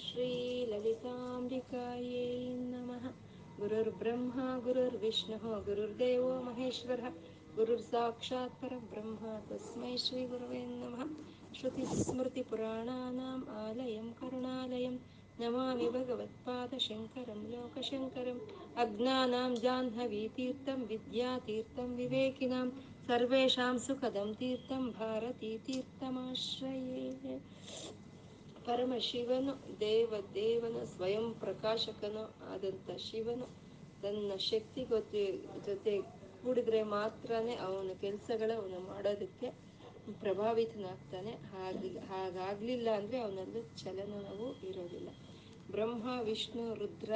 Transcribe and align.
श्रीललिताम्बिकायै 0.00 2.54
नमः। 2.54 3.10
गुरुर्ब्रह्मा 3.60 4.58
गुरुर्विष्णुः 4.58 5.38
गुरुर्देवो 5.38 6.42
महेश्वरः 6.42 7.08
गुरुर्साक्षात् 7.56 8.62
परब्रह्म। 8.62 9.40
तस्मै 9.50 9.96
श्रीगुरवे 9.96 10.66
नमः। 10.66 11.04
श्रुतिस्मृतिपुराणानाम् 11.54 13.48
आलयं 13.48 14.12
करुणालयं। 14.12 14.98
नमामि 15.40 15.88
भगवत्पादशङ्करं 15.88 17.52
लोकशङ्करम् 17.52 18.40
अज्ञानां 18.76 19.54
जाह्नवीतीर्थं 19.54 20.72
विद्यातीर्थं 20.72 21.96
विवेकिनां। 21.96 22.70
सर्वेषां 23.06 23.78
सुखदं 23.78 24.34
तीर्थं 24.34 24.90
भारतीतीर्थमाश्रये 24.90 27.40
ಪರಮಶಿವನು 28.70 29.80
ದೇವ 29.80 30.14
ದೇವನ, 30.34 30.84
ಸ್ವಯಂ 30.84 31.34
ಪ್ರಕಾಶಕನು 31.34 32.34
ಆದಂಥ 32.52 32.90
ಶಿವನು 32.96 33.46
ತನ್ನ 34.02 34.36
ಶಕ್ತಿ 34.36 34.84
ಗೊತ್ತಿ 34.84 35.44
ಜೊತೆ 35.66 36.00
ಕೂಡಿದ್ರೆ 36.42 36.82
ಮಾತ್ರನೇ 36.82 37.54
ಅವನ 37.56 37.90
ಕೆಲಸಗಳ 38.00 38.50
ಅವನು 38.56 38.80
ಮಾಡೋದಕ್ಕೆ 38.80 39.48
ಪ್ರಭಾವಿತನಾಗ್ತಾನೆ. 40.20 41.30
ಹಾಗೆ 41.30 41.88
ಹಾಗಾಗ್ಲಿಲ್ಲ 41.88 42.88
ಅಂದ್ರೆ 42.90 43.18
ಅವನಲ್ಲಿ 43.18 43.76
ಚಲನವೂ 43.76 44.58
ಇರೋದಿಲ್ಲ. 44.68 45.08
ಬ್ರಹ್ಮ, 45.70 46.20
ವಿಷ್ಣು, 46.22 46.74
ರುದ್ರ 46.74 47.12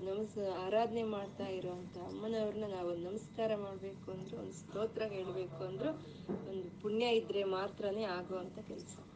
ನಮಸ್, 0.00 0.38
ಆರಾಧನೆ 0.38 1.02
ಮಾಡ್ತಾ 1.02 1.46
ಇರೋವಂಥ 1.46 1.98
ಅಮ್ಮನವ್ರನ್ನ 1.98 2.64
ನಾವು 2.64 2.94
ನಮಸ್ಕಾರ 2.96 3.56
ಮಾಡಬೇಕು 3.56 4.10
ಅಂದ್ರು, 4.10 4.36
ಒಂದು 4.38 4.52
ಸ್ತೋತ್ರ 4.52 5.02
ಹೇಳಬೇಕು 5.02 5.64
ಅಂದ್ರು, 5.64 5.92
ಒಂದು 6.50 6.82
ಪುಣ್ಯ 6.82 7.06
ಇದ್ರೆ 7.06 7.44
ಮಾತ್ರನೇ 7.44 8.04
ಆಗುವಂಥ 8.04 8.58
ಕೆಲಸ. 8.58 9.09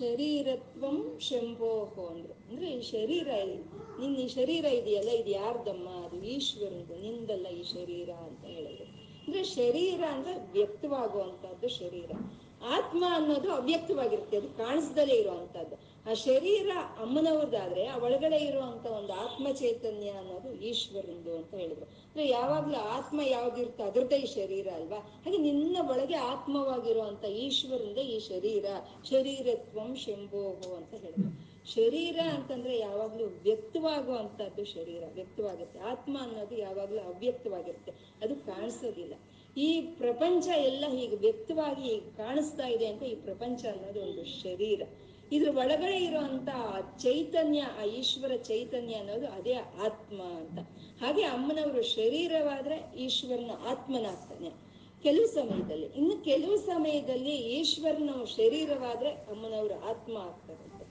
ಶರೀರತ್ವಂ 0.00 1.18
ಶಂಭೋಹೋ 1.20 2.06
ಅಂದ್ರು. 2.06 2.32
ಅಂದ್ರೆ 2.32 2.70
ಈ 2.70 2.80
ಶರೀರ 2.82 3.28
ನಿನ್ನ 4.00 4.16
ಈ 4.16 4.28
ಶರೀರ 4.28 4.64
ಇದೆಯಲ್ಲ, 4.64 5.08
ಇದು 5.08 5.30
ಯಾರ್ದಮ್ಮ? 5.30 5.88
ಅದು 5.88 6.22
ಈಶ್ವರದು, 6.22 7.02
ನಿಂದಲ್ಲ 7.02 7.46
ಈ 7.48 7.62
ಶರೀರ 7.62 8.10
ಅಂತ 8.10 8.44
ಹೇಳಿದ್ರು. 8.44 8.84
ಅಂದ್ರೆ 9.26 9.44
ಶರೀರ 9.44 10.04
ಅಂದ್ರೆ 10.04 10.52
ವ್ಯಕ್ತವಾಗುವಂತಹದ್ದು 10.52 11.68
ಶರೀರ. 11.68 12.10
ಆತ್ಮ 12.66 13.04
ಅನ್ನೋದು 13.12 13.52
ಅವ್ಯಕ್ತವಾಗಿರುತ್ತೆ, 13.52 14.36
ಅದು 14.36 14.48
ಕಾಣಿಸ್ದಲೇ 14.48 15.14
ಇರುವಂತಹದ್ದು 15.14 15.76
ಆ 16.06 16.14
ಶರೀರ 16.14 16.70
ಅಮ್ಮನವ್ರದ್ದಾದ್ರೆ 17.00 17.86
ಆ 17.86 17.98
ಒಳಗಡೆ 17.98 18.36
ಇರುವಂತ 18.36 18.86
ಒಂದು 18.86 19.12
ಆತ್ಮ 19.12 19.52
ಚೈತನ್ಯ 19.52 20.08
ಅನ್ನೋದು 20.10 20.52
ಈಶ್ವರಂದು 20.52 21.36
ಅಂತ 21.36 21.54
ಹೇಳಿದ್ರು. 21.54 21.84
ಅಂದ್ರೆ 21.84 22.28
ಯಾವಾಗ್ಲೂ 22.28 22.78
ಆತ್ಮ 22.78 23.20
ಯಾವ್ದಿರುತ್ತೆ 23.20 23.82
ಅದ್ರದ್ದೇ 23.82 24.16
ಈ 24.16 24.26
ಶರೀರ 24.26 24.68
ಅಲ್ವಾ? 24.74 24.98
ಹಾಗೆ 24.98 25.36
ನಿನ್ನ 25.36 25.76
ಒಳಗೆ 25.90 26.14
ಆತ್ಮವಾಗಿರುವಂತ 26.14 27.24
ಈಶ್ವರಿಂದ 27.24 27.98
ಈ 27.98 28.18
ಶರೀರ, 28.20 28.64
ಶರೀರತ್ವಂ 29.10 29.96
ಶಂಭೋಹೋ 29.96 30.76
ಅಂತ 30.76 30.90
ಹೇಳಿದ್ರು. 30.90 31.50
ಶರೀರ 31.74 32.18
ಅಂತಂದ್ರೆ 32.34 32.78
ಯಾವಾಗ್ಲೂ 32.78 33.26
ವ್ಯಕ್ತವಾಗುವಂತದ್ದು 33.26 34.64
ಶರೀರ, 34.64 35.02
ವ್ಯಕ್ತವಾಗುತ್ತೆ. 35.14 35.78
ಆತ್ಮ 35.78 36.18
ಅನ್ನೋದು 36.20 36.56
ಯಾವಾಗ್ಲೂ 36.56 36.98
ಅವ್ಯಕ್ತವಾಗಿರುತ್ತೆ. 36.98 37.92
ಅದು 38.22 38.36
ಕಾಣಿಸೋದಿಲ್ಲ. 38.36 39.14
ಈ 39.56 39.80
ಪ್ರಪಂಚ 39.80 40.48
ಎಲ್ಲ 40.48 40.84
ಹೀಗೆ 40.88 41.16
ವ್ಯಕ್ತವಾಗಿ 41.16 42.00
ಕಾಣಿಸ್ತಾ 42.16 42.66
ಇದೆ 42.66 42.86
ಅಂತ 42.86 43.02
ಈ 43.02 43.14
ಪ್ರಪಂಚ 43.14 43.66
ಅನ್ನೋದು 43.66 44.00
ಒಂದು 44.00 44.24
ಶರೀರ. 44.24 44.82
ಇದ್ರ 45.32 45.56
ಒಳಗಡೆ 45.56 45.96
ಇರುವಂತ 45.96 46.48
ಚೈತನ್ಯ, 46.98 47.60
ಆ 47.80 47.84
ಈಶ್ವರ 47.84 48.36
ಚೈತನ್ಯ 48.36 48.94
ಅನ್ನೋದು 48.94 49.28
ಅದೇ 49.28 49.54
ಆತ್ಮ 49.54 50.22
ಅಂತ. 50.22 50.58
ಹಾಗೆ 51.02 51.22
ಅಮ್ಮನವರು 51.22 51.82
ಶರೀರವಾದ್ರೆ 51.82 52.96
ಈಶ್ವರನ 52.96 53.50
ಆತ್ಮನಾಗ್ತಾನೆ. 53.68 54.50
ಕೆಲವು 55.02 55.26
ಸಮಯದಲ್ಲಿ, 55.26 55.86
ಇನ್ನು 55.86 56.24
ಕೆಲವು 56.24 56.56
ಸಮಯದಲ್ಲಿ 56.56 57.36
ಈಶ್ವರನ 57.36 58.10
ಶರೀರವಾದ್ರೆ 58.36 59.10
ಅಮ್ಮನವರು 59.10 59.76
ಆತ್ಮ 59.90 60.18
ಆಗ್ತಾರೆ 60.18 60.84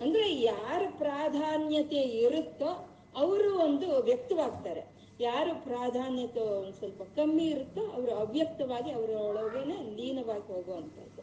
ಅಂದ್ರೆ 0.00 0.42
ಯಾರ 0.42 0.82
ಪ್ರಾಧಾನ್ಯತೆ 0.98 2.00
ಇರುತ್ತೋ 2.24 2.88
ಅವರು 3.16 3.58
ಒಂದು 3.58 4.02
ವ್ಯಕ್ತವಾಗ್ತಾರೆ. 4.02 4.82
ಯಾರು 5.20 5.64
ಪ್ರಾಧಾನ್ಯತೆ 5.64 6.40
ಒಂದು 6.40 6.72
ಸ್ವಲ್ಪ 6.72 7.02
ಕಮ್ಮಿ 7.02 7.44
ಇರುತ್ತೋ 7.44 7.82
ಅವರು 7.86 8.12
ಅವ್ಯಕ್ತವಾಗಿ 8.14 8.90
ಅವರ 8.90 9.10
ಒಳಗೇನೆ 9.10 9.76
ಲೀನವಾಗಿ 9.96 10.46
ಹೋಗುವಂತದ್ದು 10.52 11.13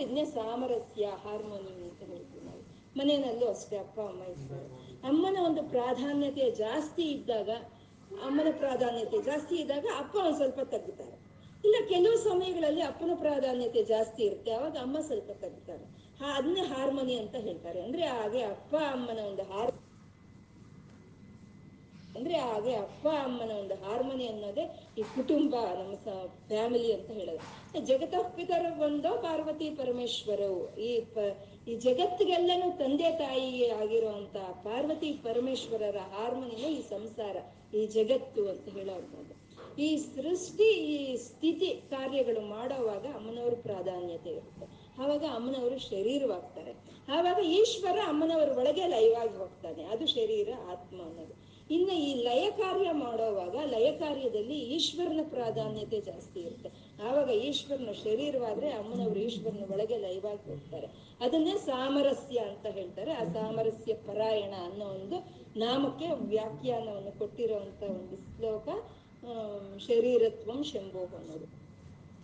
ಇದನ್ನೇ 0.00 0.24
ಸಾಮರಸ್ಯ 0.24 1.06
ಹಾರ್ಮೋನಿ 1.06 1.88
ಅಂತ 1.88 2.02
ಹೇಳ್ತೀವಿ 2.02 2.44
ನಾವು. 2.44 2.60
ಮನೆಯಲ್ಲೂ 2.98 3.46
ಅಷ್ಟೇ 3.46 3.76
ಅಪ್ಪ, 3.76 4.00
ಅಮ್ಮ 4.00 4.22
ಇರ್ತಾರೆ. 4.22 4.68
ಅಮ್ಮನ 5.04 5.38
ಒಂದು 5.46 5.62
ಪ್ರಾಧಾನ್ಯತೆ 5.62 6.50
ಜಾಸ್ತಿ 6.50 7.02
ಇದ್ದಾಗ, 7.02 7.50
ಅಮ್ಮನ 8.24 8.46
ಪ್ರಾಧಾನ್ಯತೆ 8.58 9.22
ಜಾಸ್ತಿ 9.22 9.56
ಇದ್ದಾಗ 9.56 9.86
ಅಪ್ಪ 9.98 10.16
ಒಂದ್ 10.16 10.36
ಸ್ವಲ್ಪ 10.36 10.60
ತಗ್ಗುತ್ತಾರೆ 10.60 11.24
ಇಲ್ಲ, 11.64 11.76
ಕೆಲವು 11.88 12.16
ಸಮಯಗಳಲ್ಲಿ 12.18 12.82
ಅಪ್ಪನ 12.82 13.10
ಪ್ರಾಧಾನ್ಯತೆ 13.14 13.84
ಜಾಸ್ತಿ 13.84 14.22
ಇರುತ್ತೆ. 14.22 14.52
ಅವಾಗ 14.52 14.76
ಅಮ್ಮ 14.76 15.00
ಸ್ವಲ್ಪ 15.00 15.30
ತಗ್ತಾರೆ. 15.30 15.84
ಅದನ್ನೇ 16.36 16.60
ಹಾರ್ಮೋನಿ 16.60 17.14
ಅಂತ 17.14 17.34
ಹೇಳ್ತಾರೆ. 17.34 17.82
ಅಂದ್ರೆ 17.82 18.06
ಹಾಗೆ 18.06 18.42
ಅಪ್ಪ, 18.42 18.74
ಅಮ್ಮನ 18.74 19.18
ಒಂದು 19.18 19.42
ಅಂದ್ರೆ 22.16 22.38
ಹಾಗೆ 22.38 22.74
ಅಪ್ಪ, 22.74 23.08
ಅಮ್ಮನ 23.08 23.50
ಒಂದು 23.50 23.74
ಹಾರ್ಮನಿ 23.74 24.26
ಅನ್ನೋದೇ 24.26 24.88
ಈ 24.98 25.02
ಕುಟುಂಬ, 25.02 25.54
ನಮ್ಮ 25.54 25.94
ಫ್ಯಾಮಿಲಿ 26.48 26.92
ಅಂತ 26.92 27.10
ಹೇಳೋದು. 27.10 27.86
ಜಗತಪಿತರ 27.86 28.66
ಬಂದೋ 28.80 29.22
ಪಾರ್ವತಿ 29.22 29.70
ಪರಮೇಶ್ವರವು 29.70 30.76
ಈ 30.76 31.04
ಈ 31.68 31.74
ಜಗತ್ತಿಗೆಲ್ಲನೂ 31.74 32.76
ತಂದೆ, 32.76 33.18
ತಾಯಿ 33.18 33.70
ಆಗಿರುವಂತ 33.70 34.36
ಪಾರ್ವತಿ, 34.36 35.12
ಪರಮೇಶ್ವರರ 35.12 35.96
ಹಾರ್ಮೋನಿನೇ 35.96 36.74
ಈ 36.74 36.82
ಸಂಸಾರ, 36.82 37.36
ಈ 37.74 37.86
ಜಗತ್ತು 37.86 38.48
ಅಂತ 38.48 38.68
ಹೇಳಬಹುದು 38.68 39.44
ಈ 39.78 39.96
ಸೃಷ್ಟಿ, 39.96 40.68
ಈ 40.72 41.16
ಸ್ಥಿತಿ 41.16 41.66
ಕಾರ್ಯಗಳು 41.90 42.40
ಮಾಡೋವಾಗ 42.40 43.06
ಅಮ್ಮನವ್ರ 43.14 43.54
ಪ್ರಾಧಾನ್ಯತೆ 43.62 44.30
ಇರುತ್ತೆ. 44.30 44.66
ಆವಾಗ 45.02 45.24
ಅಮ್ಮನವರು 45.34 45.78
ಶರೀರವಾಗ್ತಾರೆ. 45.78 46.72
ಆವಾಗ 47.08 47.38
ಈಶ್ವರ 47.44 47.98
ಅಮ್ಮನವರ 48.06 48.58
ಒಳಗೆ 48.58 48.86
ಲಯವಾಗಿ 48.86 49.36
ಹೋಗ್ತಾನೆ. 49.36 49.84
ಅದು 49.84 50.06
ಶರೀರ, 50.06 50.48
ಆತ್ಮ 50.70 51.02
ಅನ್ನೋದು. 51.02 51.43
ಇನ್ನು 51.70 51.92
ಈ 51.92 52.14
ಲಯ 52.14 52.50
ಕಾರ್ಯ 52.50 52.92
ಮಾಡೋವಾಗ 52.92 53.56
ಲಯ 53.56 53.92
ಕಾರ್ಯದಲ್ಲಿ 53.92 54.58
ಈಶ್ವರನ 54.58 55.20
ಪ್ರಾಧಾನ್ಯತೆ 55.28 56.00
ಜಾಸ್ತಿ 56.00 56.40
ಇರುತ್ತೆ. 56.40 56.70
ಆವಾಗ 57.02 57.30
ಈಶ್ವರನ 57.30 57.92
ಶರೀರವಾದ್ರೆ 57.92 58.70
ಅಮ್ಮನವರು 58.70 59.20
ಈಶ್ವರನ 59.20 59.72
ಒಳಗೆ 59.72 59.96
ಲಯವಾಗಿ 59.96 60.50
ಹೋಗ್ತಾರೆ. 60.50 60.86
ಅದನ್ನೇ 61.20 61.54
ಸಾಮರಸ್ಯ 61.54 62.38
ಅಂತ 62.38 62.66
ಹೇಳ್ತಾರೆ. 62.66 63.12
ಆ 63.12 63.24
ಸಾಮರಸ್ಯ 63.24 63.94
ಪರಾಯಣ 63.94 64.54
ಅನ್ನೋ 64.70 64.84
ಒಂದು 64.84 65.16
ನಾಮಕ್ಕೆ 65.58 66.06
ವ್ಯಾಖ್ಯಾನವನ್ನು 66.10 67.18
ಕೊಟ್ಟಿರುವಂತ 67.18 67.82
ಒಂದು 67.82 68.16
ಶ್ಲೋಕ 68.16 68.68
ಶರೀರತ್ವಂ 69.78 70.62
ಶಂಭೋ 70.62 70.98
ಅನ್ನೋದು. 70.98 71.46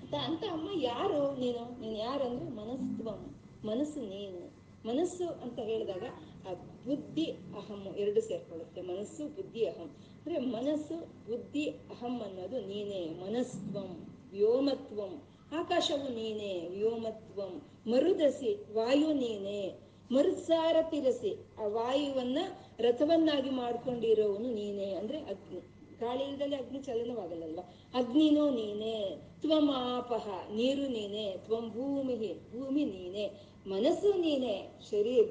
ಅಂತ 0.01 0.15
ಅಂತ 0.15 0.45
ಅಮ್ಮ 0.53 0.69
ಯಾರು 0.75 1.41
ನೀನು? 1.41 1.81
ನೀನು 1.81 1.99
ಯಾರಂದ್ರೆ 1.99 2.51
ಮನಸ್ತ್ವಂ, 2.51 3.37
ಮನಸ್ಸು 3.65 4.01
ನೀನು. 4.01 4.61
ಮನಸ್ಸು 4.89 5.27
ಅಂತ 5.43 5.59
ಹೇಳಿದಾಗ 5.59 6.03
ಆ 6.49 6.53
ಬುದ್ಧಿ 6.87 7.25
ಅಹಂ 7.25 7.95
ಎರಡು 7.97 8.21
ಸೇರ್ಕೊಳ್ಳುತ್ತೆ, 8.21 8.81
ಮನಸ್ಸು, 8.81 9.29
ಬುದ್ಧಿ, 9.29 9.67
ಅಹಂ. 9.67 9.87
ಅಂದ್ರೆ 9.87 10.39
ಮನಸ್ಸು, 10.39 11.01
ಬುದ್ಧಿ, 11.01 11.65
ಅಹಂ 11.65 12.21
ಅನ್ನೋದು 12.21 12.61
ನೀನೇ, 12.61 13.09
ಮನಸ್ತ್ವಂ, 13.09 14.09
ವ್ಯೋಮತ್ವಂ. 14.33 15.23
ಆಕಾಶವು 15.53 16.09
ನೀನೇ, 16.15 16.69
ವ್ಯೋಮತ್ವಂ. 16.71 17.63
ಮರುದಸಿ, 17.87 18.73
ವಾಯು 18.73 19.13
ನೀನೇ. 19.13 19.79
ಮರುಸಾರ 20.13 20.77
ತಿರಸಿ, 20.91 21.37
ಆ 21.59 21.67
ವಾಯುವನ್ನ 21.67 22.39
ರಥವನ್ನಾಗಿ 22.79 23.51
ಮಾಡ್ಕೊಂಡಿರೋವನು 23.51 24.53
ನೀನೇ. 24.53 24.95
ಅಂದ್ರೆ 24.95 25.19
ಅಗ್ನಿ, 25.19 25.61
ಗಾಳಿ 26.01 26.25
ಇಲ್ದಲ್ಲಿ 26.25 26.57
ಅಗ್ನಿ 26.57 26.79
ಚಲನವಾಗಲ್ಲಲ್ವಾ 26.79 27.75
ಅಗ್ನಿನೂ 27.95 28.51
ನೀನೇ, 28.51 29.17
ತ್ವಮಾಪಹ, 29.41 30.55
ನೀರು 30.55 30.87
ನೀನೆ, 30.87 31.37
ತ್ವಂ 31.37 31.71
ಭೂಮಿ 31.71 32.17
ಭೂಮಿ 32.53 32.85
ನೀನೆ. 32.85 33.31
ಮನಸ್ಸು 33.67 34.21
ನೀನೆ, 34.21 34.81
ಶರೀರ 34.91 35.27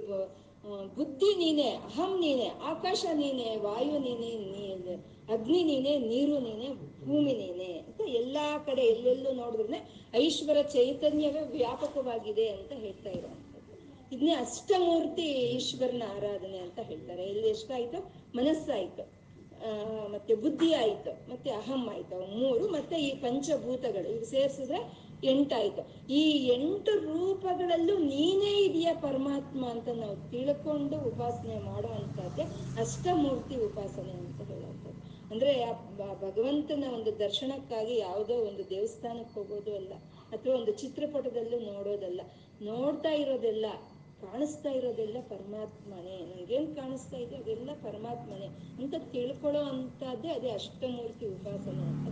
ಬುದ್ಧಿ 0.97 1.29
ನೀನೆ, 1.35 1.67
ಅಹಂ 1.87 2.11
ನೀನೆ, 2.21 2.47
ಆಕಾಶ 2.71 3.01
ನೀನೆ, 3.13 3.47
ವಾಯು 3.57 3.97
ನೀನೆ 3.99 4.31
ನೀನೆ 4.45 4.95
ಅಗ್ನಿ 5.33 5.59
ನೀನೆ, 5.63 5.93
ನೀರು 6.11 6.35
ನೀನೆ, 6.39 6.67
ಭೂಮಿ 7.05 7.33
ನೀನೆ 7.33 7.69
ಅಂತ 7.79 8.01
ಎಲ್ಲಾ 8.21 8.45
ಕಡೆ 8.67 8.83
ಎಲ್ಲೆಲ್ಲೂ 8.85 9.31
ನೋಡಿದ್ರೆ 9.33 9.79
ಐಶ್ವರ 10.23 10.61
ಚೈತನ್ಯವೇ 10.73 11.41
ವ್ಯಾಪಕವಾಗಿದೆ 11.57 12.47
ಅಂತ 12.49 12.71
ಹೇಳ್ತಾ 12.83 13.09
ಇರುವಂತದ್ದು 13.09 13.77
ಇದನ್ನೇ 14.11 14.35
ಅಷ್ಟಮೂರ್ತಿ 14.35 15.25
ಈಶ್ವರನ 15.57 16.03
ಆರಾಧನೆ 16.15 16.57
ಅಂತ 16.57 16.79
ಹೇಳ್ತಾರೆ. 16.89 17.23
ಇಲ್ಲಿ 17.31 17.47
ಎಷ್ಟಾಯ್ತು? 17.47 17.99
ಮನಸ್ಸಾಯ್ತು. 18.35 19.03
ಮತ್ತೆ 20.11 20.33
ಬುದ್ಧಿ 20.35 20.69
ಆಯ್ತು, 20.73 21.11
ಮತ್ತೆ 21.31 21.49
ಅಹಂ 21.51 21.81
ಆಯ್ತು. 21.89 22.17
ಮೂರು 22.39 22.65
ಮತ್ತೆ 22.67 22.95
ಈ 23.07 23.09
ಪಂಚಭೂತಗಳು. 23.23 24.07
ಈಗ 24.15 24.23
ಸೇರ್ಸಿದ್ರೆ 24.23 24.79
ಎಂಟಾಯ್ತು. 25.23 25.81
ಈ 26.09 26.23
ಎಂಟು 26.47 26.91
ರೂಪಗಳಲ್ಲೂ 26.99 27.97
ನೀನೇ 27.97 28.53
ಇದೆಯಾ 28.61 28.93
ಪರಮಾತ್ಮ 29.01 29.61
ಅಂತ 29.65 29.89
ನಾವು 29.95 30.31
ತಿಳ್ಕೊಂಡು 30.31 30.97
ಉಪಾಸನೆ 30.97 31.59
ಮಾಡೋ 31.59 31.87
ಅಂತದ್ದೇ 31.87 32.45
ಅಷ್ಟಮೂರ್ತಿ 32.81 33.55
ಉಪಾಸನೆ 33.55 34.11
ಅಂತ 34.11 34.39
ಹೇಳುವಂಥದ್ದು 34.51 34.97
ಅಂದ್ರೆ 35.31 35.51
ಭಗವಂತನ 36.21 36.83
ಒಂದು 36.93 37.19
ದರ್ಶನಕ್ಕಾಗಿ 37.19 37.97
ಯಾವುದೋ 37.97 38.33
ಒಂದು 38.33 38.69
ದೇವಸ್ಥಾನಕ್ಕೆ 38.69 39.39
ಹೋಗೋದು 39.39 39.75
ಅಲ್ಲ, 39.75 39.93
ಅಥವಾ 40.31 40.53
ಒಂದು 40.55 40.71
ಚಿತ್ರಪಟದಲ್ಲೂ 40.71 41.59
ನೋಡೋದಲ್ಲ, 41.59 42.21
ನೋಡ್ತಾ 42.61 43.09
ಇರೋದೆಲ್ಲ, 43.09 43.67
ಕಾಣಿಸ್ತಾ 44.21 44.69
ಇರೋದೆಲ್ಲ 44.69 45.17
ಪರಮಾತ್ಮನೇ. 45.29 46.17
ನನ್ಗೇನ್ 46.31 46.75
ಕಾಣಿಸ್ತಾ 46.75 47.17
ಇದೆ 47.17 47.35
ಅದೆಲ್ಲ 47.35 47.69
ಪರಮಾತ್ಮನೇ 47.83 48.49
ಅಂತ 48.79 48.95
ತಿಳ್ಕೊಳ್ಳೋ 49.11 49.61
ಅಂತದ್ದೇ 49.61 50.27
ಅದೇ 50.27 50.49
ಅಷ್ಟಮೂರ್ತಿ 50.49 51.25
ಉಪಾಸನೆ 51.27 51.83
ಅಂತ 51.83 52.07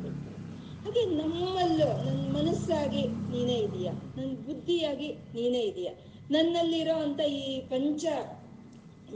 ಹಾಗೆ 0.88 1.06
ನಮ್ಮಲ್ಲೂ 1.06 2.04
ನನ್ನ 2.06 2.38
ಮನಸ್ಸಾಗಿ 2.38 3.07
ನೀನೇ 3.07 3.56
ಇದೀಯ. 3.56 3.89
ನನ್ನ 4.18 4.36
ಬುದ್ಧಿಯಾಗಿ 4.36 5.13
ನೀನೇ 5.13 5.62
ಇದೀಯ. 5.62 5.89
ನನ್ನಲ್ಲಿರೋ 6.31 6.95
ಅಂತ 6.95 7.19
ಈ 7.19 7.60
ಪಂಚ 7.62 8.06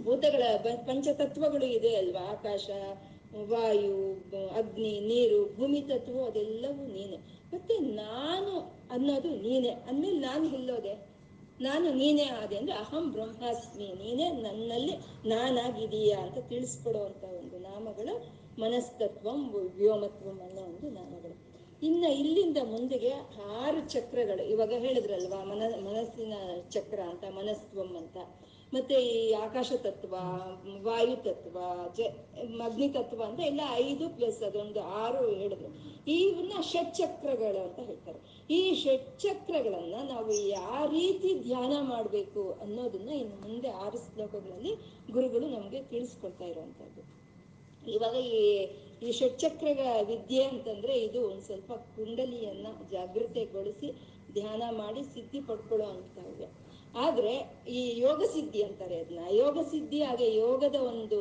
ಭೂತಗಳ 0.03 0.43
ಪಂಚತತ್ವಗಳು 0.57 1.65
ಇದೆ 1.65 1.95
ಅಲ್ವಾ? 1.95 2.31
ಆಕಾಶ, 2.31 2.69
ವಾಯು, 3.49 4.11
ಅಗ್ನಿ, 4.55 4.99
ನೀರು, 4.99 5.55
ಭೂಮಿ 5.55 5.81
ತತ್ವ 5.81 6.25
ಅದೆಲ್ಲವೂ 6.25 6.87
ನೀನೆ. 6.87 7.17
ಮತ್ತೆ 7.53 7.77
ನಾನು 7.77 8.73
ಅನ್ನೋದು 8.91 9.29
ನೀನೆ. 9.29 9.69
ಅಂದ್ಮೇಲೆ 9.69 10.19
ನಾನು 10.19 10.45
ಇಲ್ಲೋದೆ 10.45 11.07
ನಾನು 11.61 11.93
ನೀನೇ 11.93 12.23
ಆದೆ 12.23 12.57
ಅಂದ್ರೆ 12.57 12.75
ಅಹಂ 12.75 13.11
ಬ್ರಹ್ಮಾಸ್ಮಿ. 13.11 13.87
ನೀನೇ 13.87 14.31
ನನ್ನಲ್ಲಿ 14.31 14.93
ನಾನಾಗಿದೀಯಾ 15.29 16.19
ಅಂತ 16.19 16.37
ತಿಳಿಸ್ಕೊಡೋ 16.37 16.99
ಅಂತ 16.99 17.23
ಒಂದು 17.23 17.59
ನಾಮಗಳು 17.59 18.41
ಮನಸ್ತತ್ವಂ, 18.61 19.53
ವ್ಯೋಮತ್ವಂ 19.53 20.39
ಅನ್ನೋ 20.39 20.61
ಒಂದು 20.61 20.89
ನಾಮಗಳು. 20.89 21.50
ಇನ್ನ 21.83 22.05
ಇಲ್ಲಿಂದ 22.05 22.57
ಮುಂದೆಗೆ 22.63 23.09
ಆರು 23.59 23.89
ಚಕ್ರಗಳು. 23.89 24.43
ಇವಾಗ 24.43 24.73
ಹೇಳಿದ್ರಲ್ವಾ, 24.73 25.43
ಮನ, 25.43 25.61
ಮನಸ್ಸಿನ 25.85 26.33
ಚಕ್ರ 26.69 26.99
ಅಂತ, 26.99 27.23
ಮನಸ್ತ್ವಂ 27.23 27.97
ಅಂತ. 27.97 28.17
ಮತ್ತೆ 28.73 28.95
ಈ 28.95 29.33
ಆಕಾಶ 29.33 29.71
ತತ್ವ, 29.77 30.15
ವಾಯು 30.81 31.23
ತತ್ವ, 31.23 31.59
ಜ, 31.95 32.01
ಅಗ್ನಿ 32.63 32.89
ತತ್ವ 32.89 33.23
ಅಂತ 33.23 33.39
ಎಲ್ಲ 33.39 33.61
ಐದು 33.73 34.09
ಪ್ಲಸ್ 34.09 34.43
ಅದೊಂದು 34.43 34.81
ಆರು 34.81 35.31
ಹೇಳಿದ್ರು. 35.31 35.69
ಇವನ್ನ 36.11 36.61
ಷಟ್ಚಕ್ರಗಳು 36.61 37.63
ಅಂತ 37.63 37.79
ಹೇಳ್ತಾರೆ. 37.79 38.19
ಈ 38.53 38.73
ಷಟ್ಚಕ್ರಗಳನ್ನ 38.75 39.95
ನಾವು 40.09 40.31
ಯಾವ 40.31 40.85
ರೀತಿ 40.89 41.39
ಧ್ಯಾನ 41.39 41.73
ಮಾಡಬೇಕು 41.81 42.51
ಅನ್ನೋದನ್ನ 42.61 43.09
ಇನ್ನು 43.09 43.47
ಮುಂದೆ 43.47 43.69
ಆರು 43.69 43.97
ಶ್ಲೋಕಗಳಲ್ಲಿ 43.97 44.75
ಗುರುಗಳು 45.11 45.47
ನಮ್ಗೆ 45.47 45.83
ತಿಳಿಸ್ಕೊಳ್ತಾ 45.83 46.45
ಇರುವಂತದ್ದು 46.45 47.21
ಇವಾಗ 47.91 48.15
ಈ 48.15 48.67
ಈ 49.01 49.11
ಷಟ್ಚಕ್ರಗಳ 49.11 49.89
ವಿದ್ಯೆ 50.07 50.43
ಅಂತಂದ್ರೆ 50.43 50.93
ಇದು 50.99 51.19
ಒಂದು 51.21 51.41
ಸ್ವಲ್ಪ 51.41 51.71
ಕುಂಡಲಿಯನ್ನ 51.95 52.67
ಜಾಗೃತೆಗೊಳಿಸಿ 52.91 53.87
ಧ್ಯಾನ 54.31 54.63
ಮಾಡಿ 54.77 55.03
ಸಿದ್ಧಿ 55.03 55.39
ಪಡ್ಕೊಳ್ಳೋ 55.41 55.87
ಇದೆ. 56.33 56.47
ಆದ್ರೆ 56.95 57.33
ಈ 57.69 57.81
ಯೋಗ 57.99 58.21
ಸಿದ್ಧಿ 58.33 58.61
ಅಂತಾರೆ 58.63 58.95
ಅದನ್ನ 58.99 59.25
ಯೋಗ 59.33 59.57
ಸಿದ್ಧಿ 59.71 59.99
ಹಾಗೆ 60.01 60.27
ಯೋಗದ 60.35 60.77
ಒಂದು 60.91 61.19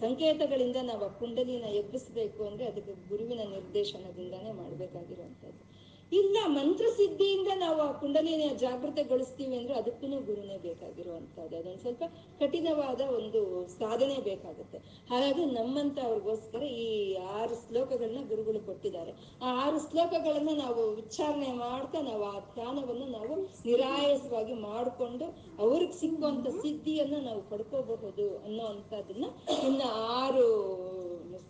ಸಂಕೇತಗಳಿಂದ 0.00 0.78
ನಾವು 0.82 1.04
ಆ 1.04 1.12
ಕುಂಡಲಿನ 1.18 1.66
ಎಬ್ಬಿಸ್ಬೇಕು 1.80 2.40
ಅಂದ್ರೆ 2.44 2.64
ಅದಕ್ಕೆ 2.66 2.94
ಗುರುವಿನ 3.08 3.42
ನಿರ್ದೇಶನದಿಂದನೇ 3.50 4.52
ಮಾಡ್ಬೇಕಾಗಿರುವಂತದ್ದು 4.52 5.64
ಇಲ್ಲ 6.12 6.36
ಮಂತ್ರ 6.46 6.84
ಸಿದ್ಧಿಯಿಂದ 6.96 7.48
ನಾವು 7.56 7.80
ಆ 7.80 7.92
ಕುಂಡಲಿನ 7.92 8.44
ಜಾಗೃತೆಗೊಳಿಸ್ತೀವಿ 8.54 9.56
ಅಂದ್ರೆ 9.56 9.74
ಅದಕ್ಕೂ 9.74 10.06
ಗುರುನೇ 10.06 10.56
ಬೇಕಾಗಿರುವಂತಹದ್ದು 10.56 11.56
ಅದೊಂದು 11.56 11.80
ಸ್ವಲ್ಪ 11.80 12.02
ಕಠಿಣವಾದ 12.38 13.00
ಒಂದು 13.00 13.66
ಸಾಧನೆ 13.66 14.16
ಬೇಕಾಗುತ್ತೆ. 14.20 14.78
ಹಾಗಾಗಿ 15.10 15.44
ನಮ್ಮಂತ 15.44 15.98
ಅವ್ರಿಗೋಸ್ಕರ 15.98 16.62
ಈ 16.62 17.14
ಆರು 17.14 17.68
ಶ್ಲೋಕಗಳನ್ನ 17.68 18.28
ಗುರುಗಳು 18.28 18.60
ಕೊಟ್ಟಿದ್ದಾರೆ. 18.60 19.12
ಆ 19.42 19.66
ಆರು 19.66 19.90
ಶ್ಲೋಕಗಳನ್ನ 19.90 20.48
ನಾವು 20.58 20.94
ಉಚ್ಚಾರಣೆ 20.94 21.52
ಮಾಡ್ತಾ 21.52 22.00
ನಾವು 22.00 22.24
ಆ 22.24 22.40
ಧ್ಯಾನವನ್ನು 22.54 23.06
ನಾವು 23.06 23.36
ನಿರಾಯಸವಾಗಿ 23.66 24.52
ಮಾಡಿಕೊಂಡು 24.52 25.24
ಅವ್ರಿಗೆ 25.58 25.92
ಸಿಕ್ಕುವಂತ 25.92 26.48
ಸಿದ್ಧಿಯನ್ನು 26.48 27.20
ನಾವು 27.20 27.50
ಪಡ್ಕೋಬಹುದು 27.50 28.38
ಅನ್ನೋ 28.38 28.64
ಅಂತದನ್ನ 28.64 29.24
ಇನ್ನ 29.64 29.82
ಆರು 29.94 30.46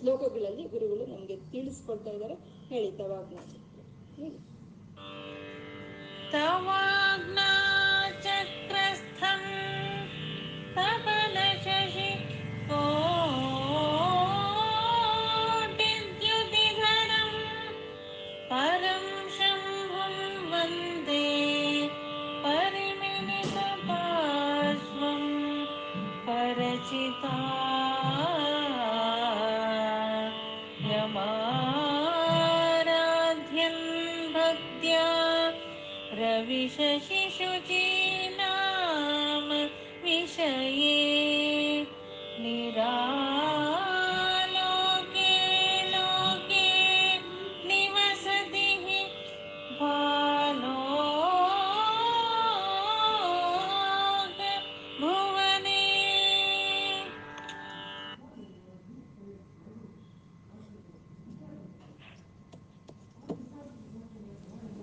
ಶ್ಲೋಕಗಳಲ್ಲಿ 0.01 0.65
ಗುರುಗಳು 0.65 1.06
ನಮ್ಗೆ 1.06 1.37
ತಿಳಿಸ್ಕೊಡ್ತಾ 1.53 2.11
ಇದ್ದಾರೆ. 2.11 2.37
ಹೇಳಿ. 2.71 4.50
तवाग्नाचक्रस्थं 6.32 7.43
तव 10.77 11.19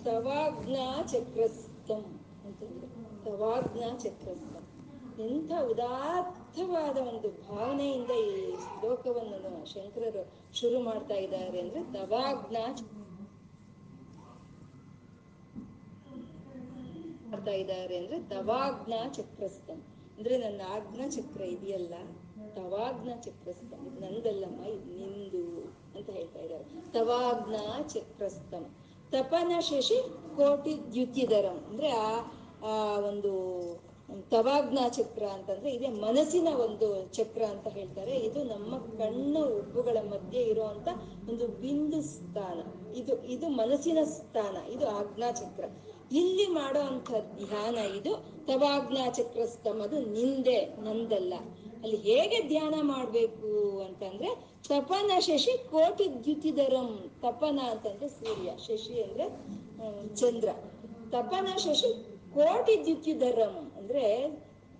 ತವಾಜ್ಞಾ 0.07 1.03
ಚಕ್ರಸ್ಥಂ 1.11 2.03
ಅಂತಂದ್ರೆ 2.45 2.87
ತವಾಜ್ಞಾ 3.25 3.97
ಚಕ್ರಸ್ಥಂ. 3.97 4.63
ಎಂಥ 5.25 5.51
ಉದಾತ್ತವಾದ 5.71 6.97
ಒಂದು 6.97 7.29
ಭಾವನೆಯಿಂದ 7.29 8.11
ಈ 8.11 8.55
ಶ್ಲೋಕವನ್ನು 8.55 9.65
ಶಂಕರರು 9.73 10.23
ಶುರು 10.53 10.79
ಮಾಡ್ತಾ 10.79 11.15
ಇದ್ದಾರೆ 11.15 11.59
ಅಂದ್ರೆ 11.61 11.83
ತವಾಜ್ಞಾ 11.83 12.65
ಮಾಡ್ತಾ 17.29 17.51
ಇದ್ದಾರೆ 17.51 17.97
ಅಂದ್ರೆ 17.97 18.19
ತವಾಜ್ಞಾ 18.23 19.01
ಚಕ್ರಸ್ಥಂ. 19.13 19.79
ಅಂದ್ರೆ 20.17 20.37
ನನ್ನ 20.37 20.61
ಆಜ್ಞಾ 20.69 21.07
ಚಕ್ರ 21.07 21.41
ಇದೆಯಲ್ಲ, 21.41 21.95
ತವಾಜ್ಞಾ 22.55 23.15
ಚಕ್ರಸ್ಥಂ. 23.21 23.81
ನಂದಲ್ಲಮ್ಮ, 24.01 24.65
ಇದು 24.65 24.89
ನಿಂದು 24.99 25.43
ಅಂತ 25.97 26.09
ಹೇಳ್ತಾ 26.09 26.39
ಇದ್ದಾರೆ. 26.39 26.91
ತವಾಜ್ಞಾ 26.91 27.65
ಚಕ್ರಸ್ಥಂ. 27.87 28.65
ತಪನ 29.11 29.59
ಶಶಿ 29.59 29.97
ಕೋಟಿ 30.37 30.93
ದ್ಯುತಿಧರಂ. 30.93 31.65
ಅಂದ್ರೆ 31.69 31.89
ಆ 32.63 32.99
ಒಂದು 32.99 33.31
ತವಾಜ್ಞಾ 34.29 34.89
ಚಕ್ರ 34.89 35.23
ಅಂತಂದ್ರೆ 35.23 35.71
ಇದೇ 35.71 35.87
ಮನಸ್ಸಿನ 35.87 36.47
ಒಂದು 36.47 37.05
ಚಕ್ರ 37.13 37.43
ಅಂತ 37.43 37.67
ಹೇಳ್ತಾರೆ. 37.67 38.11
ಇದು 38.17 38.43
ನಮ್ಮ 38.43 38.77
ಕಣ್ಣು 38.77 39.59
ಉಬ್ಬುಗಳ 39.59 39.97
ಮಧ್ಯೆ 40.09 40.41
ಇರುವಂತ 40.41 40.87
ಒಂದು 41.29 41.47
ಬಿಂದು 41.47 42.01
ಸ್ಥಾನ. 42.01 42.59
ಇದು 42.95 43.23
ಇದು 43.23 43.49
ಮನಸ್ಸಿನ 43.49 43.97
ಸ್ಥಾನ. 44.03 44.57
ಇದು 44.71 44.87
ಆಜ್ಞಾ 44.89 45.31
ಚಕ್ರ. 45.31 45.65
ಇಲ್ಲಿ 46.11 46.47
ಮಾಡೋ 46.47 46.79
ಅಂತ 46.79 47.09
ಧ್ಯಾನ 47.35 47.77
ಇದು 47.77 48.13
ತವಾಜ್ಞಾ 48.45 49.09
ಚಕ್ರಸ್ಥಂ 49.09 49.81
ಅದು 49.81 49.99
ನಿಂದೆ 49.99 50.65
ನಂದಲ್ಲ. 50.65 51.33
ಅಲ್ಲಿ 51.83 51.97
ಹೇಗೆ 52.07 52.39
ಧ್ಯಾನ 52.49 52.75
ಮಾಡ್ಬೇಕು 52.91 53.51
ಅಂತಂದ್ರೆ 53.85 54.29
ತಪನ 54.69 55.11
ಶಶಿ 55.27 55.53
ಕೋಟಿ 55.71 56.05
ದ್ಯುತಿಧರಂ 56.25 56.89
ತಪನ 57.21 57.59
ಅಂತಂದ್ರೆ 57.73 58.07
ಸೂರ್ಯ, 58.17 58.49
ಶಶಿ 58.67 58.95
ಅಂದ್ರೆ 59.03 59.25
ಚಂದ್ರ. 60.21 60.49
ತಪನ 61.11 61.47
ಶಶಿ 61.65 61.91
ಕೋಟಿ 62.35 62.75
ದ್ಯುತಿಧರಂ 62.85 63.55
ಅಂದ್ರೆ 63.77 64.05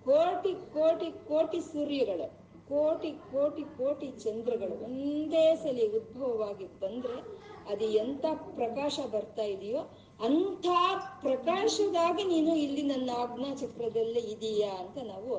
ಕೋಟಿ 0.06 0.52
ಕೋಟಿ 0.74 1.08
ಕೋಟಿ 1.28 1.60
ಸೂರ್ಯಗಳು, 1.70 2.26
ಕೋಟಿ 2.68 3.10
ಕೋಟಿ 3.32 3.64
ಕೋಟಿ 3.78 4.08
ಚಂದ್ರಗಳು 4.24 4.74
ಒಂದೇ 4.86 5.46
ಸಲ 5.62 5.78
ಉದ್ಭವವಾಗಿ 5.98 6.66
ಬಂದ್ರೆ 6.82 7.18
ಅದು 7.72 7.86
ಎಂತ 8.02 8.26
ಪ್ರಕಾಶ 8.58 8.98
ಬರ್ತಾ 9.14 9.44
ಇದೆಯೋ 9.54 9.80
ಅಂಥ 10.20 10.66
ಪ್ರಕಾಶದಾಗಿ 11.24 12.22
ನೀನು 12.24 12.52
ಇಲ್ಲಿ 12.56 12.82
ನನ್ನ 12.82 13.10
ಆಜ್ಞಾ 13.24 13.50
ಚಕ್ರದಲ್ಲೇ 13.54 14.22
ಇದೀಯಾ 14.34 14.70
ಅಂತ 14.82 14.98
ನಾವು 15.10 15.32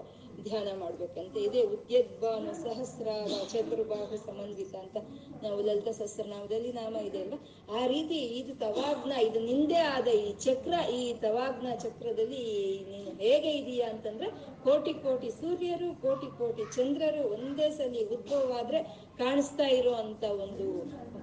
ಧ್ಯಾನ 0.48 0.68
ಮಾಡ್ಬೇಕಂತ. 0.82 1.36
ಇದೇ 1.48 1.62
ಉದ್ಯದ್ಭಾನು, 1.76 2.52
ಸಹಸ್ರಾರ 2.64 3.32
ಚತುರ್ಭಾಗ 3.52 4.12
ಸಮನ್ವಿತ 4.26 4.74
ಅಂತ 4.84 4.98
ನಾವು 5.44 5.58
ಲಲಿತ 5.68 5.90
ಸಹಸ್ರನಾಮದಲ್ಲಿ 6.00 6.72
ನಾಮ 6.80 6.96
ಇದೆ 7.10 7.22
ಅಲ್ವಾ? 7.26 7.40
ಆ 7.80 7.82
ರೀತಿ 7.94 8.20
ಇದು 8.40 8.54
ತವಾಗ್ನ 8.66 9.14
ಇದು 9.28 9.40
ನಿಂದೆ 9.50 9.80
ಆದ 9.96 10.08
ಈ 10.26 10.30
ಚಕ್ರ, 10.46 10.74
ಈ 11.00 11.02
ತವಾಗ್ನ 11.26 11.68
ಚಕ್ರದಲ್ಲಿ 11.86 12.44
ನೀನು 12.92 13.12
ಹೇಗೆ 13.24 13.52
ಇದೀಯಾ 13.62 13.88
ಅಂತಂದ್ರೆ 13.94 14.30
ಕೋಟಿ 14.68 14.94
ಕೋಟಿ 15.06 15.30
ಸೂರ್ಯರು, 15.42 15.90
ಕೋಟಿ 16.06 16.30
ಕೋಟಿ 16.42 16.66
ಚಂದ್ರರು 16.78 17.24
ಒಂದೇ 17.36 17.70
ಸಲಿ 17.78 18.04
ಉದ್ಭವವಾದ್ರೆ 18.16 18.82
ಕಾಣಿಸ್ತಾ 19.24 19.68
ಇರುವಂತ 19.80 20.24
ಒಂದು 20.46 20.68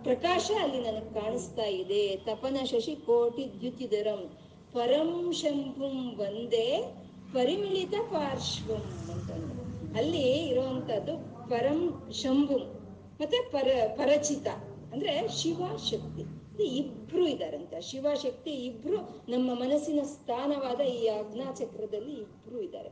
ಪ್ರಕಾಶ 0.08 0.46
ಅಲ್ಲಿ 0.64 0.80
ನನಗೆ 0.88 1.11
ಕಾಣಿಸ್ತಾ 1.20 1.66
ಇದೆ. 1.82 2.02
ತಪನ 2.28 2.58
ಶಶಿ 2.73 2.94
ಕೋಟಿ 3.11 3.44
ದ್ಯುತಿಧರಂ. 3.61 4.23
ಪರಂ 4.75 5.11
ಶಂಭುಂ 5.40 5.96
ಒಂದೇ 6.25 6.68
ಪರಿಮಿಳಿತ 7.36 7.94
ಪಾರ್ಶ್ವಂ 8.10 9.12
ಅಂತಂದ್ರೆ. 9.12 9.98
ಅಲ್ಲಿ 9.98 10.22
ಇರುವಂತದ್ದು 10.48 11.14
ಪರಂ 11.50 12.10
ಶಂಭು, 12.12 12.58
ಮತ್ತೆ 13.20 13.38
ಪರ, 13.50 13.68
ಪರಚಿತ, 13.96 14.46
ಅಂದ್ರೆ 14.92 15.28
ಶಿವಶಕ್ತಿ. 15.28 16.24
ಇಬ್ರು 16.64 17.26
ಇದಾರಂತ 17.26 17.74
ಶಿವಶಕ್ತಿ 17.80 18.50
ಇಬ್ರು 18.50 18.96
ನಮ್ಮ 19.28 19.54
ಮನಸ್ಸಿನ 19.54 20.00
ಸ್ಥಾನವಾದ 20.04 20.80
ಈ 20.80 21.06
ಆಜ್ಞಾ 21.08 21.52
ಚಕ್ರದಲ್ಲಿ 21.52 22.14
ಇಬ್ರು 22.14 22.60
ಇದ್ದಾರೆ. 22.60 22.90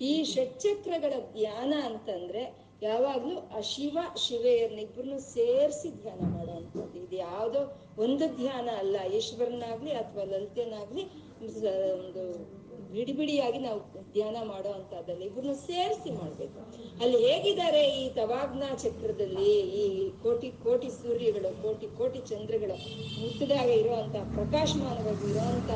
ಈ 0.00 0.24
ಷಟ್ಚಕ್ರಗಳ 0.24 1.12
ಧ್ಯಾನ 1.32 1.74
ಅಂತಂದ್ರೆ 1.84 2.42
ಯಾವಾಗ್ಲೂ 2.82 3.36
ಆ 3.56 3.60
ಶಿವ 3.60 3.98
ಶಿವೆಯನ್ನಿಬ್ರು 4.16 5.18
ಸೇರಿಸಿ 5.32 5.90
ಧ್ಯಾನ 6.02 6.34
ಮಾಡುವಂಥದ್ದು. 6.34 6.98
ಇದು 6.98 7.16
ಯಾವುದೋ 7.16 7.62
ಒಂದು 7.98 8.36
ಧ್ಯಾನ 8.36 8.68
ಅಲ್ಲ. 8.78 8.96
ಈಶ್ವರನಾಗ್ಲಿ 9.14 9.90
ಅಥವಾ 9.90 10.24
ಲಲಿತೆನಾಗ್ಲಿ 10.24 11.04
ಒಂದು 11.92 12.24
ಬಿಡಿ 12.92 13.12
ಬಿಡಿಯಾಗಿ 13.12 13.58
ನಾವು 13.58 13.80
ಧ್ಯಾನ 14.12 14.36
ಮಾಡೋ 14.42 14.70
ಅಂತದ್ದಲ್ಲ 14.70 15.22
ಇವ್ರನ್ನ 15.22 15.52
ಸೇರಿಸಿ 15.52 16.10
ಮಾಡ್ಬೇಕು. 16.10 16.60
ಅಲ್ಲಿ 17.02 17.18
ಹೇಗಿದ್ದಾರೆ 17.26 17.82
ಈ 18.00 18.10
ತವಾಗ್ನ 18.10 18.64
ಚಕ್ರದಲ್ಲಿ 18.74 19.50
ಈ 19.82 20.10
ಕೋಟಿ 20.22 20.50
ಕೋಟಿ 20.50 20.90
ಸೂರ್ಯಗಳು, 20.90 21.62
ಕೋಟಿ 21.62 21.86
ಕೋಟಿ 21.86 22.18
ಚಂದ್ರಗಳು 22.18 22.76
ಮುಟ್ಟದಾಗ 23.20 23.68
ಇರುವಂತ 23.68 24.16
ಪ್ರಕಾಶಮಾನವಾಗಿ 24.34 25.26
ಇರುವಂತ 25.30 25.70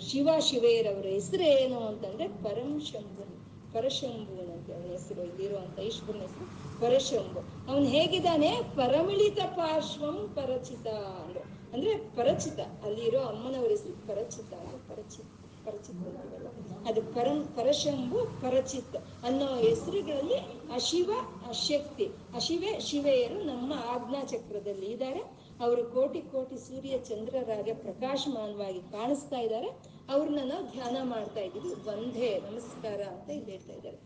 ಶಿವ 0.00 0.28
ಶಿವೆಯರವರ 0.40 1.06
ಹೆಸರು 1.06 1.44
ಏನು 1.44 1.78
ಅಂತಂದ್ರೆ 1.80 2.28
ಪರಂ 2.28 2.80
ಶಂಭು 2.80 3.24
ಪರಶಂಭು 3.72 4.52
ಅಂತ 4.52 4.70
ಅವನ 4.70 4.90
ಹೆಸರು. 4.92 5.22
ಇಲ್ಲಿರುವಂತ 5.24 5.78
ಈಶ್ವರನ 5.78 6.20
ಹೆಸರು 6.20 6.46
ಪರಶಂಭು. 6.80 7.40
ಅವನು 7.70 7.84
ಹೇಗಿದ್ದಾನೆ? 7.84 8.50
ಪರಮಿಳಿತ 8.76 9.38
ಪಾರ್ಶ್ವಂ 9.38 10.32
ಪರಚಿತ 10.34 10.86
ಅಂದ್ರೆ. 10.86 11.42
ಅಂದ್ರೆ 11.72 11.92
ಪರಚಿತ. 12.16 12.60
ಅಲ್ಲಿರೋ 12.84 13.20
ಅಮ್ಮನವರ 13.20 13.70
ಹೆಸರು 13.70 14.08
ಪರಚಿತ 14.08 14.52
ಅಂದ್ರೆ 14.54 14.80
ಪರಚಿತ. 14.88 15.41
ಪರಚಿತ್ 15.66 16.02
ಅಂತೀವಲ್ಲ 16.08 16.48
ಅದು 16.88 17.00
ಪರಂ, 17.14 17.38
ಪರಶಂಭು, 17.56 18.20
ಪರಚಿತ್ 18.42 18.96
ಅನ್ನೋ 19.24 19.48
ಹೆಸರುಗಳಲ್ಲಿ 19.56 20.38
ಅಶಿವ 20.74 21.10
ಅಶಕ್ತಿ 21.48 22.06
ಅಶಿವೆ 22.34 22.72
ಶಿವೆಯರು 22.80 23.38
ನಮ್ಮ 23.42 23.72
ಆಜ್ಞಾ 23.94 24.20
ಚಕ್ರದಲ್ಲಿ 24.24 24.86
ಇದ್ದಾರೆ. 24.86 25.22
ಅವರು 25.60 25.82
ಕೋಟಿ 25.84 26.20
ಕೋಟಿ 26.32 26.56
ಸೂರ್ಯ 26.58 26.94
ಚಂದ್ರರಾಗೆ 26.98 27.74
ಪ್ರಕಾಶಮಾನವಾಗಿ 27.74 28.80
ಕಾಣಿಸ್ತಾ 28.92 29.38
ಇದ್ದಾರೆ. 29.38 29.70
ಅವ್ರನ್ನ 30.12 30.40
ನಾವು 30.44 30.64
ಧ್ಯಾನ 30.72 30.96
ಮಾಡ್ತಾ 31.02 31.40
ಇದ್ದೀವಿ. 31.40 31.72
ಒಂದೇ 31.92 32.30
ನಮಸ್ಕಾರ 32.48 33.00
ಅಂತ 33.12 33.30
ಇಲ್ಲಿ 33.30 33.50
ಹೇಳ್ತಾ 33.50 33.72
ಇದ್ದಾರೆ. 33.72 33.98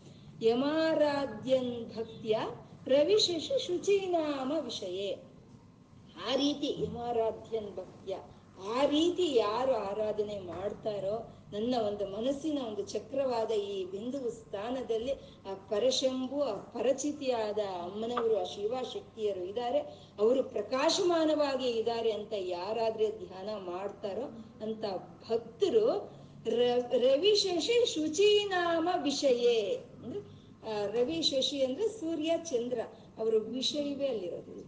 ಯಮಾರಾಧ್ಯನ್ 0.47 1.73
ಭಕ್ತಿಯ 1.97 2.39
ಪ್ರವಿಶೇಷ 2.85 3.51
ಶುಚಿನಾಮ 3.67 4.53
ವಿಷಯೇ. 4.65 5.11
ಆ 6.29 6.35
ರೀತಿ 6.35 6.69
ಯಮಾರಾಧ್ಯನ್ 6.85 7.71
ಭಕ್ತಿಯ, 7.77 8.17
ಆ 8.77 8.79
ರೀತಿ 8.87 9.25
ಯಾರು 9.35 9.73
ಆರಾಧನೆ 9.89 10.37
ಮಾಡ್ತಾರೋ 10.53 11.17
ನನ್ನ 11.53 11.75
ಒಂದು 11.87 12.07
ಮನಸ್ಸಿನ 12.07 12.59
ಒಂದು 12.59 12.83
ಚಕ್ರವಾದ 12.87 13.51
ಈ 13.51 13.85
ಬಿಂದು 13.85 14.31
ಸ್ಥಾನದಲ್ಲಿ 14.31 15.13
ಆ 15.51 15.55
ಪರಶಂಭು, 15.71 16.43
ಆ 16.43 16.55
ಪರಚಿತಿಯಾದ 16.55 17.59
ಅಮ್ಮನವರು, 17.59 18.41
ಆ 18.41 18.45
ಶಿವ 18.45 18.75
ಶಕ್ತಿಯರು 18.93 19.41
ಇದ್ದಾರೆ. 19.41 19.79
ಅವರು 20.19 20.43
ಪ್ರಕಾಶಮಾನವಾಗಿ 20.43 21.71
ಇದ್ದಾರೆ 21.71 22.11
ಅಂತ 22.11 22.33
ಯಾರಾದ್ರೆ 22.39 23.11
ಧ್ಯಾನ 23.11 23.49
ಮಾಡ್ತಾರೋ 23.59 24.45
ಅಂತ 24.63 24.85
ಭಕ್ತರು 25.31 26.17
ರವಿ 26.99 27.35
ಶಶಿ 27.35 27.87
ಶುಚಿನಾಮ 27.95 28.89
ವಿಷಯೇ. 29.03 29.79
ಅಂದ್ರೆ 30.05 30.21
ರವಿ 30.93 31.23
ಶಶಿ 31.23 31.65
ಅಂದ್ರೆ 31.65 31.89
ಸೂರ್ಯ, 31.89 32.33
ಚಂದ್ರ. 32.45 32.81
ಅವರು 33.19 33.41
ವಿಷಯವೇ 33.41 34.07
ಅಲ್ಲಿರೋದಿಲ್ಲ 34.07 34.65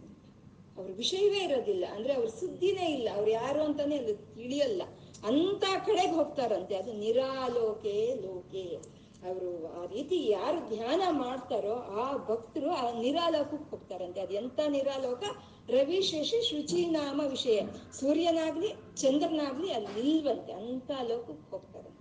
ಅವ್ರ 0.77 0.91
ವಿಷಯವೇ 0.91 1.37
ಇರೋದಿಲ್ಲ. 1.37 1.85
ಅಂದ್ರೆ 1.85 2.13
ಅವ್ರ 2.13 2.27
ಸುದ್ದಿನೇ 2.27 2.85
ಇಲ್ಲ. 2.85 3.09
ಅವ್ರು 3.15 3.31
ಯಾರು 3.31 3.61
ಅಂತಾನೆ 3.61 3.97
ಅದು 3.97 4.15
ತಿಳಿಯಲ್ಲ. 4.15 4.81
ಅಂತ 5.27 5.63
ಕಡೆಗೆ 5.85 6.11
ಹೋಗ್ತಾರಂತೆ. 6.11 6.75
ಅದು 6.75 6.93
ನಿರಾಲೋಕೆ 6.93 8.15
ಲೋಕೆ. 8.21 8.99
ಅವರು 9.27 9.81
ಆ 9.81 9.85
ರೀತಿ 9.85 10.29
ಯಾರು 10.29 10.59
ಧ್ಯಾನ 10.69 11.01
ಮಾಡ್ತಾರೋ 11.11 11.73
ಆ 11.73 12.05
ಭಕ್ತರು 12.27 12.69
ಆ 12.71 12.99
ನಿರಾಲೋಕಕ್ಕೆ 12.99 13.69
ಹೋಗ್ತಾರಂತೆ. 13.69 14.21
ಅದು 14.21 14.33
ಎಂತ 14.33 14.59
ನಿರಾಲೋಕ? 14.67 15.23
ರವಿ 15.69 16.01
ಶಶಿ 16.01 16.41
ಶುಚಿನಾಮ 16.49 17.21
ವಿಷಯ. 17.29 17.59
ಸೂರ್ಯನಾಗ್ಲಿ, 17.99 18.69
ಚಂದ್ರನಾಗ್ಲಿ 18.95 19.71
ಅಲ್ಲಿ 19.71 19.91
ನಿಲ್ವಂತೆ. 19.95 20.53
ಅಂತ 20.53 20.91
ಲೋಕಕ್ಕೆ 21.01 21.51
ಹೋಗ್ತಾರಂತೆ 21.51 21.97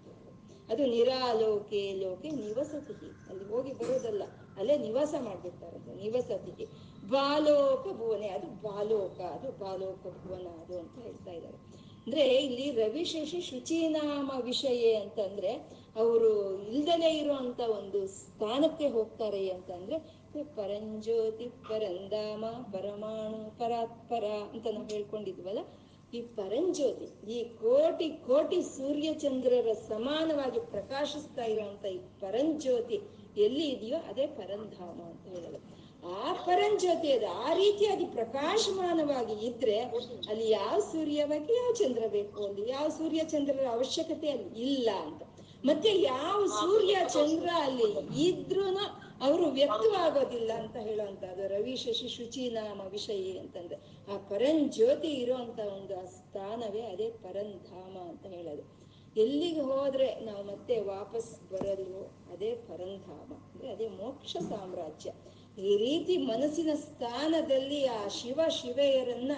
ಅದು 0.72 0.86
ನಿರಾಲೋಕೆ 0.86 1.94
ಲೋಕೆ 1.94 2.30
ನಿವಸತಿ 2.30 3.08
ಅಲ್ಲಿ 3.28 3.44
ಹೋಗಿ 3.44 3.72
ಬರೋದಲ್ಲ, 3.72 4.22
ಅಲ್ಲೇ 4.58 4.78
ನಿವಾಸ 4.78 5.14
ಮಾಡ್ಬಿಡ್ತಾರಂತೆ 5.20 5.94
ನಿವಸತಿಗೆ. 5.94 6.66
ಬಾಲೋಕ 7.10 7.84
ಭುವನೆ. 7.96 8.28
ಅದು 8.28 8.46
ಬಾಲೋಕ 8.62 9.20
ಅದು 9.20 9.50
ಬಾಲೋಕ 9.58 10.02
ಭುವನ, 10.22 10.46
ಅದು 10.62 10.78
ಅಂತ 10.78 10.98
ಹೇಳ್ತಾ 10.98 11.30
ಇದ್ದಾರೆ. 11.30 11.58
ಅಂದ್ರೆ 12.08 12.26
ಇಲ್ಲಿ 12.44 12.66
ರವಿಶೇಷಿ 12.76 13.38
ಶುಚಿನಾಮ 13.48 14.28
ವಿಷಯ 14.46 14.82
ಅಂತಂದ್ರೆ 15.00 15.50
ಅವರು 16.02 16.30
ಇಲ್ದಲೇ 16.68 17.10
ಇರುವಂತ 17.18 17.60
ಒಂದು 17.78 18.00
ಸ್ಥಾನಕ್ಕೆ 18.12 18.86
ಹೋಗ್ತಾರೆ 18.94 19.42
ಅಂತಂದ್ರೆ 19.54 19.96
ಪರಂಜ್ಯೋತಿ 20.56 21.46
ಪರಂಧಾಮ 21.68 22.44
ಪರಮಾಣು 22.74 23.40
ಪರಾತ್ಪರ 23.58 24.24
ಅಂತ 24.52 24.64
ನಾವು 24.76 24.86
ಹೇಳ್ಕೊಂಡಿದ್ವಲ್ಲ, 24.94 25.62
ಈ 26.16 26.20
ಪರಂಜ್ಯೋತಿ 26.38 27.08
ಈ 27.36 27.38
ಕೋಟಿ 27.62 28.08
ಕೋಟಿ 28.28 28.60
ಸೂರ್ಯ 28.76 29.10
ಚಂದ್ರರ 29.24 29.74
ಸಮಾನವಾಗಿ 29.92 30.62
ಪ್ರಕಾಶಿಸ್ತಾ 30.74 31.46
ಇರುವಂತ 31.54 31.84
ಈ 31.96 32.00
ಪರಂಜ್ಯೋತಿ 32.24 33.00
ಎಲ್ಲಿ 33.46 33.66
ಇದೆಯೋ 33.74 34.00
ಅದೇ 34.12 34.26
ಪರಂಧಾಮ 34.40 34.98
ಅಂತ 35.10 35.26
ಹೇಳೋದು. 35.34 35.60
ಆ 36.02 36.32
ಪರಂಜ್ಯೋತಿ 36.32 37.12
ಅದು 37.12 37.26
ಆ 37.26 37.52
ರೀತಿಯಾಗಿ 37.52 38.04
ಪ್ರಕಾಶಮಾನವಾಗಿ 38.04 39.46
ಇದ್ರೆ 39.46 39.78
ಅಲ್ಲಿ 40.28 40.50
ಯಾವ 40.50 40.80
ಸೂರ್ಯ 40.80 41.24
ಬೇಕು 41.24 41.52
ಯಾವ 41.52 41.72
ಚಂದ್ರ 41.72 42.02
ಬೇಕು 42.08 42.44
ಅಲ್ಲಿ 42.44 42.68
ಯಾವ 42.68 42.88
ಸೂರ್ಯ 42.88 43.24
ಚಂದ್ರರ 43.24 43.66
ಅವಶ್ಯಕತೆ 43.72 44.30
ಅಲ್ಲಿ 44.30 44.48
ಇಲ್ಲ 44.48 44.90
ಅಂತ. 44.90 45.22
ಮತ್ತೆ 45.64 46.00
ಯಾವ 46.02 46.46
ಸೂರ್ಯ 46.46 46.96
ಚಂದ್ರ 47.08 47.48
ಅಲ್ಲಿ 47.54 48.18
ಇದ್ರೂ 48.22 48.62
ಅವರು 49.22 49.44
ವ್ಯಕ್ತವಾಗೋದಿಲ್ಲ 49.44 50.52
ಅಂತ 50.52 50.76
ಹೇಳುವಂತದ್ದು 50.76 51.48
ರವಿ 51.48 51.76
ಶಶಿ 51.76 52.08
ಶುಚಿ 52.08 52.50
ನಾಮ 52.50 52.80
ವಿಷಯ 52.80 53.38
ಅಂತಂದ್ರೆ. 53.38 53.76
ಆ 54.14 54.16
ಪರಂಜ್ಯೋತಿ 54.28 55.08
ಇರುವಂತ 55.08 55.58
ಒಂದು 55.58 56.06
ಸ್ಥಾನವೇ 56.06 56.80
ಅದೇ 56.80 57.10
ಪರಂಧಾಮ 57.10 58.08
ಅಂತ 58.08 58.26
ಹೇಳೋದು. 58.26 58.64
ಎಲ್ಲಿಗೆ 59.20 59.60
ಹೋದ್ರೆ 59.60 60.14
ನಾವು 60.20 60.44
ಮತ್ತೆ 60.44 60.80
ವಾಪಸ್ 60.80 61.50
ಬರಲ್ವೋ 61.50 62.32
ಅದೇ 62.32 62.54
ಪರಂಧಾಮ, 62.54 63.32
ಅಂದ್ರೆ 63.52 63.72
ಅದೇ 63.72 63.88
ಮೋಕ್ಷ 63.88 64.36
ಸಾಮ್ರಾಜ್ಯ. 64.36 65.10
ಈ 65.66 65.72
ರೀತಿ 65.84 66.14
ಮನಸ್ಸಿನ 66.32 66.72
ಸ್ಥಾನದಲ್ಲಿ 66.86 67.80
ಆ 67.98 68.00
ಶಿವ 68.18 68.40
ಶಿವೆಯರನ್ನ 68.58 69.32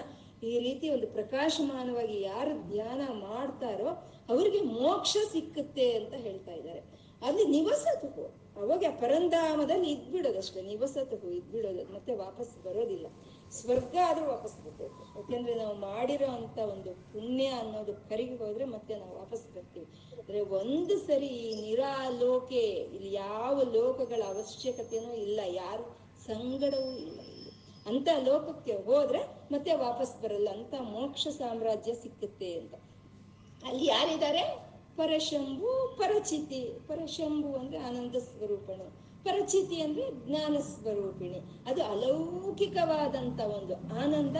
ಈ 0.51 0.53
ರೀತಿ 0.65 0.85
ಒಂದು 0.95 1.07
ಪ್ರಕಾಶಮಾನವಾಗಿ 1.15 2.17
ಯಾರು 2.21 2.53
ಧ್ಯಾನ 2.71 3.01
ಮಾಡ್ತಾರೋ 3.27 3.89
ಅವ್ರಿಗೆ 4.33 4.61
ಮೋಕ್ಷ 4.77 5.13
ಸಿಕ್ಕುತ್ತೆ 5.33 5.85
ಅಂತ 5.99 6.13
ಹೇಳ್ತಾ 6.25 6.53
ಇದ್ದಾರೆ. 6.59 6.81
ಅಲ್ಲಿ 7.21 7.43
ನಿವಸತು 7.55 8.07
ಅವಾಗ 8.61 8.85
ಪರಂಧಾಮದಲ್ಲಿ 9.01 9.89
ಇದ್ಬಿಡೋದಷ್ಟೇ 9.95 10.61
ನಿವಸತು 10.69 11.17
ಇದ್ಬಿಡೋದು, 11.39 11.83
ಮತ್ತೆ 11.93 12.11
ವಾಪಸ್ 12.23 12.51
ಬರೋದಿಲ್ಲ. 12.65 13.07
ಸ್ವರ್ಗ 13.59 13.95
ಆದ್ರೂ 14.09 14.25
ವಾಪಸ್ 14.25 14.55
ಬರ್ಬೇಕು 14.63 14.99
ಯಾಕೆಂದ್ರೆ 15.17 15.53
ನಾವು 15.61 15.75
ಮಾಡಿರೋ 15.87 16.29
ಅಂತ 16.39 16.57
ಒಂದು 16.73 16.91
ಪುಣ್ಯ 17.13 17.47
ಅನ್ನೋದು 17.61 17.93
ಕರಿಗೆ 18.09 18.35
ಹೋದ್ರೆ 18.43 18.65
ಮತ್ತೆ 18.75 18.93
ನಾವು 19.01 19.13
ವಾಪಸ್ 19.21 19.45
ಬರ್ತೀವಿ. 19.55 19.87
ಅಂದ್ರೆ 20.19 20.41
ಒಂದು 20.59 20.95
ಸರಿ 21.07 21.29
ಈ 21.45 21.49
ನಿರಾಲೋಕೆ, 21.65 22.65
ಇಲ್ಲಿ 22.95 23.11
ಯಾವ 23.13 23.55
ಲೋಕಗಳ 23.77 24.21
ಅವಶ್ಯಕತೆನೂ 24.33 25.13
ಇಲ್ಲ, 25.25 25.39
ಯಾರು 25.63 25.85
ಸಂಗಡವೂ 26.27 26.97
ಇಲ್ಲ 26.97 27.19
ಇಲ್ಲಿ. 27.19 27.51
ಅಂತ 27.87 28.07
ಲೋಕಕ್ಕೆ 28.25 28.73
ಹೋದ್ರೆ 28.73 29.19
ಮತ್ತೆ 29.51 29.73
ವಾಪಸ್ 29.73 30.21
ಬರಲ್ಲ. 30.21 30.49
ಅಂತ 30.49 30.73
ಮೋಕ್ಷ 30.81 31.27
ಸಾಮ್ರಾಜ್ಯ 31.27 31.93
ಸಿಕ್ಕುತ್ತೆ 31.93 32.53
ಅಂತ. 32.53 32.73
ಅಲ್ಲಿ 33.67 33.85
ಯಾರಿದ್ದಾರೆ? 33.85 34.71
ಪರಶಂಭು, 34.97 35.95
ಪರಚಿತಿ. 35.97 36.79
ಪರಶಂಭು 36.87 37.55
ಅಂದ್ರೆ 37.55 37.77
ಆನಂದ 37.77 38.15
ಸ್ವರೂಪಣು. 38.15 38.83
ಪರಚಿತಿ 39.23 39.81
ಅಂದ್ರೆ 39.81 40.11
ಜ್ಞಾನ 40.27 40.57
ಸ್ವರೂಪಿಣಿ. 40.57 41.39
ಅದು 41.67 41.83
ಅಲೌಕಿಕವಾದಂತ 41.83 43.39
ಒಂದು 43.39 43.75
ಆನಂದ. 43.75 44.37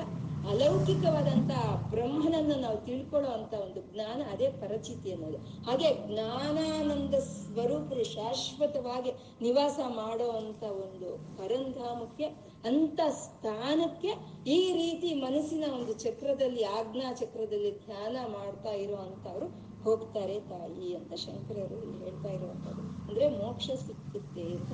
ಅಲೌಕಿಕವಾದಂತ 0.50 1.52
ಬ್ರಹ್ಮನನ್ನು 1.90 2.56
ನಾವು 2.62 2.86
ತಿಳ್ಕೊಳ್ಳೋ 2.86 3.30
ಅಂತ 3.30 3.54
ಒಂದು 3.54 3.94
ಜ್ಞಾನ, 3.94 4.22
ಅದೇ 4.34 4.48
ಪರಚಿತಿ 4.52 5.12
ಅನ್ನೋದು. 5.12 5.38
ಹಾಗೆ 5.38 6.08
ಜ್ಞಾನಾನಂದ 6.08 7.14
ಸ್ವರೂಪರು 7.14 8.04
ಶಾಶ್ವತವಾಗಿ 8.04 9.12
ನಿವಾಸ 9.42 9.80
ಮಾಡೋ 9.88 10.30
ಅಂತ 10.32 10.64
ಒಂದು 10.64 11.38
ಪರಂಧಾಮಕ್ಕೆ 11.38 12.26
ಅಂತ 12.66 13.00
ಸ್ಥಾನಕ್ಕೆ 13.10 14.12
ಈ 14.48 14.74
ರೀತಿ 14.74 15.14
ಮನಸ್ಸಿನ 15.14 15.64
ಒಂದು 15.74 15.94
ಚಕ್ರದಲ್ಲಿ, 15.94 16.64
ಆಜ್ಞಾ 16.64 17.14
ಚಕ್ರದಲ್ಲಿ 17.14 17.86
ಧ್ಯಾನ 17.86 18.18
ಮಾಡ್ತಾ 18.28 18.70
ಇರುವಂತವ್ರು 18.70 19.72
ಹೋಗ್ತಾರೆ 19.84 20.40
ತಾಯಿ 20.40 20.96
ಅಂತ 20.96 21.14
ಶಂಕರರು 21.14 21.78
ಹೇಳ್ತಾ 22.00 22.30
ಇರುವಂತದ್ದು 22.30 22.82
ಅಂದ್ರೆ 23.08 23.30
ಮೋಕ್ಷ 23.30 23.70
ಸಿಕ್ಕುತ್ತೆ 23.72 24.42
ಅಂತ 24.42 24.72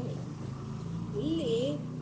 ಇಲ್ಲಿ 1.20 1.54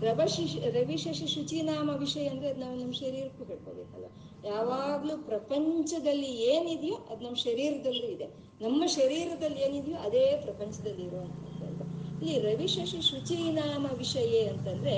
ರವಶಿಶಿ 0.02 0.60
ರವಿಶಶಿ 0.70 1.28
ಶುಚಿನಾಮ 1.28 1.90
ವಿಷಯ 1.90 2.28
ಅಂದ್ರೆ 2.28 2.54
ನಾವು 2.54 2.76
ನಮ್ಮ 2.76 2.94
ಶರೀರಕ್ಕೂ 2.94 3.44
ಹೇಳ್ಕೋಬೇಕಲ್ಲ 3.44 4.06
ಯಾವಾಗ್ಲೂ 4.46 5.18
ಪ್ರಪಂಚದಲ್ಲಿ 5.18 6.32
ಏನಿದೆಯೋ 6.44 6.96
ಅದು 6.96 7.24
ನಮ್ಮ 7.24 7.36
ಶರೀರದಲ್ಲೂ 7.36 8.08
ಇದೆ. 8.08 8.28
ನಮ್ಮ 8.62 8.86
ಶರೀರದಲ್ಲಿ 8.86 9.62
ಏನಿದೆಯೋ 9.62 9.98
ಅದೇ 9.98 10.38
ಪ್ರಪಂಚದಲ್ಲಿ 10.44 11.04
ಇರುವಂತದ್ದು 11.04 11.86
ಇಲ್ಲಿ 12.22 12.40
ರವಿಶಶಿ 12.40 13.02
ಶುಚಿನಾಮ 13.02 13.88
ವಿಷಯ 13.98 14.48
ಅಂತಂದ್ರೆ 14.48 14.96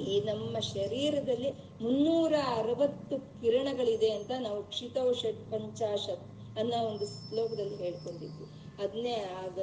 ಈ 0.00 0.20
ನಮ್ಮ 0.20 0.58
ಶರೀರದಲ್ಲಿ 0.58 1.50
ಮುನ್ನೂರ 1.80 2.32
ಅರವತ್ತು 2.54 3.40
ಕಿರಣಗಳಿದೆ 3.40 4.10
ಅಂತ 4.10 4.30
ನಾವು 4.38 4.62
ಕ್ಷಿತೌ 4.62 5.12
ಷಟ್ 5.12 5.50
ಪಂಚಾಶತ್ 5.50 6.26
ಅನ್ನೋ 6.58 6.76
ಒಂದು 6.86 7.06
ಶ್ಲೋಕದಲ್ಲಿ 7.06 7.76
ಹೇಳ್ಕೊಂಡಿದ್ವಿ. 7.76 8.46
ಅದನ್ನೇ 8.84 9.14
ಆದ 9.14 9.58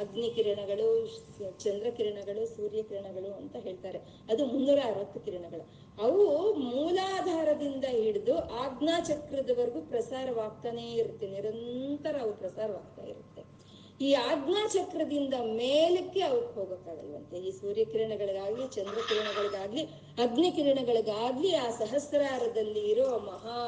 ಅಗ್ನಿ 0.00 0.30
ಕಿರಣಗಳು 0.30 0.88
ಚಂದ್ರ 1.58 1.90
ಕಿರಣಗಳು 1.90 2.56
ಸೂರ್ಯ 2.56 2.82
ಕಿರಣಗಳು 2.82 3.30
ಅಂತ 3.34 3.56
ಹೇಳ್ತಾರೆ. 3.56 3.98
ಅದು 4.30 4.46
ಮುನ್ನೂರ 4.46 4.78
ಅರವತ್ತು 4.84 5.20
ಕಿರಣಗಳು. 5.20 5.64
ಅವು 6.02 6.52
ಮೂಲಾಧಾರದಿಂದ 6.52 7.84
ಹಿಡಿದು 7.84 8.36
ಆಜ್ಞಾ 8.38 9.00
ಚಕ್ರದವರೆಗೂ 9.00 9.80
ಪ್ರಸಾರವಾಗ್ತಾನೇ 9.82 10.92
ಇರುತ್ತೆ. 10.92 11.26
ನಿರಂತರ 11.26 12.16
ಅವು 12.20 12.32
ಪ್ರಸಾರವಾಗ್ತಾ 12.32 13.02
ಇರುತ್ತೆ. 13.02 13.42
ಈ 14.00 14.12
ಆಜ್ಞಾ 14.14 14.66
ಚಕ್ರದಿಂದ 14.66 15.34
ಮೇಲಕ್ಕೆ 15.34 16.20
ಅವಕ್ಕೆ 16.20 16.60
ಹೋಗೋಕ್ಕಾಗಲ್ವಂತೆ. 16.60 17.38
ಈ 17.38 17.50
ಸೂರ್ಯ 17.50 17.84
ಕಿರಣಗಳಿಗಾಗ್ಲಿ 17.84 18.66
ಚಂದ್ರ 18.68 18.98
ಕಿರಣಗಳಿಗಾಗ್ಲಿ 19.08 19.82
ಅಗ್ನಿ 20.24 20.50
ಕಿರಣಗಳಿಗಾಗ್ಲಿ 20.52 21.54
ಆ 21.54 21.70
ಸಹಸ್ರಾರದಲ್ಲಿ 21.70 22.84
ಇರೋ 22.90 23.08
ಮಹಾ 23.18 23.58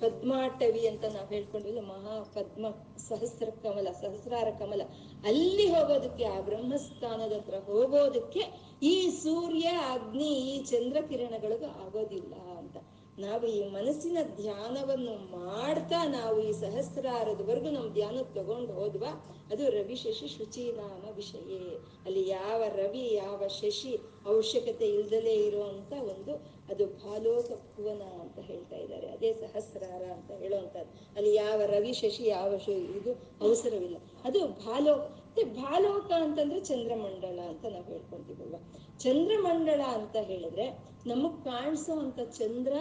ಪದ್ಮಾಟವಿ 0.00 0.86
ಅಂತ 0.86 1.04
ನಾವು 1.04 1.28
ಹೇಳ್ಕೊಂಡಿಲ್ಲ 1.28 1.80
ಮಹಾ 1.80 2.14
ಪದ್ಮ 2.34 2.66
ಸಹಸ್ರ 2.98 3.48
ಕಮಲ, 3.62 3.88
ಸಹಸ್ರಾರ 4.00 4.48
ಕಮಲ. 4.58 4.82
ಅಲ್ಲಿ 5.24 5.66
ಹೋಗೋದಕ್ಕೆ, 5.66 6.24
ಆ 6.24 6.40
ಬ್ರಹ್ಮಸ್ಥಾನದ 6.40 7.32
ಹತ್ರ 7.32 7.54
ಹೋಗೋದಕ್ಕೆ 7.66 8.44
ಈ 8.82 9.10
ಸೂರ್ಯ, 9.10 9.66
ಅಗ್ನಿ, 9.66 10.30
ಈ 10.52 10.64
ಚಂದ್ರ 10.64 10.96
ಕಿರಣಗಳಿಗೂ 11.08 11.66
ಆಗೋದಿಲ್ಲ 11.66 12.34
ಅಂತ. 12.34 12.76
ನಾವು 13.18 13.46
ಈ 13.46 13.68
ಮನಸ್ಸಿನ 13.68 14.18
ಧ್ಯಾನವನ್ನು 14.36 15.14
ಮಾಡ್ತಾ 15.38 16.04
ನಾವು 16.04 16.40
ಈ 16.40 16.52
ಸಹಸ್ರಾರದವರೆಗೂ 16.52 17.70
ನಮ್ಮ 17.70 17.92
ಧ್ಯಾನ 17.92 18.18
ತಗೊಂಡು 18.34 18.72
ಹೋದ್ವಾ, 18.72 19.10
ಅದು 19.50 19.70
ರವಿ 19.70 19.96
ಶಶಿ 19.96 20.28
ಶುಚಿ 20.28 20.72
ನಾಮ 20.72 21.04
ವಿಷಯ. 21.14 21.58
ಅಲ್ಲಿ 22.06 22.28
ಯಾವ 22.28 22.62
ರವಿ, 22.74 23.14
ಯಾವ 23.14 23.48
ಶಶಿ 23.48 23.92
ಅವಶ್ಯಕತೆ 24.26 24.86
ಇಲ್ದಲೇ 24.86 25.34
ಇರುವಂತ 25.34 25.92
ಒಂದು, 25.92 26.34
ಅದು 26.68 26.86
ಭಾಲೋಕ 26.86 27.50
ಭುವನ 27.76 28.02
ಹೇಳ್ತಾ 28.40 28.76
ಇದ್ದಾರೆ. 28.76 29.06
ಅದೇ 29.06 29.32
ಸಹಸ್ರಾರ 29.32 30.02
ಅಂತ 30.02 30.30
ಹೇಳುವಂಥದ್ದು. 30.30 31.14
ಅಲ್ಲಿ 31.16 31.34
ಯಾವ 31.34 31.62
ರವಿ 31.62 31.92
ಶಶಿ, 31.92 32.26
ಯಾವ 32.26 32.54
ಇದು 32.70 33.12
ಅವಸರವಿಲ್ಲ. 33.40 33.96
ಅದು 34.24 34.46
ಭಾಲೋಕ 34.46 35.10
ಮತ್ತೆ 35.38 35.44
ಭಾಲೋಕ 35.44 36.12
ಅಂತಂದ್ರೆ 36.12 36.60
ಚಂದ್ರಮಂಡಲ 36.60 37.40
ಅಂತ 37.40 37.66
ನಾವು 37.66 37.84
ಹೇಳ್ಕೊಂತೀವಲ್ವ. 37.84 38.56
ಚಂದ್ರಮಂಡಲ 38.98 39.80
ಅಂತ 39.80 40.16
ಹೇಳಿದ್ರೆ 40.16 40.78
ನಮಗ್ 41.06 41.44
ಕಾಣಿಸೋ 41.44 41.98
ಅಂತ 41.98 42.20
ಚಂದ್ರ 42.20 42.72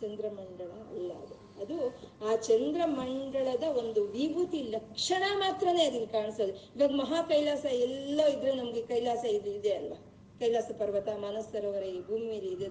ಚಂದ್ರಮಂಡಲ 0.00 0.70
ಅಲ್ಲ 0.70 1.12
ಅದು. 1.12 1.62
ಅದು 1.62 1.88
ಆ 2.28 2.36
ಚಂದ್ರಮಂಡಲದ 2.36 3.62
ಒಂದು 3.62 4.04
ವಿಭೂತಿ 4.04 4.62
ಲಕ್ಷಣ 4.62 5.22
ಮಾತ್ರನೇ 5.38 5.84
ಅದನ್ನ 5.84 6.04
ಕಾಣಿಸೋದು. 6.04 6.52
ಇವಾಗ 6.52 6.90
ಮಹಾ 6.90 7.22
ಕೈಲಾಸ 7.22 7.64
ಎಲ್ಲ 7.64 8.20
ಇದ್ರೆ 8.26 8.54
ನಮ್ಗೆ 8.54 8.82
ಕೈಲಾಸ 8.82 9.24
ಇದು 9.24 9.50
ಇದೆ 9.50 9.72
ಅಲ್ವಾ. 9.72 10.11
ಕೈಲಾಸ 10.42 10.70
ಪರ್ವತ 10.78 11.08
ಮಾನಸ 11.20 11.46
ಸರೋವರ 11.52 11.84
ಈ 11.96 11.98
ಭೂಮಿ 12.06 12.26
ಮೇಲೆ 12.26 12.48
ಇದೆ 12.48 12.68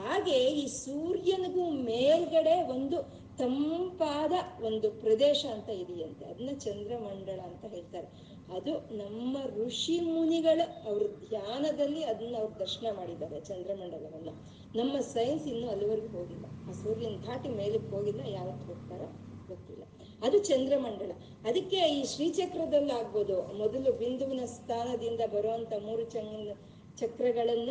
ಹಾಗೆ 0.00 0.36
ಈ 0.62 0.66
ಸೂರ್ಯನಿಗೂ 0.66 1.64
ಮೇಲ್ಗಡೆ 1.70 2.56
ಒಂದು 2.74 2.98
ತಂಪಾದ 3.38 4.32
ಒಂದು 4.64 4.90
ಪ್ರದೇಶ 4.90 5.46
ಅಂತ 5.54 5.68
ಇದೆಯಂತೆ. 5.82 6.24
ಅದನ್ನ 6.24 6.50
ಚಂದ್ರಮಂಡಲ 6.58 7.40
ಅಂತ 7.40 7.64
ಹೇಳ್ತಾರೆ. 7.74 8.08
ಅದು 8.56 8.72
ನಮ್ಮ 8.96 9.34
ಋಷಿ 9.56 10.00
ಮುನಿಗಳ 10.00 10.60
ಅವ್ರ 10.86 11.02
ಧ್ಯಾನದಲ್ಲಿ 11.28 12.02
ಅದನ್ನ 12.04 12.36
ಅವ್ರು 12.38 12.54
ದರ್ಶನ 12.60 12.86
ಮಾಡಿದ್ದಾರೆ 12.96 13.40
ಚಂದ್ರಮಂಡಲವನ್ನ. 13.40 14.30
ನಮ್ಮ 14.76 15.00
ಸೈನ್ಸ್ 15.00 15.46
ಇನ್ನೂ 15.46 15.68
ಅಲ್ಲಿವರೆಗೂ 15.68 16.18
ಹೋಗಿಲ್ಲ. 16.18 16.46
ಆ 16.68 16.72
ಸೂರ್ಯನ 16.72 17.16
ದಾಟಿ 17.26 17.48
ಮೇಲಕ್ಕೆ 17.48 17.90
ಹೋಗಿಲ್ಲ 17.96 18.20
ಯಾವತ್ತು 18.28 18.66
ಹೋಗ್ತಾರೋ 18.66 19.08
ಗೊತ್ತಿಲ್ಲ. 19.48 19.84
ಅದು 20.22 20.38
ಚಂದ್ರಮಂಡಲ. 20.38 21.12
ಅದಕ್ಕೆ 21.48 21.76
ಈ 21.76 22.00
ಶ್ರೀಚಕ್ರದಲ್ಲಾಗ್ಬೋದು. 22.04 23.36
ಮೊದಲು 23.58 23.92
ಬಿಂದುವಿನ 23.92 24.44
ಸ್ಥಾನದಿಂದ 24.44 25.20
ಬರುವಂತ 25.32 25.72
ಮೂರು 25.86 26.04
ಚಂದ್ರ 26.04 26.50
ಚಕ್ರಗಳನ್ನ 27.00 27.70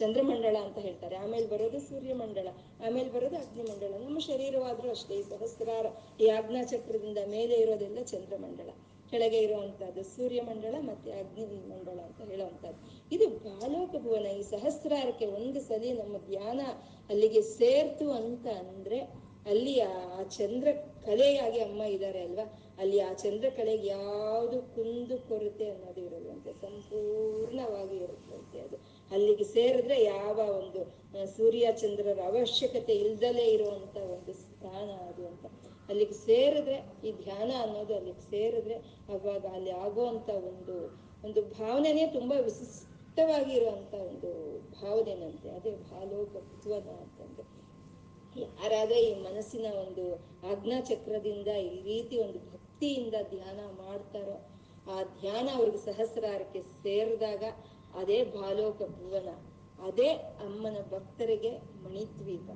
ಚಂದ್ರಮಂಡಳ 0.00 0.56
ಅಂತ 0.66 0.78
ಹೇಳ್ತಾರೆ. 0.78 1.16
ಆಮೇಲೆ 1.16 1.46
ಬರೋದು 1.46 1.78
ಸೂರ್ಯಮಂಡಳ 1.80 2.48
ಆಮೇಲೆ 2.86 3.08
ಬರೋದು 3.10 3.36
ಅಗ್ನಿಮಂಡಲ. 3.36 3.92
ನಮ್ಮ 4.04 4.18
ಶರೀರವಾದ್ರೂ 4.30 4.88
ಅಷ್ಟೇ, 4.90 5.14
ಈ 5.14 5.24
ಸಹಸ್ರಾರ 5.32 5.86
ಈ 6.22 6.28
ಆಜ್ಞಾ 6.38 6.62
ಚಕ್ರದಿಂದ 6.62 7.20
ಮೇಲೆ 7.34 7.56
ಇರೋದೆಲ್ಲ 7.56 8.02
ಚಂದ್ರಮಂಡಳ 8.12 8.70
ಕೆಳಗೆ 9.12 9.38
ಇರುವಂತಹದ್ದು 9.38 10.02
ಸೂರ್ಯಮಂಡಲ 10.16 10.76
ಮತ್ತೆ 10.80 11.10
ಅಗ್ನಿ 11.12 11.44
ಮಂಡಳ 11.70 11.96
ಅಂತ 12.08 12.20
ಹೇಳುವಂತಹದ್ದು. 12.30 12.80
ಇದು 13.12 13.26
ಬಾಲೋಕ 13.46 13.92
ಭುವನ 14.04 14.28
ಈ 14.40 14.42
ಸಹಸ್ರಾರಕ್ಕೆ 14.52 15.26
ಒಂದು 15.38 15.60
ಸಲಿ 15.60 15.90
ನಮ್ಮ 15.92 16.16
ಧ್ಯಾನ 16.28 16.60
ಅಲ್ಲಿಗೆ 17.10 17.42
ಸೇರ್ತು 17.58 18.06
ಅಂತ 18.12 18.46
ಅಂದ್ರೆ 18.64 19.00
ಅಲ್ಲಿ 19.46 19.80
ಆ 19.80 20.22
ಚಂದ್ರ 20.22 20.68
ಕಲೆಯಾಗಿ 21.04 21.58
ಅಮ್ಮ 21.58 21.82
ಇದ್ದಾರೆ 21.82 22.22
ಅಲ್ವಾ? 22.22 22.62
ಅಲ್ಲಿ 22.78 23.00
ಆ 23.00 23.12
ಚಂದ್ರ 23.12 23.48
ಕಲೆಗೆ 23.56 23.86
ಯಾವುದು 23.86 24.62
ಕುಂದು 24.62 25.28
ಕೊರತೆ 25.28 25.70
ಅನ್ನೋದು 25.70 26.00
ಇರಲ್ವಂತೆ 26.00 26.52
ಸಂಪೂರ್ಣವಾಗಿ 26.52 27.96
ಇರುತ್ತಂತೆ 27.96 28.60
ಅದು. 28.60 28.76
ಅಲ್ಲಿಗೆ 29.10 29.44
ಸೇರಿದ್ರೆ 29.44 30.02
ಯಾವ 30.02 30.38
ಒಂದು 30.38 30.84
ಸೂರ್ಯ 31.26 31.68
ಚಂದ್ರರ 31.72 32.18
ಅವಶ್ಯಕತೆ 32.26 32.94
ಇಲ್ದಲೇ 32.94 33.44
ಇರುವಂತ 33.44 33.96
ಒಂದು 33.96 34.32
ಸ್ಥಾನ 34.32 34.90
ಅದು 34.90 35.26
ಅಂತ. 35.26 35.46
ಅಲ್ಲಿಗೆ 35.88 36.12
ಸೇರಿದ್ರೆ, 36.12 36.92
ಈ 37.04 37.12
ಧ್ಯಾನ 37.12 37.50
ಅನ್ನೋದು 37.60 37.96
ಅಲ್ಲಿಗೆ 37.96 38.30
ಸೇರಿದ್ರೆ 38.30 38.74
ಅವಾಗ 39.08 39.46
ಅಲ್ಲಿ 39.46 39.70
ಆಗುವಂತ 39.70 40.30
ಒಂದು 40.30 41.00
ಒಂದು 41.24 41.42
ಭಾವನೆನೇ 41.42 42.06
ತುಂಬಾ 42.06 42.40
ವಿಶಿಷ್ಟವಾಗಿರುವಂತ 42.40 43.94
ಒಂದು 43.94 44.58
ಭಾವನೆನಂತೆ, 44.58 45.50
ಅದೇ 45.50 45.70
ಭಾಲೋಕತ್ವದ 45.70 46.88
ಅಂತಂದ್ರೆ. 46.88 47.59
ಯಾರಾದ್ರೆ 48.36 48.98
ಈ 49.00 49.12
ಮನಸ್ಸಿನ 49.22 49.66
ಒಂದು 49.84 50.04
ಆಜ್ಞಾ 50.50 50.80
ಚಕ್ರದಿಂದ 50.80 51.48
ಈ 51.66 51.82
ರೀತಿ 51.82 52.16
ಒಂದು 52.18 52.38
ಭಕ್ತಿಯಿಂದ 52.52 53.16
ಧ್ಯಾನ 53.30 53.60
ಮಾಡ್ತಾರೋ, 53.80 54.36
ಆ 54.86 54.96
ಧ್ಯಾನ 55.20 55.46
ಅವ್ರಿಗೆ 55.56 55.78
ಸಹಸ್ರಾರಕ್ಕೆ 55.78 56.60
ಸೇರಿದಾಗ 56.84 57.42
ಅದೇ 57.94 58.18
ಬಾಲೋಕ 58.24 58.82
ಭುವನ, 58.98 59.28
ಅದೇ 59.78 60.10
ಅಮ್ಮನ 60.46 60.78
ಭಕ್ತರಿಗೆ 60.90 61.52
ಮಣಿದ್ವೀಪ, 61.84 62.48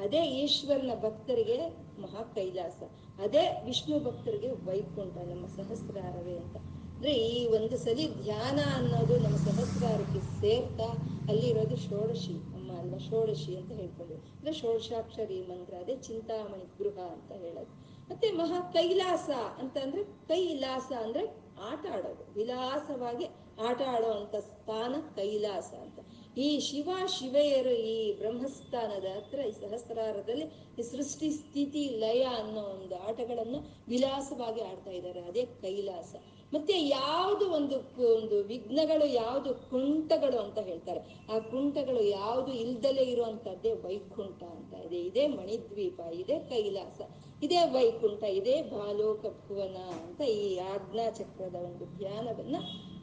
ಅದೇ 0.00 0.22
ಈಶ್ವರನ 0.42 0.94
ಭಕ್ತರಿಗೆ 1.02 1.58
ಮಹಾ 1.98 2.22
ಕೈಲಾಸ 2.34 2.80
ಅದೇ 3.18 3.44
ವಿಷ್ಣು 3.64 3.98
ಭಕ್ತರಿಗೆ 4.00 4.48
ವೈಕುಂಠ 4.66 5.16
ನಮ್ಮ 5.28 5.46
ಸಹಸ್ರಾರವೇ 5.46 6.34
ಅಂತ. 6.38 6.56
ಅಂದ್ರೆ 6.96 7.12
ಈ 7.12 7.46
ಒಂದು 7.46 7.76
ಸಲಿ 7.76 8.06
ಧ್ಯಾನ 8.22 8.58
ಅನ್ನೋದು 8.76 9.14
ನಮ್ಮ 9.18 9.36
ಸಹಸ್ರಾರಕ್ಕೆ 9.36 10.20
ಸೇರ್ತಾ 10.40 10.88
ಅಲ್ಲಿರೋದು 11.28 11.76
ಷೋಡಶಿ 11.76 12.36
ಅಲ್ವಾ 12.78 12.98
ಷೋಡಶಿ 12.98 13.56
ಅಂತ 13.56 13.72
ಹೇಳ್ಕೊಂಡು 13.72 14.14
ಅಂದ್ರೆ 14.14 14.52
ಷೋಡಶಾಕ್ಷರಿ 14.52 15.42
ಮಂತ್ರ, 15.42 15.74
ಅದೇ 15.74 15.96
ಚಿಂತಾಮಣಿ 15.96 16.64
ಗೃಹ 16.64 16.98
ಅಂತ 16.98 17.32
ಹೇಳೋದು. 17.32 17.86
ಮತ್ತೆ 18.10 18.30
ಮಹಾ 18.30 18.60
ಕೈಲಾಸ 18.60 19.30
ಅಂತ 19.58 19.76
ಅಂದ್ರೆ, 19.78 20.04
ಕೈಲಾಸ 20.04 20.92
ಅಂದ್ರೆ 20.92 21.46
ಆಟ 21.60 21.86
ಆಡೋದು. 21.92 22.32
ವಿಲಾಸವಾಗಿ 22.32 23.24
ಆಟ 23.60 23.82
ಆಡುವಂತ 23.82 24.36
ಸ್ಥಾನ 24.36 24.94
ಕೈಲಾಸ 25.16 25.74
ಅಂತ. 25.74 25.98
ಈ 26.38 26.60
ಶಿವ 26.60 26.90
ಶಿವೆಯರು 27.06 27.70
ಈ 27.70 28.18
ಬ್ರಹ್ಮಸ್ಥಾನದ 28.18 29.04
ಹತ್ರ, 29.04 29.38
ಈ 29.38 29.52
ಸಹಸ್ರಾರದಲ್ಲಿ 29.52 30.44
ಈ 30.78 30.82
ಸೃಷ್ಟಿ 30.82 31.30
ಸ್ಥಿತಿ 31.30 31.88
ಲಯ 31.88 32.22
ಅನ್ನೋ 32.22 32.60
ಒಂದು 32.60 32.96
ಆಟಗಳನ್ನ 32.96 33.56
ವಿಲಾಸವಾಗಿ 33.88 34.60
ಆಡ್ತಾ 34.60 34.90
ಇದ್ದಾರೆ. 34.90 35.20
ಅದೇ 35.20 35.46
ಕೈಲಾಸ. 35.46 36.14
ಮತ್ತೆ 36.52 36.74
ಯಾವುದು 36.88 37.50
ಒಂದು 37.50 37.76
ಒಂದು 38.14 38.42
ವಿಘ್ನಗಳು, 38.42 39.06
ಯಾವುದು 39.06 39.54
ಕುಂಟಗಳು 39.54 40.38
ಅಂತ 40.38 40.58
ಹೇಳ್ತಾರೆ. 40.58 41.00
ಆ 41.32 41.38
ಕುಂಟಗಳು 41.38 42.02
ಯಾವುದು 42.02 42.52
ಇಲ್ದಲೇ 42.52 43.02
ಇರುವಂತದ್ದೇ 43.02 43.72
ವೈಕುಂಠ 43.72 44.42
ಅಂತ 44.42 44.74
ಇದೆ. 44.74 44.96
ಇದೇ 44.96 45.26
ಮಣಿದ್ವೀಪ, 45.26 46.00
ಇದೇ 46.14 46.38
ಕೈಲಾಸ, 46.38 47.00
ಇದೇ 47.42 47.56
ವೈಕುಂಠ, 47.56 48.22
ಇದೇ 48.22 48.62
ಬಾಲೋಕ 48.62 49.20
ಭುವನ 49.20 49.76
ಅಂತ 49.76 50.20
ಈ 50.20 50.58
ಆಜ್ಞಾ 50.58 51.10
ಚಕ್ರದ 51.10 51.54
ಒಂದು 51.54 51.98
ಧ್ಯಾನವನ್ನ 51.98 52.56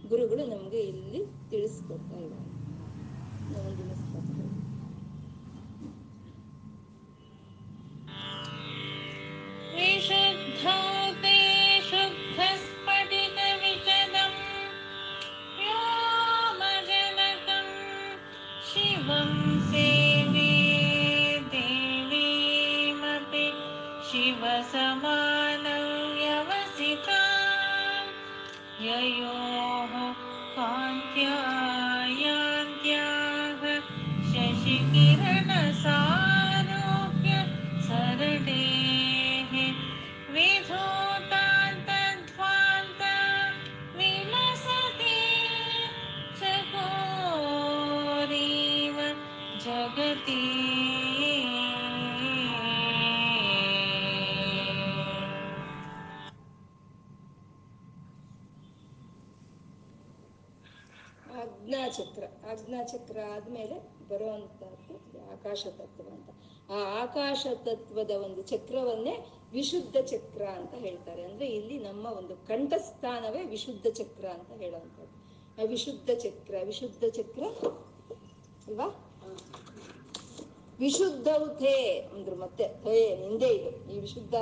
ಗುರುಗಳು 0.10 0.46
ನಮ್ಗೆ 0.46 0.80
ಇಲ್ಲಿ 0.80 1.24
ತಿಳಿಸ್ಕೊಡ್ತಾ 1.50 2.20
ಇದ್ದಾರೆ. 2.20 4.03
ಆಕಾಶ 65.34 65.62
ತತ್ವ 65.78 66.08
ಅಂತ. 66.12 66.30
ಆ 66.72 66.80
ಆಕಾಶ 67.04 67.48
ತತ್ವದ 67.66 68.12
ಒಂದು 68.26 68.42
ಚಕ್ರವನ್ನೇ 68.42 69.16
ವಿಶುದ್ಧ 69.52 69.98
ಚಕ್ರ 70.06 70.44
ಅಂತ 70.44 70.74
ಹೇಳ್ತಾರೆ. 70.76 71.22
ಅಂದ್ರೆ 71.24 71.48
ಇಲ್ಲಿ 71.48 71.78
ನಮ್ಮ 71.80 72.06
ಒಂದು 72.18 72.36
ಕಂಠಸ್ಥಾನವೇ 72.48 73.42
ವಿಶುದ್ಧ 73.46 73.88
ಚಕ್ರ 73.94 74.26
ಅಂತ 74.28 74.52
ಹೇಳುವಂಥದ್ದು. 74.62 75.16
ಆ 75.62 75.64
ವಿಶುದ್ಧ 75.68 76.10
ಚಕ್ರ 76.20 76.56
ವಿಶುದ್ಧ 76.64 77.04
ಚಕ್ರ 77.12 77.44
ಅಲ್ವಾ? 78.68 78.88
ವಿಶುದ್ಧೌಥೇ 80.80 81.76
ಅಂದ್ರು 82.14 82.36
ಮತ್ತೆ 82.36 82.66
ನಿಂದೆ 83.22 83.50
ಇದು. 83.58 83.70
ಈ 83.92 83.98
ವಿಶುದ್ಧ 84.00 84.36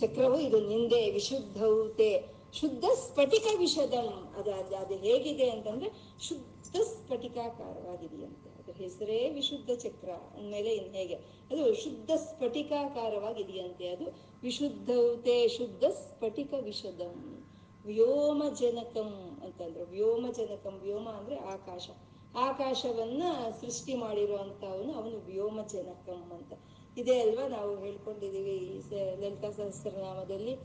ಚಕ್ರವು 0.00 0.38
ಇದು 0.38 0.58
ನಿಂದೆ 0.68 1.00
ವಿಶುದ್ಧೌತೆ 1.10 2.10
ಶುದ್ಧ 2.52 2.84
ಸ್ಫಟಿಕ 2.94 3.46
ವಿಷದಂ. 3.58 4.08
ಅದು 4.38 4.50
ಅದು 4.54 4.74
ಅದು 4.76 4.94
ಹೇಗಿದೆ 4.94 5.46
ಅಂತಂದ್ರೆ 5.50 5.88
ಶುದ್ಧ 6.20 6.76
ಸ್ಫಟಿಕಾಕಾರವಾಗಿದೆಯಂತೆ. 6.82 8.45
ಅದ್ರ 8.68 8.82
ಹೆಸರೇ 8.82 9.30
ವಿಶುದ್ಧ 9.30 9.70
ಚಕ್ರ. 9.70 10.10
ಅಂದಮೇಲೆ 10.10 10.74
ಇನ್ 10.74 10.94
ಹೇಗೆ? 10.94 11.14
ಅದು 11.50 11.74
ಶುದ್ಧ 11.74 12.10
ಸ್ಫಟಿಕಾಕಾರವಾಗಿದೆಯಂತೆ, 12.10 13.88
ಅದು 13.88 14.06
ವಿಶುದ್ಧತೆ 14.42 15.48
ಶುದ್ಧ 15.48 15.84
ಸ್ಫಟಿಕ 15.84 16.54
ವಿಷದಂ 16.60 17.46
ವ್ಯೋಮಜನಕಂ 17.84 19.40
ಅಂತಂದ್ರು. 19.44 19.84
ವ್ಯೋಮ 19.84 20.26
ಜನಕಂ, 20.32 20.80
ವ್ಯೋಮ 20.82 21.08
ಅಂದ್ರೆ 21.08 21.36
ಆಕಾಶ. 21.36 21.90
ಆಕಾಶವನ್ನ 22.36 23.22
ಸೃಷ್ಟಿ 23.60 23.94
ಮಾಡಿರುವಂತವನು 23.94 24.92
ಅವನು 24.92 25.16
ವ್ಯೋಮ 25.18 25.62
ಜನಕಂ 25.62 26.32
ಅಂತ. 26.34 26.52
ಇದೇ 26.98 27.20
ಅಲ್ವಾ 27.20 27.48
ನಾವು 27.48 27.78
ಹೇಳ್ಕೊಂಡಿದೀವಿ 27.78 28.56
ಈ 28.56 28.80
ಲಲಿತಾ 29.20 29.50
ಸಹಸ್ರನಾಮದಲ್ಲಿ. 29.50 30.56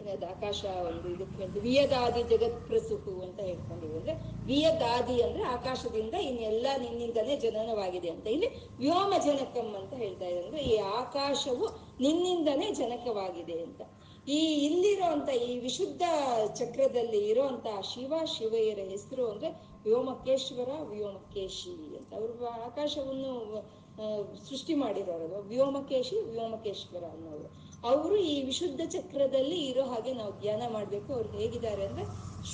ಏನದು 0.00 0.26
ಆಕಾಶ 0.26 0.64
ಒಂದು 0.88 1.08
ಇದಕ್ಕೆ 1.08 1.36
ಹೇಳ್ತೀವಿ 1.36 1.68
ವಿಯದಾದಿ 1.68 2.22
ಜಗತ್ 2.22 2.58
ಪ್ರಸುಹು 2.68 3.12
ಅಂತ 3.22 3.40
ಹೇಳ್ಕೊಂಡಿವಿ 3.40 3.94
ಅಂದ್ರೆ 3.98 4.14
ವಿಯದಾದಿ 4.46 5.22
ಅಂದ್ರೆ 5.22 5.42
ಆಕಾಶದಿಂದ 5.42 6.14
ಇನ್ನೆಲ್ಲ 6.14 6.66
ನಿನ್ನಿಂದನೇ 6.80 7.36
ಜನನವಾಗಿದೆ 7.36 8.08
ಅಂತ 8.08 8.26
ಇಲ್ಲಿ 8.26 8.48
ವ್ಯೋಮ 8.78 9.12
ಜನಕಂ 9.24 9.68
ಅಂತ 9.74 9.94
ಹೇಳ್ತಾ 9.94 10.26
ಇದೆ 10.26 10.40
ಅಂದ್ರೆ 10.44 10.62
ಈ 10.62 10.76
ಆಕಾಶವು 10.76 11.68
ನಿನ್ನಿಂದನೇ 12.00 12.72
ಜನಕವಾಗಿದೆ 12.72 13.62
ಅಂತ. 13.62 13.82
ಈ 14.28 14.38
ಇಲ್ಲಿರೋಂತ 14.66 15.28
ಈ 15.28 15.58
ವಿಶುದ್ಧ 15.58 16.02
ಚಕ್ರದಲ್ಲಿ 16.54 17.28
ಇರೋಂತ 17.28 17.66
ಶಿವ 17.94 18.12
ಶಿವೆಯರ 18.26 18.80
ಹೆಸರು 18.88 19.30
ಅಂದ್ರೆ 19.30 19.50
ವ್ಯೋಮಕೇಶ್ವರ, 19.84 20.70
ವ್ಯೋಮಕೇಶಿ 20.82 21.74
ಅಂತ. 21.98 22.14
ಅವರು 22.14 22.46
ಆಕಾಶವನ್ನು 22.46 23.34
ಸೃಷ್ಟಿ 24.48 24.74
ಮಾಡಿರೋರು 24.74 25.38
ವ್ಯೋಮಕೇಶಿ, 25.48 26.16
ವ್ಯೋಮಕೇಶ್ವರ 26.30 27.04
ಅನ್ನೋರು. 27.04 27.65
ಅವರು 27.90 28.16
ಈ 28.16 28.42
ವಿಶುದ್ಧ 28.42 28.80
ಚಕ್ರದಲ್ಲಿ 28.88 29.60
ಇರೋ 29.60 29.82
ಹಾಗೆ 29.82 30.12
ನಾವು 30.12 30.40
ಧ್ಯಾನ 30.40 30.62
ಮಾಡಬೇಕು. 30.72 31.12
ಅವ್ರು 31.12 31.30
ಹೇಗಿದ್ದಾರೆ 31.30 31.86
ಅಂದ್ರೆ 31.86 32.04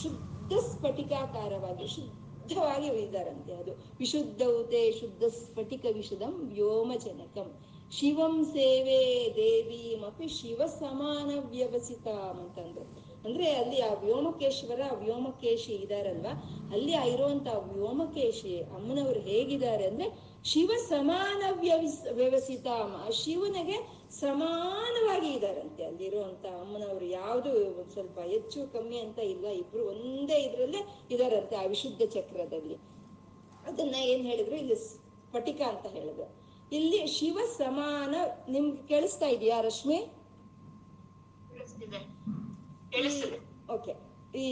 ಶುದ್ಧ 0.02 0.52
ಸ್ಫಟಿಕಾಕಾರವಾಗಿ, 0.58 1.86
ಶುದ್ಧವಾಗಿ 1.88 2.86
ಇದ್ದಾರಂತೆ 2.86 3.52
ಅದು. 3.52 3.72
ವಿಶುದ್ಧೌತೆ 3.98 4.92
ಶುದ್ಧ 4.92 5.24
ಸ್ಫಟಿಕ 5.24 5.84
ವಿಶುದ್ಧಂ 5.92 6.50
ವ್ಯೋಮಜನಕಂ. 6.52 7.60
ಶಿವಂ 7.92 8.44
ಸೇವೆ 8.44 8.98
ದೇವೀಮಪಿ 9.36 10.28
ಶಿವ 10.28 10.66
ಸಮಾನ 10.66 11.50
ವ್ಯವಸಿತ 11.50 12.08
ಅಂತಂದ್ರು. 12.08 12.84
ಅಂದ್ರೆ 13.24 13.50
ಅಲ್ಲಿ 13.50 13.80
ಆ 13.80 13.94
ವ್ಯೋಮಕೇಶ್ವರ 13.94 14.80
ವ್ಯೋಮಕೇಶಿ 14.94 15.72
ಇದಾರಲ್ವಾ? 15.72 16.32
ಅಲ್ಲಿ 16.72 16.92
ಇರುವಂತ 17.12 17.46
ವ್ಯೋಮಕೇಶಿ 17.72 18.60
ಅಮ್ಮನವ್ರು 18.60 19.20
ಹೇಗಿದ್ದಾರೆ 19.20 19.86
ಅಂದ್ರೆ 19.86 20.31
ಶಿವ 20.44 20.72
ಸಮಾನ 20.88 21.42
ವ್ಯವಸ್ಥಿತ 22.12 22.66
ಶಿವನಿಗೆ 23.10 24.08
ಸಮಾನವಾಗಿ 24.10 25.32
ಇದಾರಂತೆ 25.32 25.84
ಅಲ್ಲಿರುವಂತ 25.84 26.46
ಅಮ್ಮನವರು. 26.46 27.04
ಯಾವುದು 27.04 27.78
ಒಂದ್ 27.78 27.90
ಸ್ವಲ್ಪ 27.90 28.18
ಹೆಚ್ಚು 28.18 28.72
ಕಮ್ಮಿ 28.72 28.98
ಅಂತ 28.98 29.18
ಇಲ್ಲ. 29.18 29.46
ಇಬ್ರು 29.46 29.86
ಒಂದೇ 29.86 30.38
ಇದ್ರಲ್ಲೇ 30.38 30.78
ಇದಾರಂತೆ 31.10 31.56
ಆ 31.56 31.64
ವಿಶುದ್ಧ 31.64 32.02
ಚಕ್ರದಲ್ಲಿ. 32.02 32.74
ಅದನ್ನ 33.66 33.94
ಏನ್ 33.94 34.26
ಹೇಳಿದ್ರು? 34.26 34.56
ಇಲ್ಲಿ 34.56 34.76
ಸ್ಫಟಿಕ 34.76 35.60
ಅಂತ 35.60 35.86
ಹೇಳಿದ್ರು. 35.86 36.42
ಇಲ್ಲಿ 36.72 37.06
ಶಿವ 37.06 37.38
ಸಮಾನ 37.56 38.14
ನಿಮ್ಗೆ 38.48 38.88
ಕೇಳಿಸ್ತಾ 38.88 39.26
ಇದೆಯಾ 39.26 39.60
ರಶ್ಮಿ? 39.60 40.06
ಓಕೆ. 43.72 44.11
ಈ 44.34 44.48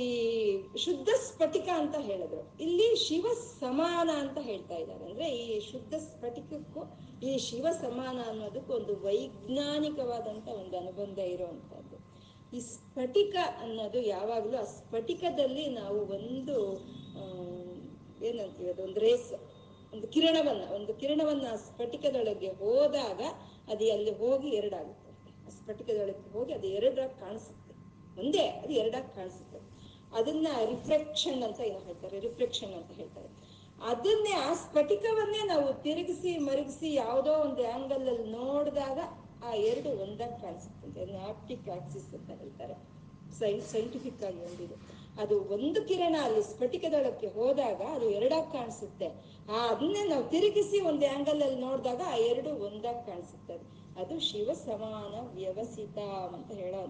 ಶುದ್ಧ 0.76 1.08
ಸ್ಫಟಿಕ 1.08 1.68
ಅಂತ 1.74 1.94
ಹೇಳಿದ್ರು. 1.96 2.56
ಇಲ್ಲಿ 2.60 2.96
ಶಿವ 2.96 3.26
ಸಮಾನ 3.60 4.10
ಅಂತ 4.18 4.38
ಹೇಳ್ತಾ 4.40 4.74
ಇದ್ದಾರೆ. 4.74 5.04
ಅಂದ್ರೆ 5.04 5.30
ಈ 5.36 5.60
ಶುದ್ಧ 5.60 5.94
ಸ್ಫಟಿಕಕ್ಕೂ 5.94 6.82
ಈ 7.22 7.38
ಶಿವ 7.38 7.66
ಸಮಾನ 7.72 8.18
ಅನ್ನೋದಕ್ಕೂ 8.28 8.72
ಒಂದು 8.72 8.96
ವೈಜ್ಞಾನಿಕವಾದಂತ 8.96 10.48
ಒಂದು 10.48 10.76
ಅನುಬಂಧ 10.78 11.18
ಇರುವಂತಹದ್ದು 11.18 12.10
ಈ 12.56 12.60
ಸ್ಫಟಿಕ 12.60 13.36
ಅನ್ನೋದು 13.60 14.00
ಯಾವಾಗಲೂ 14.02 14.56
ಆ 14.56 14.64
ಸ್ಫಟಿಕದಲ್ಲಿ 14.64 15.66
ನಾವು 15.66 16.00
ಒಂದು 16.00 16.56
ಏನಂತೀವಿ 18.24 18.70
ಅದು, 18.70 18.82
ಒಂದು 18.82 19.00
ರೇಸ್, 19.00 19.32
ಒಂದು 19.94 20.08
ಕಿರಣವನ್ನ 20.08 20.72
ಒಂದು 20.74 20.94
ಕಿರಣವನ್ನ 20.94 21.46
ಆ 21.52 21.56
ಸ್ಫಟಿಕದೊಳಗೆ 21.56 22.48
ಹೋದಾಗ 22.48 23.20
ಅದು 23.68 23.92
ಅಲ್ಲಿ 23.92 24.18
ಹೋಗಿ 24.18 24.48
ಎರಡಾಗುತ್ತೆ. 24.48 25.10
ಸ್ಫಟಿಕದೊಳಗೆ 25.50 26.32
ಹೋಗಿ 26.32 26.52
ಅದು 26.52 26.66
ಎರಡಾಗಿ 26.66 27.20
ಕಾಣಿಸುತ್ತೆ. 27.20 27.70
ಒಂದೇ, 28.20 28.46
ಅದು 28.46 28.72
ಎರಡಾಗಿ 28.72 29.14
ಕಾಣಿಸುತ್ತೆ. 29.14 29.49
ಅದನ್ನ 30.14 30.46
ರಿಫ್ಲೆಕ್ಷನ್ 30.64 31.42
ಅಂತ 31.42 31.60
ಏನೋ 31.60 31.78
ಹೇಳ್ತಾರೆ? 31.78 32.20
ರಿಫ್ಲೆಕ್ಷನ್ 32.20 32.74
ಅಂತ 32.74 32.92
ಹೇಳ್ತಾರೆ. 32.92 33.28
ಅದನ್ನೇ, 33.86 34.32
ಆ 34.32 34.54
ಸ್ಫಟಿಕವನ್ನೇ 34.54 35.46
ನಾವು 35.46 35.82
ತಿರುಗಿಸಿ, 35.82 36.38
ಮರುಗಿಸಿ 36.38 36.94
ಯಾವುದೋ 36.94 37.32
ಒಂದು 37.32 37.72
ಆಂಗಲ್ 37.72 38.08
ಅಲ್ಲಿ 38.08 38.32
ನೋಡಿದಾಗ 38.32 38.98
ಆ 39.44 39.52
ಎರಡು 39.52 39.88
ಒಂದಾಗಿ 39.88 40.42
ಕಾಣಿಸುತ್ತೆ 40.42 41.16
ಆಪ್ಟಿಕ್ 41.16 41.68
ಆಕ್ಸಿಸ್ 41.68 42.14
ಅಂತ 42.14 42.30
ಹೇಳ್ತಾರೆ. 42.30 42.74
ಸೈ 43.38 43.60
ಸೈಂಟಿಫಿಕ್ 43.60 44.24
ಆಗಿ 44.24 44.40
ಒಂದಿದೆ 44.40 45.00
ಅದು 45.22 45.40
ಒಂದು 45.40 45.84
ಕಿರಣ 45.84 46.16
ಅಲ್ಲಿ 46.22 46.42
ಸ್ಫಟಿಕದೊಳಕ್ಕೆ 46.42 47.26
ಹೋದಾಗ 47.26 47.82
ಅದು 47.82 48.10
ಎರಡಾಗಿ 48.10 48.52
ಕಾಣಿಸುತ್ತೆ. 48.52 49.06
ಆ 49.52 49.66
ಅದನ್ನೇ 49.68 50.08
ನಾವು 50.08 50.28
ತಿರುಗಿಸಿ 50.28 50.80
ಒಂದು 50.80 51.06
ಆಂಗಲ್ 51.06 51.42
ಅಲ್ಲಿ 51.42 51.60
ನೋಡಿದಾಗ 51.60 52.00
ಆ 52.06 52.16
ಎರಡು 52.16 52.50
ಒಂದಾಗಿ 52.50 53.06
ಕಾಣಿಸುತ್ತೆ. 53.06 53.80
ಅದು 54.00 54.20
ಶಿವ 54.20 54.52
ಸಮಾನ 54.52 55.34
ವ್ಯವಸಿತ 55.34 55.98
ಅಂತ 56.34 56.52
ಹೇಳೋ 56.52 56.82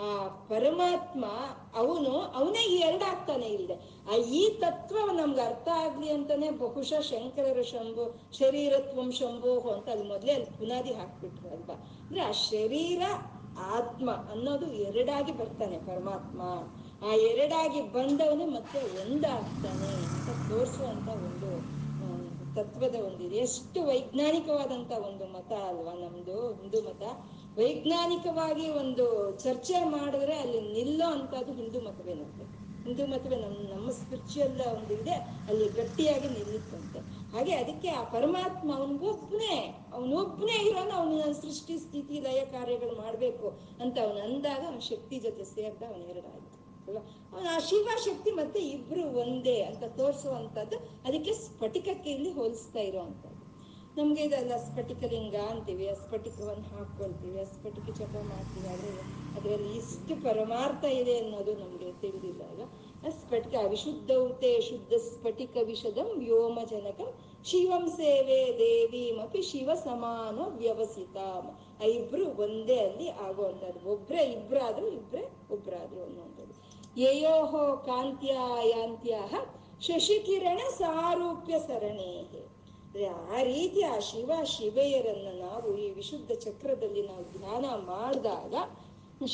ಆ 0.00 0.28
ಪರಮಾತ್ಮ 0.48 1.24
ಅವನು, 1.74 2.20
ಅವನೇ 2.20 2.62
ಎರಡಾಗ್ತಾನೆ 2.88 3.46
ಇಲ್ಲದೆ 3.46 3.76
ಆ 4.12 4.16
ಈ 4.16 4.50
ತತ್ವ 4.60 4.96
ನಮ್ಗೆ 5.12 5.40
ಅರ್ಥ 5.40 5.68
ಆಗ್ಲಿ 5.68 6.10
ಅಂತಾನೆ 6.10 6.50
ಬಹುಶಃ 6.50 7.00
ಶಂಕರರ 7.00 7.62
ಶಂಭು 7.62 8.04
ಶರೀರತ್ವಂ 8.32 9.10
ಶಂಭೋಹು 9.10 9.70
ಅಂತ 9.70 9.88
ಅಲ್ಲಿ 9.88 10.08
ಮೊದಲೇ 10.08 10.32
ಅಲ್ಲಿ 10.32 10.58
ಪುನಾದಿ 10.58 10.92
ಹಾಕ್ಬಿಟ್ರು 10.92 11.48
ಅಲ್ವಾ? 11.48 11.74
ಅಂದ್ರೆ 11.74 12.20
ಆ 12.20 12.30
ಶರೀರ, 12.30 13.02
ಆತ್ಮ 13.58 14.10
ಅನ್ನೋದು 14.10 14.66
ಎರಡಾಗಿ 14.66 15.32
ಬರ್ತಾನೆ 15.32 15.78
ಪರಮಾತ್ಮ. 15.78 16.42
ಆ 17.06 17.12
ಎರಡಾಗಿ 17.12 17.80
ಬಂದವನು 17.80 18.46
ಮತ್ತೆ 18.46 18.80
ಒಂದಾಗ್ತಾನೆ 19.02 19.88
ಅಂತ 19.88 20.52
ತೋರಿಸುವಂತ 20.52 21.08
ಒಂದು 21.08 21.50
ತತ್ವದ 22.54 22.94
ಒಂದಿದೆ 22.94 23.36
ಎಷ್ಟು 23.36 23.84
ವೈಜ್ಞಾನಿಕವಾದಂತ 23.84 24.92
ಒಂದು 24.92 25.24
ಮತ 25.32 25.52
ಅಲ್ವಾ 25.52 25.92
ನಮ್ದು, 25.92 26.52
ಹಿಂದೂ 26.52 26.80
ಮತ? 26.80 27.02
ವೈಜ್ಞಾನಿಕವಾಗಿ 27.58 28.68
ಒಂದು 28.70 29.04
ಚರ್ಚೆ 29.44 29.84
ಮಾಡಿದ್ರೆ 29.84 30.34
ಅಲ್ಲಿ 30.34 30.60
ನಿಲ್ಲೋ 30.60 31.06
ಅಂತದ್ದು 31.06 31.52
ಹಿಂದೂ 31.52 31.80
ಮತವೇನಂತೆ 31.80 32.66
ಹಿಂದೂ 32.86 33.06
ಮತವೇ 33.06 33.36
ನಮ್ಮ 33.36 33.56
ನಮ್ಮ 33.74 33.90
ಸ್ಪಿರಿಚುವಲ್ 33.90 34.60
ಒಂದು 34.76 34.94
ಇದೆ, 34.94 35.14
ಅಲ್ಲಿ 35.48 35.68
ಗಟ್ಟಿಯಾಗಿ 35.68 36.28
ನಿಲ್ಲುತ್ತಂತೆ. 36.28 36.98
ಹಾಗೆ 37.32 37.52
ಅದಕ್ಕೆ 37.52 37.88
ಆ 37.88 38.02
ಪರಮಾತ್ಮ 38.02 38.68
ಅವನಿಗೊಬ್ಬನೇ 38.76 39.56
ಅವನೊಬ್ಬನೇ 39.92 40.58
ಇರೋನು 40.68 40.94
ಅವನ 40.94 41.32
ಸೃಷ್ಟಿ, 41.32 41.78
ಸ್ಥಿತಿ, 41.78 42.20
ಲಯ 42.20 42.40
ಕಾರ್ಯಗಳು 42.44 42.94
ಮಾಡಬೇಕು 43.02 43.48
ಅಂತ 43.80 43.98
ಅವನು 43.98 44.20
ಅಂದಾಗ 44.20 44.62
ಅವನ 44.66 44.78
ಶಕ್ತಿ 44.78 45.18
ಜೊತೆ 45.18 45.44
ಸೇರಿದ 45.44 45.82
ಅವನ 45.82 46.02
ಎರಡಾಯ್ತು. 46.10 46.52
ಅಲ್ವಾ? 46.88 47.02
ಅವನ 47.32 47.46
ಆ 47.50 47.58
ಶಿವ 47.58 47.88
ಶಕ್ತಿ 48.04 48.30
ಮತ್ತೆ 48.30 48.60
ಇಬ್ರು 48.60 49.04
ಒಂದೇ 49.18 49.62
ಅಂತ 49.62 49.84
ತೋರಿಸುವಂತದ್ದು 49.96 50.76
ಅದಕ್ಕೆ 50.76 51.32
ಸ್ಫಟಿಕಕ್ಕೆ 51.32 52.10
ಇಲ್ಲಿ 52.10 52.30
ಹೋಲಿಸ್ತಾ 52.30 52.80
ಇರುವಂತದ್ದು 52.80 53.25
ನಮ್ಗೆ 53.98 54.22
ಇದೆಲ್ಲ 54.22 54.56
ಸ್ಫಟಿಕಲಿಂಗ 54.56 55.34
ಅಂತೀವಿ 55.50 55.88
ಆ 55.88 55.92
ಸ್ಫಟಿಕವನ್ನು 55.92 56.76
ಹಾಕೊಳ್ತೀವಿ 56.76 57.40
ಆ 57.40 57.44
ಸ್ಫಟಿಕ 57.44 57.96
ಜಪ 57.96 58.16
ಮಾಡ್ತೀವಿ. 58.22 58.68
ಆದ್ರೆ 58.68 58.90
ಅದರಲ್ಲಿ 59.36 59.76
ಇಷ್ಟು 59.76 60.22
ಪರಮಾರ್ಥ 60.22 60.84
ಇದೆ 60.84 61.18
ಅನ್ನೋದು 61.18 61.52
ನಮ್ಗೆ 61.54 61.92
ತಿಳಿದಿಲ್ಲ 61.92 62.42
ಅಲ್ಲ 62.42 62.62
ಆ 63.06 63.10
ಸ್ಫಟಿಕ 63.10 63.54
ವಿಶುದ್ಧೌತೆ 63.68 64.60
ಶುದ್ಧ 64.60 64.92
ಸ್ಫಟಿಕ 64.94 65.56
ವಿಷದಂ 65.62 66.10
ವ್ಯೋಮ 66.18 66.58
ಜನಕಂ 66.70 67.10
ಶಿವಂ 67.44 67.88
ಸೇವೆ 67.88 68.58
ದೇವೀಮಪಿ 68.58 69.42
ಶಿವ 69.42 69.70
ಸಮಾನ 69.74 70.38
ವ್ಯವಸಿತ. 70.56 71.16
ಆ 71.82 71.84
ಇಬ್ರು 71.84 72.26
ಒಂದೇ 72.26 72.78
ಅಲ್ಲಿ 72.78 73.10
ಆಗುವಂತದ್ದು 73.10 73.90
ಒಬ್ರೆ 73.90 74.22
ಇಬ್ರಾದ್ರು, 74.24 74.88
ಇಬ್ರೆ 74.88 75.22
ಒಬ್ರಾದ್ರು 75.50 76.02
ಅನ್ನುವಂಥದ್ದು. 76.02 76.54
ಯಯೋಹೋ 77.00 77.76
ಕಾಂತ್ಯಾಯಾಂತ್ಯ 77.76 79.16
ಶಶಿಕಿರಣ 79.80 80.58
ಸಾರೂಪ್ಯ 80.78 81.58
ಸರಣೇಹೆ. 81.58 82.55
ಆ 83.30 83.42
ರೀತಿ 83.44 83.80
ಆ 83.84 83.96
ಶಿವ 84.00 84.30
ಶಿವೆಯರನ್ನು 84.52 85.32
ನಾವು 85.40 85.68
ಈ 85.76 85.90
ವಿಶುದ್ಧ 85.90 86.32
ಚಕ್ರದಲ್ಲಿ 86.44 87.02
ನಾವು 87.02 87.24
ಧ್ಯಾನ 87.34 87.64
ಮಾಡಿದಾಗ 87.88 88.54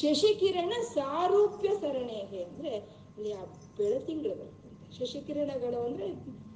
ಶಶಿಕಿರಣ 0.01 0.73
ಸಾರೂಪ್ಯ 0.93 1.71
ಸರಣೇಹೆ 1.81 2.41
ಅಂದ್ರೆ 2.45 2.73
ಅಲ್ಲಿ 3.09 3.33
ಆ 3.33 3.45
ಬೆಳತಿಂಗಳು 3.79 4.35
ಬರ್ತಂತೆ 4.35 4.69
ಶಶಿಕಿರಣಗಳು 4.99 5.81
ಅಂದ್ರೆ 5.87 6.07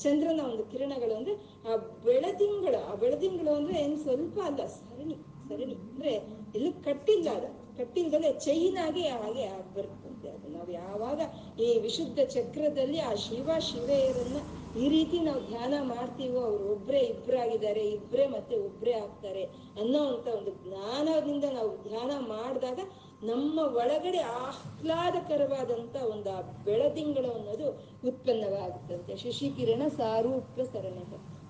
ಚಂದ್ರನ 0.01 0.40
ಒಂದು 0.49 0.64
ಕಿರಣಗಳು 0.64 1.14
ಅಂದ್ರೆ 1.16 1.35
ಆ 1.64 1.77
ಬೆಳದಿಂಗಳು 2.05 2.81
ಆ 2.83 2.95
ಬೆಳದಿಂಗಳು 2.95 3.53
ಅಂದ್ರೆ 3.55 3.77
ಏನ್ 3.81 3.97
ಸ್ವಲ್ಪ 3.99 4.38
ಅಲ್ಲ, 4.40 4.61
ಸರಣಿ 4.77 5.16
ಸರಣಿ 5.49 5.77
ಅಂದ್ರೆ 5.87 6.12
ಎಲ್ಲೂ 6.55 6.73
ಕಟ್ಟಿಲ್ಲ 6.85 7.29
ಅದು 7.31 7.49
ಕಟ್ಟಿಲ್ದಲೆ 7.79 8.33
ಚೈನ್ 8.40 8.77
ಆಗಿ 8.79 9.03
ಹಾಗೆ 9.14 9.45
ಆಗ್ಬರ್ತಂತೆ 9.57 10.29
ಅದು. 10.29 10.47
ನಾವು 10.49 10.71
ಯಾವಾಗ 10.77 11.19
ಈ 11.61 11.79
ವಿಶುದ್ಧ 11.79 12.21
ಚಕ್ರದಲ್ಲಿ 12.31 13.01
ಆ 13.01 13.14
ಶಿವ 13.25 13.49
ಶಿವೆಯರನ್ನ 13.69 14.38
ಈ 14.77 14.89
ರೀತಿ 14.89 15.19
ನಾವು 15.19 15.41
ಧ್ಯಾನ 15.47 15.75
ಮಾಡ್ತೀವೋ 15.83 16.41
ಅವ್ರು 16.41 16.65
ಒಬ್ರೇ 16.73 16.99
ಇಬ್ರಾಗಿದ್ದಾರೆ 16.99 17.83
ಇಬ್ಬರೇ 17.89 18.27
ಮತ್ತೆ 18.27 18.57
ಒಬ್ರೇ 18.59 18.93
ಆಗ್ತಾರೆ 18.93 19.45
ಅನ್ನೋ 19.81 20.01
ಅಂತ 20.07 20.27
ಒಂದು 20.29 20.53
ಜ್ಞಾನದಿಂದ 20.65 21.45
ನಾವು 21.53 21.83
ಧ್ಯಾನ 21.83 22.12
ಮಾಡಿದಾಗ 22.27 22.81
ನಮ್ಮ 23.23 23.59
ಒಳಗಡೆ 23.59 24.19
ಆಹ್ಲಾದಕರವಾದಂತ 24.19 25.97
ಒಂದು 26.11 26.31
ಆ 26.31 26.41
ಬೆಳದಿಂಗಳು 26.65 27.31
ಅನ್ನೋದು 27.33 27.69
ಉತ್ಪನ್ನವಾಗುತ್ತಂತೆ. 28.09 29.17
ಶಶಿಕಿರಣ 29.17 29.83
ಸಾರೂಪ್ಯ 29.97 30.65
ಸರಣೆ 30.65 31.05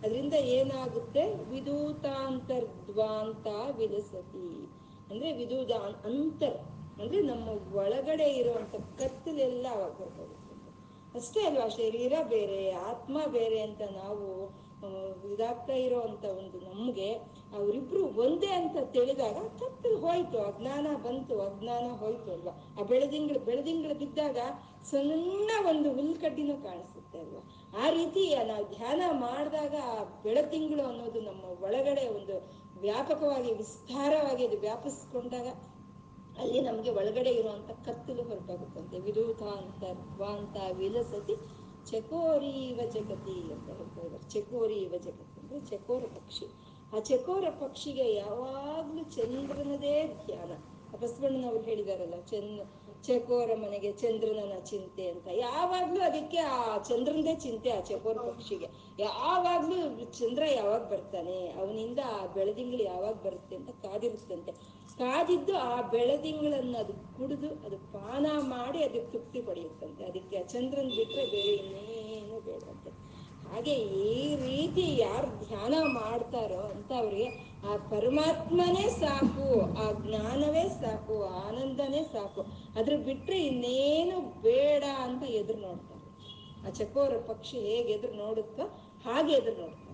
ಅದರಿಂದ 0.04 0.34
ಏನಾಗುತ್ತೆ? 0.56 1.22
ವಿದೂತಾಂತರ್ಧ್ವಾಂತ 1.50 3.46
ವಿಲಸತಿ 3.78 4.48
ಅಂದ್ರೆ 5.10 5.32
ವಿದೂದ 5.32 5.72
ಅಂತರ್, 6.10 6.58
ಅಂದ್ರೆ 7.00 7.20
ನಮ್ಮ 7.22 7.48
ಒಳಗಡೆ 7.76 8.28
ಇರುವಂತ 8.30 8.74
ಕತ್ತಲೆಲ್ಲ 8.98 9.66
ಆವಾಗ 9.66 10.00
ಅಷ್ಟೇ 11.16 11.40
ಅಲ್ವಾ, 11.40 11.68
ಶರೀರ 11.68 12.12
ಬೇರೆ, 12.22 12.70
ಆತ್ಮ 12.70 13.18
ಬೇರೆ 13.26 13.60
ಅಂತ 13.60 13.82
ನಾವು 13.82 14.26
ಇದಾಗ್ತಾ 15.32 15.72
ಇರೋಂತ 15.72 16.24
ಒಂದು 16.24 16.58
ನಮ್ಗೆ 16.58 17.12
ಅವರಿಬ್ರು 17.56 18.04
ಒಂದೇ 18.04 18.46
ಅಂತ 18.46 18.76
ತಿಳಿದಾಗ 18.92 19.36
ತಪ್ಪು 19.58 19.96
ಹೋಯ್ತು, 19.96 20.38
ಅಜ್ಞಾನ 20.38 20.86
ಬಂತು, 20.96 21.40
ಅಜ್ಞಾನ 21.40 21.86
ಹೋಯ್ತು 21.98 22.32
ಅಲ್ವಾ. 22.32 22.52
ಆ 22.80 22.82
ಬೆಳದಿಂಗಳು 22.82 23.38
ಬೆಳದಿಂಗಳು 23.38 23.94
ಬಿದ್ದಾಗ 23.94 24.38
ಸಣ್ಣ 24.90 25.50
ಒಂದು 25.68 25.92
ಹುಲ್ಕಡ್ಡಿನೂ 25.92 26.56
ಕಾಣಿಸುತ್ತೆ 26.62 27.18
ಅಲ್ವಾ. 27.18 27.42
ಆ 27.86 27.90
ರೀತಿ 27.90 28.34
ನಾವು 28.44 28.64
ಧ್ಯಾನ 28.64 29.02
ಮಾಡಿದಾಗ 29.10 29.74
ಆ 29.84 30.04
ಬೆಳದಿಂಗಳು 30.22 30.82
ಅನ್ನೋದು 30.82 31.20
ನಮ್ಮ 31.20 31.44
ಒಳಗಡೆ 31.44 32.08
ಒಂದು 32.08 32.36
ವ್ಯಾಪಕವಾಗಿ, 32.80 33.52
ವಿಸ್ತಾರವಾಗಿ 33.52 34.46
ಅದು 34.46 34.58
ವ್ಯಾಪಿಸ್ಕೊಂಡಾಗ 34.58 35.46
ಅಲ್ಲಿ 36.36 36.60
ನಮಗೆ 36.60 36.90
ಒಳಗಡೆ 36.90 37.30
ಇರುವಂತ 37.30 37.70
ಕತ್ತಲು 37.86 38.22
ಹೊರಟೋಗುತ್ತಂತೆ 38.22 38.96
ವಿರೂಪ 38.98 39.42
ಅಂತ 39.60 39.82
ಧ್ವಾಂತ 40.08 40.56
ವಿಲಸತಿ 40.80 41.34
ಚಕೋರೀವ 41.86 42.78
ಜಗತಿ 42.94 43.36
ಅಂತ 43.54 43.68
ಹೇಳ್ತಾ 43.78 44.00
ಇದ್ದಾರೆ. 44.06 44.24
ಚಕೋರೀವ 44.34 44.92
ಜಗತಿ 45.06 45.36
ಅಂದ್ರೆ 45.40 45.58
ಚಕೋರ 45.70 46.04
ಪಕ್ಷಿ. 46.16 46.46
ಆ 46.92 47.00
ಚಕೋರ 47.00 47.44
ಪಕ್ಷಿಗೆ 47.60 48.06
ಯಾವಾಗ್ಲೂ 48.14 49.04
ಚಂದ್ರನದೇ 49.16 49.94
ಧ್ಯಾನ. 50.24 50.52
ಬಸವಣ್ಣನವ್ರು 50.92 51.62
ಹೇಳಿದಾರಲ್ಲ 51.62 52.18
ಚಂದ್ರ 52.30 52.64
ಚಕೋರ 53.04 53.48
ಮನೆಗೆ 53.62 53.90
ಚಂದ್ರನನ 53.92 54.54
ಚಿಂತೆ 54.70 55.04
ಅಂತ. 55.10 55.26
ಯಾವಾಗ್ಲೂ 55.46 56.00
ಅದಕ್ಕೆ 56.00 56.38
ಆ 56.52 56.60
ಚಂದ್ರನದೇ 56.88 57.34
ಚಿಂತೆ 57.44 57.70
ಆ 57.70 57.80
ಚಕೋರ 57.80 58.16
ಪಕ್ಷಿಗೆ. 58.30 58.68
ಯಾವಾಗ್ಲೂ 58.98 59.76
ಚಂದ್ರ 60.18 60.42
ಯಾವಾಗ 60.54 60.82
ಬರ್ತಾನೆ, 60.92 61.36
ಅವನಿಂದ 61.60 62.00
ಆ 62.16 62.20
ಬೆಳದಿಂಗಳು 62.36 62.82
ಯಾವಾಗ 62.82 63.14
ಬರುತ್ತೆ 63.26 63.54
ಅಂತ 63.56 63.70
ಕಾದಿರುತ್ತಂತೆ. 63.84 64.54
ಕಾದಿದ್ದು 64.98 65.54
ಆ 65.58 65.80
ಬೆಳದಿಂಗಳನ್ನ 65.90 66.76
ಅದು 66.78 66.92
ಕುಡಿದು 67.16 67.48
ಅದು 67.66 67.76
ಪಾನ 67.92 68.26
ಮಾಡಿ 68.38 68.78
ಅದಕ್ಕೆ 68.82 69.10
ತೃಪ್ತಿ 69.12 69.40
ಪಡೆಯುತ್ತಂತೆ. 69.40 70.04
ಅದಕ್ಕೆ 70.04 70.38
ಚಂದ್ರನ್ 70.44 70.90
ಬಿಟ್ಟರೆ 70.90 71.24
ಬೇರೆ 71.26 71.54
ಇನ್ನೇನು 71.56 72.40
ಬೇಡಂತೆ. 72.40 72.90
ಹಾಗೆ 73.50 73.74
ಈ 73.74 74.36
ರೀತಿ 74.36 74.84
ಯಾರು 74.98 75.28
ಧ್ಯಾನ 75.48 75.74
ಮಾಡ್ತಾರೋ 75.92 76.62
ಅಂತ 76.74 76.92
ಅವ್ರಿಗೆ 76.92 77.28
ಆ 77.68 77.76
ಪರಮಾತ್ಮನೇ 77.90 78.86
ಸಾಕು, 79.00 79.48
ಆ 79.60 79.86
ಜ್ಞಾನವೇ 79.92 80.64
ಸಾಕು 80.68 81.16
ಆನಂದನೇ 81.24 82.02
ಸಾಕು. 82.12 82.42
ಅದ್ರ 82.78 82.96
ಬಿಟ್ಟರೆ 82.96 83.38
ಇನ್ನೇನು 83.40 84.40
ಬೇಡ 84.40 84.84
ಅಂತ 84.98 85.22
ಎದುರು 85.22 85.58
ನೋಡ್ತಾರೆ. 85.58 86.06
ಆ 86.66 86.70
ಚಕೋರ 86.70 87.12
ಪಕ್ಷಿ 87.26 87.60
ಹೇಗೆ 87.60 87.92
ಎದುರು 87.92 88.14
ನೋಡುತ್ತೋ 88.14 88.66
ಹಾಗೆ 89.04 89.32
ಎದುರು 89.32 89.60
ನೋಡ್ತಾರಂತೆ 89.60 89.85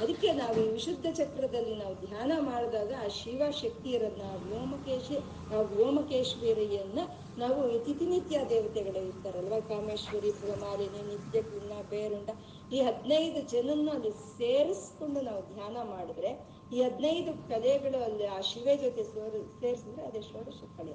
ಅದಕ್ಕೆ 0.00 0.30
ನಾವು 0.32 0.56
ಈ 0.60 0.66
ವಿಶುದ್ಧ 0.68 1.06
ಚಕ್ರದಲ್ಲಿ 1.14 1.74
ನಾವು 1.74 1.94
ಧ್ಯಾನ 2.02 2.32
ಮಾಡಿದಾಗ 2.40 2.90
ಆ 3.04 3.06
ಶಿವ 3.18 3.42
ಶಕ್ತಿಯರನ್ನ 3.60 4.24
ವ್ಯೋಮಕೇಶಿ, 4.42 5.16
ಆ 5.50 5.60
ವ್ಯೋಮಕೇಶ್ವರಿಯನ್ನ 5.70 6.98
ನಾವು 7.38 7.62
ತಿಥಿನಿತ್ಯ 7.78 8.36
ದೇವತೆಗಳು 8.50 9.00
ಇರ್ತಾರಲ್ವಾ? 9.08 9.58
ಕಾಮೇಶ್ವರಿ 9.68 10.30
ಭ್ರಮಾಲಿನಿ 10.40 11.02
ನಿತ್ಯ 11.08 11.42
ಕುನ್ನ 11.42 11.72
ಬೇರುಂಡ 11.90 12.30
ಈ 12.72 12.80
ಹದಿನೈದು 12.80 13.40
ಜನನ್ನ 13.48 13.88
ಅಲ್ಲಿ 13.90 14.12
ಸೇರಿಸ್ಕೊಂಡು 14.38 15.20
ನಾವು 15.20 15.42
ಧ್ಯಾನ 15.54 15.76
ಮಾಡಿದ್ರೆ 15.90 16.30
ಈ 16.72 16.80
ಹದಿನೈದು 16.82 17.32
ಕಲೆಗಳು 17.48 17.98
ಅಲ್ಲಿ 18.04 18.26
ಆ 18.28 18.40
ಶಿವ 18.50 18.68
ಜೊತೆ 18.82 19.04
ಸೋರ್, 19.04 19.38
ಸೇರಿಸಿದ್ರೆ 19.60 20.04
ಅದೇ 20.06 20.22
ಷೋಡಶ 20.22 20.60
ಕಲೆ 20.78 20.94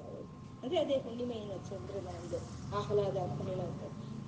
ಅಂದ್ರೆ 0.63 0.79
ಅದೇ 0.79 0.97
ಹುಣ್ಣಿಮೆಯ 0.97 1.57
ಚಂದ್ರನ 1.69 2.09
ಒಂದು 2.17 2.39
ಆಹ್ಲಾದ 2.75 3.17
ಅಂತ 3.25 3.41
ನಾವು 3.51 3.73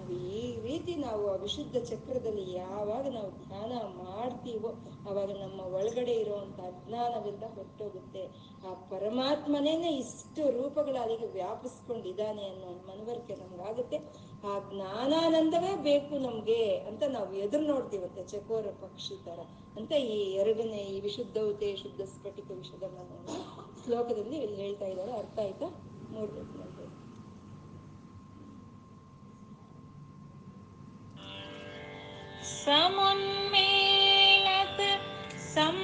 ಈ 0.09 0.61
ರೀತಿ 0.63 0.95
ನಾವು 0.95 1.29
ಆ 1.29 1.35
ವಿಶುದ್ಧ 1.35 1.77
ಚಕ್ರದಲ್ಲಿ 1.77 2.53
ಯಾವಾಗ 2.53 3.03
ನಾವು 3.07 3.29
ಧ್ಯಾನ 3.43 3.71
ಮಾಡ್ತೀವೋ 3.97 4.69
ಅವಾಗ 5.09 5.29
ನಮ್ಮ 5.31 5.59
ಒಳಗಡೆ 5.73 6.13
ಇರುವಂತ 6.13 6.59
ಅಜ್ಞಾನವೆಲ್ಲ 6.61 7.45
ಹೊರಟೋಗುತ್ತೆ. 7.55 8.23
ಆ 8.67 8.73
ಪರಮಾತ್ಮನೇನೆ 8.73 9.89
ಇಷ್ಟು 9.93 10.49
ರೂಪಗಳ 10.49 10.95
ಅಲ್ಲಿಗೆ 10.95 11.25
ವ್ಯಾಪಿಸ್ಕೊಂಡಿದ್ದಾನೆ 11.25 12.45
ಅನ್ನೋ 12.49 12.69
ಮನವರಿಕೆ 12.89 13.35
ನಮ್ಗಾಗುತ್ತೆ. 13.35 13.99
ಆ 14.43 14.59
ಜ್ಞಾನಾನಂದವೇ 14.71 15.75
ಬೇಕು 15.83 16.17
ನಮ್ಗೆ 16.17 16.61
ಅಂತ 16.87 17.03
ನಾವು 17.09 17.33
ಎದುರು 17.35 17.63
ನೋಡ್ತೀವತ್ತೆ 17.63 18.23
ಚಕೋರ 18.23 18.67
ಪಕ್ಷಿ 18.81 19.17
ತರ 19.25 19.39
ಅಂತ 19.77 19.91
ಈ 19.91 20.17
ಎರಡನೇ 20.33 20.77
ಈ 20.77 20.99
ವಿಶುದ್ಧವತೆ 20.99 21.75
ಶುದ್ಧ 21.75 22.01
ಸ್ಫಟಿಕ 22.05 22.51
ವಿಷದ 22.51 22.83
ಶ್ಲೋಕದಲ್ಲಿ 23.85 24.37
ಇಲ್ಲಿ 24.37 24.55
ಹೇಳ್ತಾ 24.55 24.85
ಇದ್ದಾರೆ. 24.85 25.11
ಅರ್ಥ 25.11 25.39
ಆಯ್ತಾ? 25.39 25.69
ಮೂರನೇದು 26.11 27.02
समुन्मीलत 32.62 33.50
संवित्कमलमकरन्दैकरसिकम् 35.54 35.81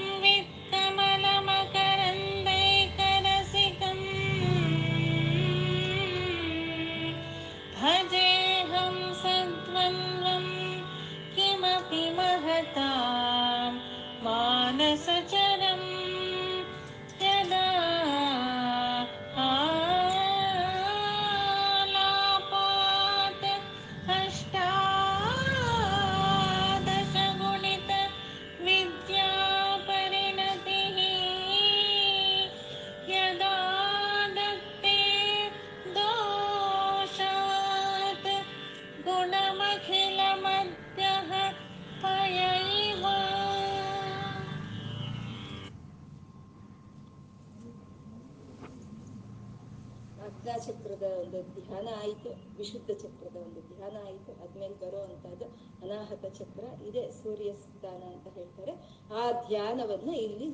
ಧ್ಯಾನ 51.69 51.87
ಆಯಿತು, 52.01 52.29
ವಿಶುದ್ಧ 52.57 52.91
ಚಕ್ರದ 53.01 53.37
ಒಂದು 53.45 53.61
ಧ್ಯಾನ 53.75 53.95
ಆಯಿತು 54.05 54.31
ಆದ್ಮೇಲೆ 54.43 54.75
ಬರೋ 54.83 55.01
ಅಂತದ್ದು 55.09 55.45
ಅನಾಹತ 55.83 56.25
ಚಕ್ರ 56.39 56.65
ಇದೆ, 56.89 57.03
ಸೂರ್ಯ 57.21 57.49
ಸ್ಥಾನ 57.65 58.01
ಅಂತ 58.13 58.27
ಹೇಳ್ತಾರೆ. 58.37 58.73
ಆ 59.19 59.23
ಧ್ಯಾನವನ್ನ 59.47 60.13
ಇಲ್ಲಿ 60.25 60.47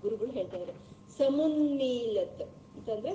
ಗುರುಗಳು 0.00 0.32
ಹೇಳ್ತಾ 0.38 0.56
ಇದ್ದಾರೆ 0.56 0.78
ಸಮುನ್ಮೀಲತ್ 1.18 2.42
ಅಂತಂದ್ರೆ 2.74 3.12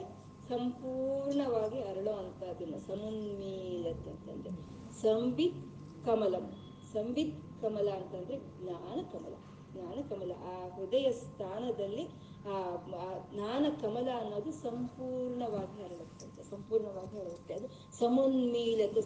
ಸಂಪೂರ್ಣವಾಗಿ 0.50 1.80
ಅರಳೋ 1.82 2.14
ಅಂತದನ್ನ 2.24 2.78
ಸಮುನ್ಮೀಲತ್ 2.88 4.08
ಅಂತಂದ್ರೆ 4.14 4.52
ಸಂಬಿತ್ 5.02 5.62
ಕಮಲಂ. 6.06 6.46
ಸಂಬಿತ್ 6.94 7.38
ಕಮಲ 7.62 7.90
ಅಂತಂದ್ರೆ 8.00 8.36
ಜ್ಞಾನ 8.60 8.98
ಕಮಲ. 9.14 9.36
ಜ್ಞಾನ 9.74 9.98
ಕಮಲ. 10.10 10.32
ಆ 10.52 10.54
ಹೃದಯ 10.76 11.08
ಸ್ಥಾನದಲ್ಲಿ 11.22 12.04
ಜ್ಞಾನ 12.46 13.66
ಕಮಲ 13.82 14.08
ಅನ್ನೋದು 14.22 14.52
ಸಂಪೂರ್ಣವಾಗಿ 14.52 15.78
ಹರಡುತ್ತಂತೆ 15.84 16.44
ಸಂಪೂರ್ಣವಾಗಿ 16.50 17.16
ಹರಡುತ್ತೆ. 17.20 17.54
ಅದು 17.54 17.68
ಸಮನ್ಮೀಲತೆ 17.98 19.02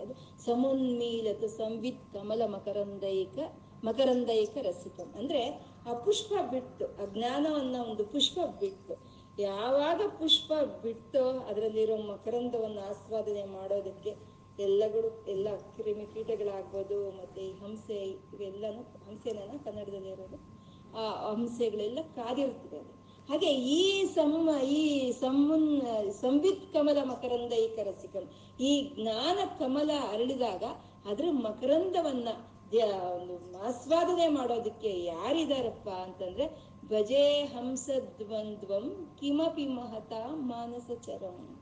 ಅದು 0.00 0.14
ಸಮನ್ಮೀಲತ 0.44 1.44
ಸಂವಿತ್, 1.44 2.12
ಕಮಲ, 2.12 2.42
ಮಕರಂದೈಕ 2.46 3.38
ಮಕರಂದೈಕ 3.84 4.56
ರಸಿಕಂ 4.62 5.08
ಅಂದ್ರೆ 5.18 5.42
ಆ 5.86 5.94
ಪುಷ್ಪ 5.94 6.32
ಬಿಟ್ಟು, 6.50 6.84
ಆ 7.02 7.06
ಜ್ಞಾನವನ್ನ 7.06 7.76
ಒಂದು 7.90 8.04
ಪುಷ್ಪ 8.04 8.38
ಬಿಟ್ಟು, 8.60 8.94
ಯಾವಾಗ 9.38 10.00
ಪುಷ್ಪ 10.18 10.52
ಬಿಟ್ಟೋ 10.82 11.24
ಅದರಲ್ಲಿರೋ 11.40 11.96
ಮಕರಂದವನ್ನು 11.96 12.80
ಆಸ್ವಾದನೆ 12.90 13.44
ಮಾಡೋದಕ್ಕೆ 13.44 14.31
ಎಲ್ಲಗಳು, 14.58 15.24
ಎಲ್ಲ 15.28 15.48
ಕ್ರಿಮಿ 15.56 16.06
ಕೀಟಗಳಾಗ್ಬೋದು, 16.06 17.10
ಮತ್ತೆ 17.10 17.48
ಈ 17.48 17.52
ಹಂಸೆ, 17.52 17.94
ಇವೆಲ್ಲನೂ 17.94 18.82
ಹಂಸೆನ 18.82 19.38
ಕನ್ನಡದಲ್ಲಿ 19.64 20.08
ಇರೋದು. 20.08 20.62
ಆ 20.96 21.30
ಹಂಸೆಗಳೆಲ್ಲ 21.30 21.98
ಕಾದಿರ್ತದೆ 22.14 22.78
ಅದು. 22.78 23.02
ಹಾಗೆ 23.28 23.46
ಈ 23.46 24.06
ಸಮ್ಮ 24.06 24.58
ಈ 24.58 25.12
ಸಮ್ಮುನ್ 25.12 26.12
ಸಂವಿತ್ 26.12 26.72
ಕಮಲ 26.72 26.98
ಮಕರಂದೈಕ 27.04 27.78
ರಸಿಕಂ 27.78 28.30
ಈ 28.60 28.94
ಜ್ಞಾನ 28.94 29.38
ಕಮಲ 29.58 29.90
ಅರಳಿದಾಗ 30.10 30.64
ಅದ್ರ 31.04 31.24
ಮಕರಂದವನ್ನ 31.30 32.28
ಒಂದು 32.74 33.58
ಆಸ್ವಾದನೆ 33.58 34.28
ಮಾಡೋದಕ್ಕೆ 34.28 35.04
ಯಾರಿದಾರಪ್ಪ 35.04 35.88
ಅಂತಂದ್ರೆ, 35.88 36.72
ಭಜೆ 36.88 37.44
ಹಂಸ 37.44 37.90
ದ್ವಂದ್ವಂ 38.18 39.16
ಕಿಮಪಿ 39.20 39.66
ಮಹತ 39.66 40.12
ಮಾನಸ 40.30 40.90
ಚರಂ. 41.06 41.61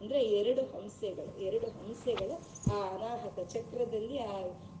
ಅಂದ್ರೆ 0.00 0.20
ಎರಡು 0.34 0.62
ಹಂಸೆಗಳು 0.72 1.32
ಎರಡು 1.40 1.66
ಹಂಸೆಗಳು 1.76 2.34
ಆ 2.72 2.80
ಅನಾಹತ 2.88 3.40
ಚಕ್ರದಲ್ಲಿ 3.48 4.18
ಆ 4.26 4.34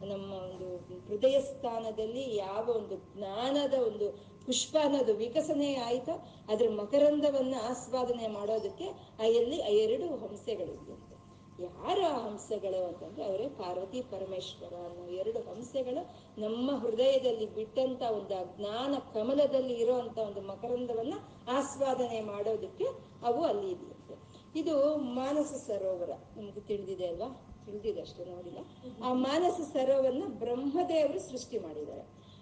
ನಮ್ಮ 0.04 0.30
ಒಂದು 0.42 0.68
ಹೃದಯ 1.08 1.40
ಸ್ಥಾನದಲ್ಲಿ 1.40 2.36
ಯಾವ 2.36 2.64
ಒಂದು 2.70 2.96
ಜ್ಞಾನದ 3.10 3.74
ಒಂದು 3.86 4.08
ಪುಷ್ಪ 4.46 4.76
ಅನ್ನೋದು 4.82 5.14
ವಿಕಸನೆ 5.14 5.74
ಆಯ್ತೋ, 5.80 6.14
ಅದ್ರ 6.48 6.66
ಮಕರಂದವನ್ನ 6.70 7.54
ಆಸ್ವಾದನೆ 7.70 8.26
ಮಾಡೋದಕ್ಕೆ 8.28 8.88
ಆ 9.20 9.26
ಎಲ್ಲಿ 9.34 9.62
ಆ 9.62 9.72
ಎರಡು 9.84 10.06
ಹಂಸೆಗಳಿದ್ದಂತೆ 10.24 11.12
ಯಾರು 11.58 12.02
ಆ 12.06 12.16
ಹಂಸಗಳು 12.18 12.84
ಅಂತಂದ್ರೆ 12.86 13.24
ಅವರೇ 13.24 13.48
ಪಾರ್ವತಿ 13.58 14.00
ಪರಮೇಶ್ವರ 14.10 14.74
ಅನ್ನೋ 14.84 15.04
ಎರಡು 15.14 15.40
ಹಂಸೆಗಳು 15.40 16.02
ನಮ್ಮ 16.40 16.70
ಹೃದಯದಲ್ಲಿ 16.76 17.54
ಬಿಟ್ಟಂತ 17.54 18.02
ಒಂದು 18.10 18.38
ಜ್ಞಾನ 18.56 18.94
ಕಮಲದಲ್ಲಿ 19.14 19.74
ಇರೋಂತ 19.74 20.18
ಒಂದು 20.18 20.40
ಮಕರಂದವನ್ನ 20.42 21.14
ಆಸ್ವಾದನೆ 21.50 22.20
ಮಾಡೋದಕ್ಕೆ 22.26 22.86
ಅವು 23.22 23.42
ಅಲ್ಲಿ 23.42 23.68
ಇದೆಯಂತೆ 23.70 23.93
ಇದು 24.56 24.96
ಮಾನಸ 24.96 25.54
ಸರೋವರ. 25.66 26.10
ನಮ್ಗೆ 26.36 26.60
ತಿಳಿದಿದೆ 26.60 27.06
ಅಲ್ವಾ? 27.06 27.46
ತಿಳಿದಿದೆ 27.66 28.00
ಅಷ್ಟೇ, 28.00 28.24
ನೋಡಿಲ್ಲ. 28.24 28.58
ಆ 29.04 29.12
ಮಾನಸ 29.12 29.60
ಸರೋವರನ 29.72 30.22
ಬ್ರಹ್ಮದೇವರು 30.26 31.20
ಸೃಷ್ಟಿ 31.20 31.58
ಮಾಡಿದ್ದಾರೆ. 31.58 32.00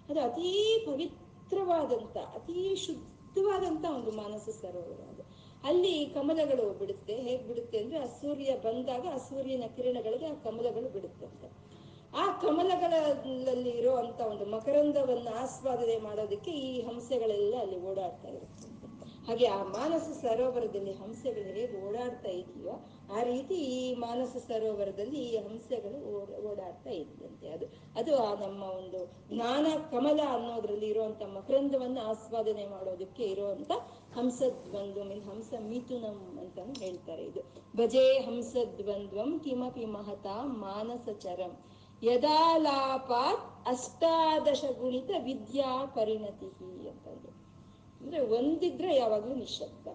ಅದು 0.09 0.21
ಅತೀ 0.21 0.77
ಪವಿತ್ರವಾದಂತ 0.85 2.17
ಅತೀ 2.17 2.75
ಶುದ್ಧವಾದಂತ 2.75 3.85
ಒಂದು 3.95 4.11
ಮಾನಸ 4.11 4.49
ಸರೋವರ 4.61 5.09
ಅದು. 5.09 5.23
ಅಲ್ಲಿ 5.63 6.05
ಕಮಲಗಳು 6.05 6.73
ಬಿಡುತ್ತೆ. 6.77 7.15
ಹೇಗ್ 7.15 7.47
ಬಿಡುತ್ತೆ 7.47 7.77
ಅಂದ್ರೆ, 7.77 7.97
ಆ 7.97 8.05
ಸೂರ್ಯ 8.05 8.55
ಬಂದಾಗ 8.63 9.07
ಆ 9.13 9.17
ಸೂರ್ಯನ 9.17 9.63
ಕಿರಣಗಳಿಗೆ 9.75 10.25
ಆ 10.25 10.33
ಕಮಲಗಳು 10.33 10.89
ಬಿಡುತ್ತಂತೆ 10.89 11.73
ಆ 12.15 12.39
ಕಮಲಗಳಲ್ಲಿ 12.39 13.69
ಇರೋ 13.69 13.95
ಅಂತ 13.95 14.21
ಒಂದು 14.21 14.45
ಮಕರಂದವನ್ನ 14.45 15.27
ಆಸ್ವಾದನೆ 15.37 15.97
ಮಾಡೋದಕ್ಕೆ 15.97 16.51
ಈ 16.51 16.81
ಹಂಸೆಗಳೆಲ್ಲ 16.81 17.55
ಅಲ್ಲಿ 17.59 17.81
ಓಡಾಡ್ತಾ 17.81 18.27
ಇರುತ್ತಂತೆ 18.27 18.82
ಹಾಗೆ 19.27 19.45
ಆ 19.45 19.63
ಮಾನಸ 19.63 20.01
ಸರೋವರದಲ್ಲಿ 20.01 20.91
ಹಂಸಗಳು 20.91 21.43
ಹೇಗೆ 21.43 21.87
ಓಡಾಡ್ತಾ 21.87 22.29
ಇದೆಯೋ, 22.29 22.85
ಆ 23.19 23.23
ರೀತಿ 23.23 23.55
ಈ 23.55 23.93
ಮಾನಸ 23.93 24.35
ಸರೋವರದಲ್ಲಿ 24.47 25.19
ಈ 25.23 25.37
ಹಂಸಗಳು 25.37 25.97
ಓಡ, 26.05 26.45
ಓಡಾಡ್ತಾ 26.51 26.89
ಇದ್ದಂತೆ. 26.89 27.49
ಅದು 27.49 27.65
ಅದು 27.95 28.17
ಆ 28.17 28.47
ನಮ್ಮ 28.47 28.63
ಒಂದು 28.63 29.11
ಜ್ಞಾನ, 29.33 29.67
ಕಮಲ 29.91 30.19
ಅನ್ನೋದ್ರಲ್ಲಿ 30.29 30.87
ಇರುವಂತ 30.87 31.23
ಮಕರಂದವನ್ನ 31.23 31.99
ಆಸ್ವಾದನೆ 32.05 32.65
ಮಾಡೋದಕ್ಕೆ 32.65 33.23
ಇರುವಂತ 33.23 33.71
ಹಂಸದ್ವಂದ್ವಂ 34.15 35.09
ಇಲ್ಲಿ 35.09 35.25
ಹಂಸ 35.25 35.53
ಮಿಥುನಂ 35.59 36.37
ಅಂತಾನು 36.41 36.73
ಹೇಳ್ತಾರೆ 36.79 37.23
ಇದು. 37.23 37.41
ಭಜೆ 37.77 38.19
ಹಂಸದ್ವಂದ್ವಂ 38.19 39.39
ಕಿಮಪಿ 39.39 39.85
ಮಹತಾ 39.85 40.43
ಮಾನಸ 40.45 41.09
ಚರಂ. 41.19 41.65
ಯದಾಲಾಪಾತ್ 42.03 43.67
ಅಷ್ಟಾದಶ 43.67 44.63
ಗುಣಿತ 44.81 45.11
ವಿದ್ಯಾ 45.23 45.85
ಪರಿಣತಿ 45.85 46.45
ಅಂತಂದು. 46.89 47.32
ಅಂದ್ರೆ 48.03 48.19
ಒಂದಿದ್ರೆ 48.37 48.95
ಯಾವಾಗ್ಲೂ 48.95 49.35
ನಿಶಬ್ದ 49.35 49.87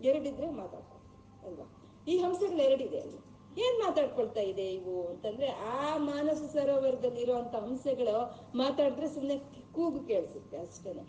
ಎರಡಿದ್ರೆ 0.00 0.50
ಮಾತಾಡ್ಕೊಳ್ತಾರೆ 0.50 1.46
ಅಲ್ವಾ? 1.46 1.66
ಈ 2.08 2.18
ಹಂಸಗಳು 2.18 2.62
ಎರಡಿದೆ 2.62 3.00
ಅಲ್ಲಿ. 3.00 3.20
ಏನ್ 3.58 3.84
ಮಾತಾಡ್ಕೊಳ್ತಾ 3.84 4.40
ಇದೆ 4.40 4.72
ಇವು 4.72 5.08
ಅಂತಂದ್ರೆ 5.08 5.48
ಆ 5.48 5.96
ಮಾನಸ 5.98 6.40
ಸರೋವರದಲ್ಲಿ 6.52 7.20
ಇರುವಂತ 7.20 7.54
ಹಂಸಗಳು 7.54 8.16
ಮಾತಾಡಿದ್ರೆ 8.54 9.08
ಸುಮ್ಮನೆ 9.08 9.36
ಕೂಗು 9.72 10.00
ಕೇಳಿಸುತ್ತೆ 10.00 10.56
ಅಷ್ಟೇನೆ. 10.56 11.02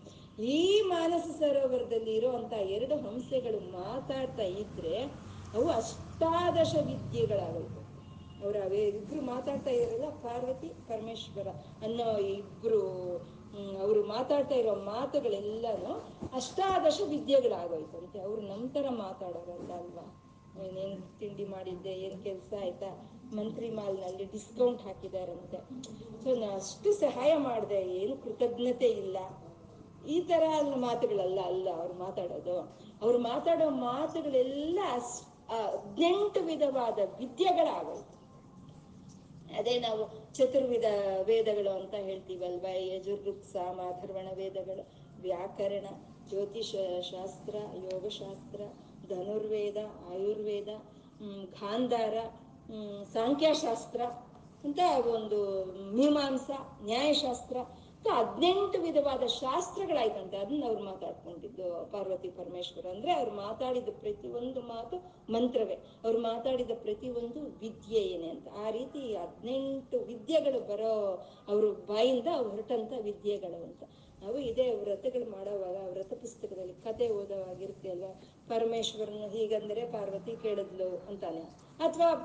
ಈ 0.44 0.82
ಮಾನಸ 0.82 1.28
ಸರೋವರದಲ್ಲಿ 1.40 2.16
ಇರುವಂತ 2.16 2.54
ಎರಡು 2.54 2.96
ಹಂಸಗಳು 2.96 3.60
ಮಾತಾಡ್ತಾ 3.72 4.44
ಇದ್ರೆ 4.44 4.96
ಅವು 5.54 5.68
ಅಷ್ಟಾದಶ 5.72 6.76
ವಿದ್ಯೆಗಳಾಗೋಯ್ತು 6.86 7.82
ಅವ್ರ 8.44 8.56
ಅವೇ 8.64 8.82
ಇಬ್ರು 8.92 9.22
ಮಾತಾಡ್ತಾ 9.22 9.72
ಇರಲ್ಲ 9.72 10.10
ಪಾರ್ವತಿ, 10.22 10.70
ಪರಮೇಶ್ವರ 10.88 11.48
ಅನ್ನೋ 11.84 12.18
ಇಬ್ರು 12.18 12.82
ಅವ್ರು 13.82 14.04
ಮಾತಾಡ್ತಾ 14.04 14.56
ಇರೋ 14.56 14.76
ಮಾತುಗಳೆಲ್ಲಾನು 14.76 15.94
ಅಷ್ಟಾದಶ 16.34 17.02
ವಿದ್ಯೆಗಳಾಗೋಯ್ತಂತೆ 17.10 18.20
ಅವ್ರು 18.20 18.42
ನಮ್ 18.42 18.98
ಮಾತಾಡೋರಲ್ಲ 18.98 19.74
ಅಲ್ವಾ? 19.74 20.24
ನೀನೇನ್ 20.62 21.20
ತಿಂಡಿ 21.20 21.46
ಮಾಡಿದ್ದೆ, 21.46 21.90
ಏನ್ 21.90 22.24
ಕೆಲ್ಸ 22.24 22.54
ಆಯ್ತಾ? 22.62 23.20
ಮಂತ್ರಿ 23.36 23.70
ಮಾಲ್ನಲ್ಲಿ 23.70 24.26
ಡಿಸ್ಕೌಂಟ್ 24.26 24.82
ಹಾಕಿದಾರಂತೆ. 24.82 25.58
ಸೊ 26.24 26.36
ನಾ 26.36 26.56
ಅಷ್ಟು 26.56 26.94
ಸಹಾಯ 26.94 27.38
ಮಾಡಿದೆ, 27.38 27.82
ಏನು 27.82 28.18
ಕೃತಜ್ಞತೆ 28.18 28.86
ಇಲ್ಲ. 28.86 29.18
ಈ 30.08 30.22
ತರ 30.22 30.44
ಮಾತುಗಳಲ್ಲ, 30.76 31.40
ಅಲ್ಲ 31.46 31.70
ಅವ್ರು 31.76 31.94
ಮಾತಾಡೋದು. 31.94 32.60
ಅವ್ರು 33.02 33.20
ಮಾತಾಡೋ 33.20 33.70
ಮಾತುಗಳೆಲ್ಲ 33.70 34.80
ಹದ್ನೆಂಟು 35.50 36.42
ವಿಧವಾದ 36.42 37.00
ವಿದ್ಯೆಗಳಾಗೋಯ್ತು. 37.18 38.17
ಅದೇ 39.58 39.80
ನಾವು 39.80 40.34
ಚತುರ್ವಿಧ 40.34 40.86
ವೇದಗಳು 41.26 41.72
ಅಂತ 41.80 41.96
ಹೇಳ್ತೀವಲ್ವ 41.96 42.66
ಯಜುರ್ಗುಪ್ 42.94 43.46
ಸಾಮ 43.46 43.80
ವೇದಗಳು, 44.34 44.84
ವ್ಯಾಕರಣ, 45.22 45.86
ಜ್ಯೋತಿಷ 46.30 46.76
ಶಾಸ್ತ್ರ, 47.12 47.56
ಯೋಗಶಾಸ್ತ್ರ, 47.92 48.62
ಧನುರ್ವೇದ, 49.10 49.78
ಆಯುರ್ವೇದ 50.12 50.70
ಗಾಂಧಾರ 51.62 52.16
ಸಂಖ್ಯಾಶಾಸ್ತ್ರ, 53.14 54.02
ಅಂತ 54.64 54.80
ಒಂದು 55.08 55.40
ಮೀಮಾಂಸ, 55.96 56.50
ನ್ಯಾಯಶಾಸ್ತ್ರ 56.84 57.58
ಹದ್ನೆಂಟು 58.06 58.82
ವಿಧವಾದ 58.82 59.26
ಶಾಸ್ತ್ರಗಳಾಯ್ತಂತೆ. 59.26 60.38
ಅದನ್ನ 60.38 60.64
ಅವ್ರು 60.66 60.84
ಮಾತಾಡ್ಕೊಂಡಿದ್ದು 60.84 61.92
ಪಾರ್ವತಿ 61.92 62.30
ಪರಮೇಶ್ವರ್ 62.30 62.86
ಅಂದ್ರೆ 62.86 63.12
ಅವ್ರು 63.14 63.32
ಮಾತಾಡಿದ 63.32 63.90
ಪ್ರತಿ 64.00 64.28
ಒಂದು 64.28 64.62
ಮಾತು 64.62 64.98
ಮಂತ್ರವೇ. 65.34 65.78
ಅವ್ರು 66.04 66.20
ಮಾತಾಡಿದ 66.20 66.72
ಪ್ರತಿ 66.82 67.10
ಒಂದು 67.10 67.40
ವಿದ್ಯೆ 67.60 68.02
ಏನೇ 68.02 68.30
ಅಂತ. 68.30 68.48
ಆ 68.66 68.70
ರೀತಿ 68.70 69.16
ಹದ್ನೆಂಟು 69.16 70.00
ವಿದ್ಯೆಗಳು 70.00 70.60
ಬರೋ 70.68 70.94
ಅವ್ರ 71.48 71.66
ಬಾಯಿಂದ 71.66 72.28
ಹೊರಟಂತ 72.28 72.94
ವಿದ್ಯೆಗಳು 73.02 73.64
ಅಂತ. 73.64 73.84
ನಾವು 74.22 74.38
ಇದೇ 74.40 74.74
ವ್ರತಗಳು 74.74 75.32
ಮಾಡೋವಾಗ, 75.32 75.90
ವ್ರತ 75.90 76.14
ಪುಸ್ತಕದಲ್ಲಿ 76.14 76.74
ಕತೆ 76.74 77.10
ಓದೋವಾಗಿರುತ್ತೆ 77.10 77.90
ಅಲ್ವಾ 77.90 78.22
ಪರಮೇಶ್ವರನ 78.48 79.28
ಹೀಗಂದ್ರೆ 79.32 79.92
ಪಾರ್ವತಿ 79.92 80.36
ಕೇಳಿದ್ಲು 80.42 80.98
ಅಂತಾನೆ. 80.98 81.40
ಅಥವಾ 81.80 82.16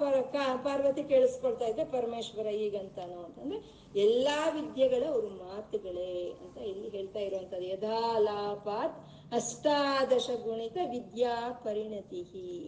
ಪಾರ್ವತಿ 0.57 1.02
ಕೇಳಿಸ್ಕೊಳ್ತಾ 1.05 1.64
ಇದ್ದೆ 1.64 1.85
ಪರಮೇಶ್ವರ 1.85 2.46
ಈಗಂತಾನು 2.46 3.24
ಅಂತಂದ್ರೆ 3.24 3.59
ಎಲ್ಲಾ 4.00 4.48
ವಿದ್ಯೆಗಳ 4.48 5.05
ಅವ್ರ 5.09 5.26
ಮಾತುಗಳೇ 5.26 6.31
ಅಂತ 6.40 6.59
ಇಲ್ಲಿ 6.59 6.88
ಹೇಳ್ತಾ 6.88 7.18
ಇರುವಂತದ್ದು 7.18 7.66
ಯಥಾಲಾಪಾತ್ 7.66 8.98
ಅಷ್ಟಾದಶ 9.35 10.31
ಗುಣಿತ 10.44 10.78
ವಿದ್ಯಾ 10.90 11.61
ಪರಿಣತಿ 11.64 12.22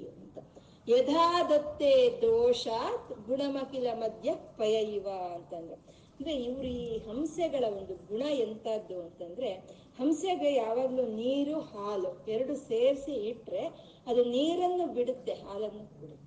ಅಂತ. 0.09 0.39
ಯಥಾದತ್ತೆ 0.89 2.19
ದೋಷಾತ್ 2.23 3.13
ಗುಣಮಕಿಲ 3.27 3.87
ಮಧ್ಯ 3.95 4.35
ಪಯ 4.35 4.99
ಅಂತಂದ್ರೆ. 5.35 6.04
ಅಂದ್ರೆ 6.15 6.35
ಇವ್ರ 6.43 6.65
ಈ 6.65 6.99
ಹಂಸೆಗಳ 6.99 7.65
ಒಂದು 7.71 7.95
ಗುಣ 8.09 8.23
ಎಂತದ್ದು 8.39 9.01
ಅಂತಂದ್ರೆ, 9.01 9.51
ಹಂಸೆಗೆ 9.99 10.55
ಯಾವಾಗ್ಲೂ 10.55 11.07
ನೀರು, 11.15 11.61
ಹಾಲು 11.61 12.27
ಎರಡು 12.29 12.57
ಸೇರಿಸಿ 12.69 13.13
ಇಟ್ರೆ 13.13 13.63
ಅದು 14.07 14.25
ನೀರನ್ನು 14.25 14.95
ಬಿಡುತ್ತೆ, 14.95 15.33
ಹಾಲನ್ನು 15.33 16.01
ಬಿಡುತ್ತೆ. 16.01 16.21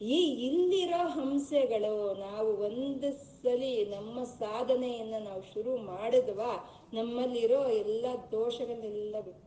ಈ 0.00 0.18
ಇಲ್ಲಿರೋ 0.46 1.08
ಹಂಸೆಗಳು 1.08 2.14
ನಾವು 2.14 2.56
ಒಂದು 2.56 3.08
ಸಲಿ 3.42 3.84
ನಮ್ಮ 3.86 4.24
ಸಾಧನೆಯನ್ನ 4.24 5.14
ನಾವು 5.24 5.42
ಶುರು 5.54 5.76
ಮಾಡಿದ್ವಾ, 5.76 6.52
ನಮ್ಮಲ್ಲಿರೋ 6.92 7.68
ಎಲ್ಲಾ 7.68 8.16
ದೋಷಗಳನ್ನೆಲ್ಲ 8.30 9.16
ಬಿಟ್ಬಿಡ್ತಾರಂತೆ 9.20 9.45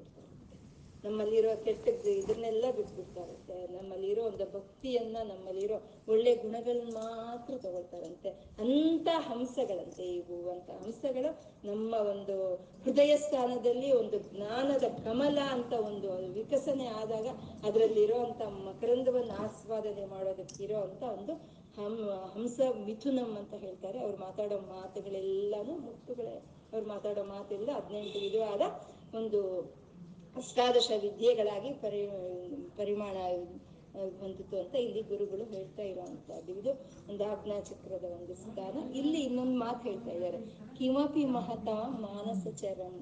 ನಮ್ಮಲ್ಲಿರೋ 1.04 1.64
ಕೆಟ್ಟದ್ದು 1.64 2.10
ಇದನ್ನೆಲ್ಲ 2.12 2.66
ಬಿಟ್ಬಿಡ್ತಾರಂತೆ 2.76 3.68
ನಮ್ಮಲ್ಲಿರೋ 3.68 4.24
ಒಂದು 4.24 4.46
ಭಕ್ತಿಯನ್ನ 4.54 5.18
ನಮ್ಮಲ್ಲಿರೋ 5.24 5.78
ಒಳ್ಳೆ 6.08 6.36
ಗುಣಗಳನ್ನ 6.36 6.94
ಮಾತ್ರ 6.94 7.58
ತಗೊಳ್ತಾರಂತೆ. 7.58 8.30
ಅಂತ 8.60 9.08
ಹಂಸಗಳಂತೆ 9.20 10.04
ಇವು 10.14 10.50
ಅಂತ 10.50 10.70
ಹಂಸಗಳು 10.82 11.32
ನಮ್ಮ 11.64 11.94
ಒಂದು 12.10 12.36
ಹೃದಯ 12.84 13.18
ಸ್ಥಾನದಲ್ಲಿ 13.18 13.92
ಒಂದು 13.92 14.20
ಜ್ಞಾನದ 14.30 14.84
ಕಮಲ 15.04 15.40
ಅಂತ 15.52 15.74
ಒಂದು 15.86 16.34
ವಿಕಸನೆ 16.34 16.88
ಆದಾಗ 17.02 17.28
ಅದರಲ್ಲಿರೋ 17.68 18.18
ಅಂತ 18.26 18.42
ಮಕರಂದವನ್ನು 18.42 19.34
ಆಸ್ವಾದನೆ 19.44 20.06
ಮಾಡೋದಕ್ಕಿರೋ 20.06 20.82
ಅಂತ 20.82 21.04
ಒಂದು 21.18 21.34
ಹಂ, 21.78 21.94
ಹಂಸ 22.34 22.60
ಮಿಥುನಂ 22.86 23.36
ಅಂತ 23.38 23.54
ಹೇಳ್ತಾರೆ. 23.54 24.00
ಅವ್ರು 24.00 24.18
ಮಾತಾಡೋ 24.18 24.60
ಮಾತುಗಳೆಲ್ಲಾನು 24.70 25.78
ಮುತ್ತುಗಳೇ. 25.78 26.34
ಅವ್ರು 26.74 26.88
ಮಾತಾಡೋ 26.88 27.24
ಮಾತೆಲ್ಲ 27.24 27.72
ಹದಿನೆಂಟು 27.72 28.20
ವಿಧವಾದ 28.20 28.62
ಒಂದು 29.16 29.40
ಅಷ್ಟಾದಶ 30.36 30.92
ವಿದ್ಯೆಗಳಾಗಿ 31.02 31.74
ಪರಿ, 31.74 32.02
ಪರಿಮಾಣ 32.78 33.16
ಹೊಂದಿತು 34.20 34.60
ಅಂತ 34.60 34.76
ಇಲ್ಲಿ 34.76 35.02
ಗುರುಗಳು 35.02 35.46
ಹೇಳ್ತಾ 35.46 35.84
ಇರುವಂತಹದ್ದು 35.84 36.52
ಇದು 36.52 36.72
ಒಂದು 37.10 37.24
ಆಜ್ಞಾ 37.24 37.60
ಚಕ್ರದ 37.60 38.04
ಒಂದು 38.04 38.36
ಸ್ಥಾನ. 38.36 38.92
ಇಲ್ಲಿ 38.92 39.22
ಇನ್ನೊಂದು 39.22 39.60
ಮಾತು 39.60 39.82
ಹೇಳ್ತಾ 39.90 40.12
ಇದ್ದಾರೆ. 40.12 40.40
ಕಿಮಪಿ 40.78 41.26
ಮಹತ 41.26 41.70
ಮಾನಸ 42.06 42.48
ಚರಂ 42.62 42.96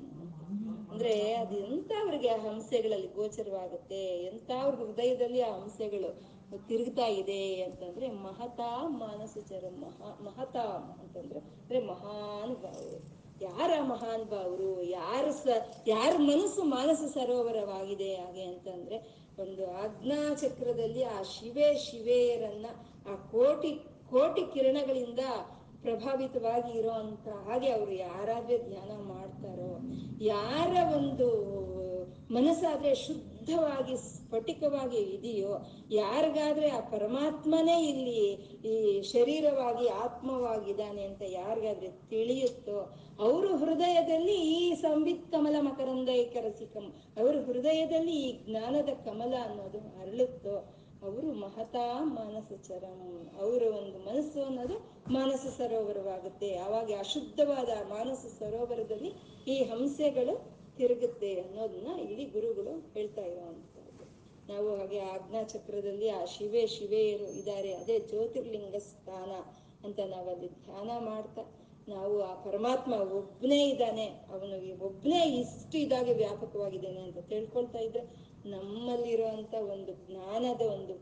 ಅಂದ್ರೆ 0.92 1.34
ಅದು 1.34 1.56
ಎಂತ 1.58 1.92
ಅವ್ರಿಗೆ 2.02 2.30
ಆ 2.30 2.38
ಹಂಸೆಗಳಲ್ಲಿ 2.38 3.08
ಗೋಚರವಾಗುತ್ತೆ, 3.08 4.02
ಎಂತ 4.32 4.52
ಅವ್ರ 4.62 4.76
ಹೃದಯದಲ್ಲಿ 4.76 5.42
ಆ 5.42 5.52
ಹಂಸೆಗಳು 5.60 6.38
ತಿರುಗ್ತಾ 6.68 7.08
ಇದೆ 7.08 7.62
ಅಂತಂದ್ರೆ 7.62 8.10
ಮಹತಾ 8.10 8.88
ಮಾನಸಚರ 8.88 9.66
ಮಹಾ, 9.80 10.20
ಮಹತಾ 10.24 10.66
ಅಂತಂದ್ರೆ, 11.02 11.40
ಅಂದ್ರೆ 11.40 11.80
ಮಹಾನ್ 11.80 12.56
ಭಾವರು 12.56 13.00
ಯಾರ 13.42 13.72
ಮಹಾನ್ 13.84 14.26
ಭಾವರು 14.26 14.70
ಯಾರು 14.92 15.32
ಸ, 15.34 15.46
ಯಾರ 15.88 16.14
ಮನಸ್ಸು 16.22 16.64
ಮಾನಸ 16.70 17.02
ಸರೋವರವಾಗಿದೆ 17.14 18.16
ಹಾಗೆ 18.16 18.44
ಅಂತಂದ್ರೆ 18.44 18.98
ಒಂದು 19.38 19.64
ಆಜ್ಞಾ 19.82 20.34
ಚಕ್ರದಲ್ಲಿ 20.36 21.04
ಆ 21.10 21.24
ಶಿವೆ 21.34 21.68
ಶಿವೆಯರನ್ನ 21.78 22.68
ಆ 23.06 23.16
ಕೋಟಿ 23.32 23.72
ಕೋಟಿ 24.10 24.44
ಕಿರಣಗಳಿಂದ 24.54 25.22
ಪ್ರಭಾವಿತವಾಗಿ 25.82 26.72
ಇರೋಂತ 26.80 27.28
ಹಾಗೆ 27.48 27.72
ಅವ್ರು 27.72 27.92
ಯಾರಾದ್ರೆ 28.00 28.58
ಧ್ಯಾನ 28.68 28.92
ಮಾಡ್ತಾರೋ, 29.10 29.72
ಯಾರ 30.28 30.72
ಒಂದು 30.96 31.28
ಮನಸ್ಸಾದ್ರೆ 32.30 32.92
ಶುದ್ಧವಾಗಿ, 33.48 33.98
ಸ್ಫಟಿಕವಾಗಿ 33.98 34.98
ಇದೆಯೋ, 34.98 35.52
ಯಾರಿಗಾದ್ರೆ 35.92 36.70
ಆ 36.70 36.80
ಪರಮಾತ್ಮನೇ 36.80 37.76
ಇಲ್ಲಿ 37.90 38.16
ಈ 38.66 39.02
ಶರೀರವಾಗಿ 39.02 39.88
ಆತ್ಮವಾಗಿದ್ದಾನೆ 39.88 41.04
ಅಂತ 41.04 41.22
ಯಾರಿಗಾದ್ರೆ 41.30 41.90
ತಿಳಿಯುತ್ತೋ, 42.10 42.80
ಅವರು 43.20 43.58
ಹೃದಯದಲ್ಲಿ 43.58 44.36
ಈ 44.56 44.74
ಸಂಬಿತ್ 44.74 45.32
ಕಮಲ 45.32 45.56
ಮಕರಂದೈಕ 45.60 46.36
ರಸಿಕಂ 46.42 46.88
ಅವ್ರ 47.18 47.36
ಹೃದಯದಲ್ಲಿ 47.48 48.16
ಈ 48.24 48.28
ಜ್ಞಾನದ 48.46 48.90
ಕಮಲ 49.06 49.34
ಅನ್ನೋದು 49.46 49.82
ಅರಳುತ್ತೋ, 50.02 50.58
ಅವರು 51.04 51.32
ಮಹತಾ 51.32 51.88
ಮಾನಸ 52.04 52.52
ಚರಂ 52.68 53.02
ಅವರ 53.42 53.64
ಒಂದು 53.80 53.98
ಮನಸ್ಸು 54.00 54.40
ಅನ್ನೋದು 54.46 54.78
ಮಾನಸ 55.14 55.46
ಸರೋವರವಾಗುತ್ತೆ. 55.58 56.56
ಅವಾಗ 56.58 56.92
ಅಶುದ್ಧವಾದ 57.00 57.70
ಮಾನಸ 57.90 58.22
ಸರೋವರದಲ್ಲಿ 58.40 59.12
ಈ 59.48 59.58
ಹಂಸೆಗಳು 59.64 60.57
ತಿರುಗುತ್ತೆ 60.80 61.32
ಅನ್ನೋದನ್ನ 61.44 61.92
ಇಲ್ಲಿ 62.06 62.26
ಗುರುಗಳು 62.36 62.74
ಹೇಳ್ತಾ 62.96 63.24
ಇರುವಂತಹದ್ದು 63.32 64.06
ನಾವು 64.50 64.68
ಹಾಗೆ 64.78 65.00
ಆಜ್ಞಾ 65.14 65.42
ಚಕ್ರದಲ್ಲಿ 65.54 66.10
ಆ 66.18 66.22
ಶಿವೆ, 66.34 66.62
ಶಿವೆಯರು 66.76 67.28
ಇದ್ದಾರೆ, 67.40 67.72
ಅದೇ 67.82 67.96
ಜ್ಯೋತಿರ್ಲಿಂಗ 68.10 68.78
ಸ್ಥಾನ 68.90 69.32
ಅಂತ 69.88 70.00
ನಾವಲ್ಲಿ 70.14 70.50
ಧ್ಯಾನ 70.66 70.90
ಮಾಡ್ತಾ, 71.08 71.44
ನಾವು 71.94 72.16
ಆ 72.30 72.32
ಪರಮಾತ್ಮ 72.46 72.94
ಒಬ್ಬನೇ 73.18 73.60
ಇದ್ದಾನೆ, 73.72 74.08
ಅವನು 74.34 74.56
ಒಬ್ಬನೇ 74.88 75.20
ಇಷ್ಟು 75.42 75.78
ಇದಾಗಿ 75.86 76.14
ವ್ಯಾಪಕವಾಗಿದ್ದಾನೆ 76.24 77.02
ಅಂತ 77.08 77.20
ತಿಳ್ಕೊಳ್ತಾ 77.32 77.82
ಇದ್ರೆ 77.88 78.04
ನಮ್ಮಲ್ಲಿರುವಂತ 78.54 79.54
ಒಂದು 79.74 79.94
ಜ್ಞಾನದ 80.06 80.64
ಒಂದು 80.78 80.96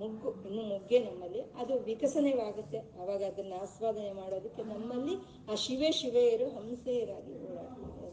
ಮುಗ್ಗು, 0.00 0.30
ಇನ್ನು 0.48 0.62
ಮುಗ್ಗೆ 0.70 0.98
ನಮ್ಮಲ್ಲಿ 1.06 1.42
ಅದು 1.60 1.74
ವಿಕಸನವಾಗುತ್ತೆ. 1.88 2.78
ಅವಾಗ 3.02 3.20
ಅದನ್ನ 3.30 3.52
ಆಸ್ವಾದನೆ 3.64 4.10
ಮಾಡೋದಕ್ಕೆ 4.20 4.62
ನಮ್ಮಲ್ಲಿ 4.72 5.14
ಆ 5.50 5.56
ಶಿವೆ, 5.64 5.90
ಶಿವೆಯರು 6.00 6.48
ಹಂಸೆಯರಾಗಿ 6.56 7.32
ಓಡಾಡ್ತಾರೆ. 7.46 8.03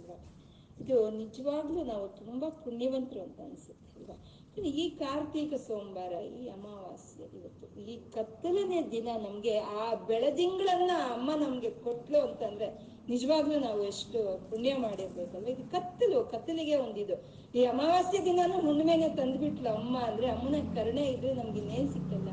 ಇದು 0.82 1.10
ನಿಜವಾಗ್ಲೂ 1.10 1.84
ನಾವು 1.84 2.08
ತುಂಬಾ 2.08 2.50
ಪುಣ್ಯವಂತರು 2.50 3.22
ಅಂತ 3.22 3.40
ಅನ್ಸುತ್ತೆ, 3.42 4.00
ಅಲ್ವಾ? 4.00 4.16
ಈ 4.62 4.90
ಕಾರ್ತೀಕ 4.90 5.54
ಸೋಮವಾರ, 5.54 6.14
ಈ 6.22 6.48
ಅಮಾವಾಸ್ಯೆ 6.48 7.26
ಇವತ್ತು, 7.38 7.80
ಈ 7.80 8.12
ಕತ್ತಲನೇ 8.12 8.92
ದಿನ 8.92 9.08
ನಮ್ಗೆ 9.18 9.58
ಆ 9.58 9.94
ಬೆಳದಿಂಗಳನ್ನ 10.08 10.92
ಅಮ್ಮ 11.14 11.32
ನಮ್ಗೆ 11.36 11.70
ಕೊಟ್ಲು 11.70 12.20
ಅಂತಂದ್ರೆ 12.20 12.68
ನಿಜವಾಗ್ಲೂ 13.10 13.60
ನಾವು 13.60 13.84
ಎಷ್ಟು 13.84 14.50
ಪುಣ್ಯ 14.50 14.76
ಮಾಡಿರ್ಬೇಕಲ್ವ? 14.76 15.48
ಇದು 15.48 15.72
ಕತ್ತಲು, 15.72 16.24
ಕತ್ತಲಿಗೆ 16.24 16.76
ಒಂದಿದು. 16.76 17.16
ಈ 17.56 17.66
ಅಮಾವಾಸ್ಯೆ 17.66 18.26
ದಿನಾನು 18.26 18.54
ಹುಣ್ಣಿಮೆನೆ 18.54 19.10
ತಂದ್ಬಿಟ್ಲು 19.10 19.70
ಅಮ್ಮ 19.70 19.98
ಅಂದ್ರೆ 20.00 20.28
ಅಮ್ಮನ 20.28 20.56
ಕರುಣೆ 20.76 21.04
ಇದ್ರೆ 21.06 21.34
ನಮ್ಗೆ 21.34 21.60
ಇನ್ನೇನ್ 21.60 21.90
ಸಿಕ್ಕಲ್ಲ? 21.94 22.30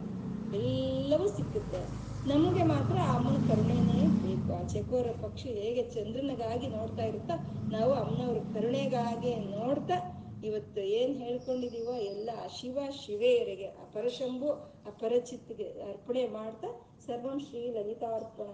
ಎಲ್ಲವೂ 0.55 1.29
ಸಿಕ್ಕುತ್ತೆ. 1.29 1.81
ನಮ್ಗೆ 2.29 2.63
ಮಾತ್ರ 2.63 2.97
ಅಮ್ಮನ 2.97 3.37
ಕರುಣೆನೇ 3.49 3.99
ಆ 4.05 4.28
ಚಕೋರ 4.69 5.09
ಪಕ್ಷಿ 5.23 5.49
ಹೇಗೆ 5.53 5.83
ಚಂದ್ರನಿಗಾಗಿ 5.83 6.67
ನೋಡ್ತಾ 6.67 7.03
ಇರುತ್ತಾ, 7.03 7.35
ನಾವು 7.71 7.93
ಅಮ್ಮನವ್ರ 7.93 8.39
ಕರುಣೆಗಾಗಿ 8.55 9.35
ನೋಡ್ತಾ 9.51 9.99
ಇವತ್ತು 10.45 10.81
ಏನ್ 10.81 11.15
ಹೇಳ್ಕೊಂಡಿದೀವೋ 11.23 11.95
ಎಲ್ಲ 12.11 12.31
ಶಿವ 12.49 12.79
ಶಿವೆಯರಿಗೆ 12.91 13.67
ಅಪರಶಂಭು 13.67 14.51
ಅಪರಚಿತ್ಗೆ 14.87 15.65
ಅರ್ಪಣೆ 15.65 16.27
ಮಾಡ್ತಾ 16.29 16.69
ಸರ್ವಂ 17.07 17.39
ಶ್ರೀ 17.41 17.63
ಲಲಿತಾರ್ಪಣ 17.71 18.49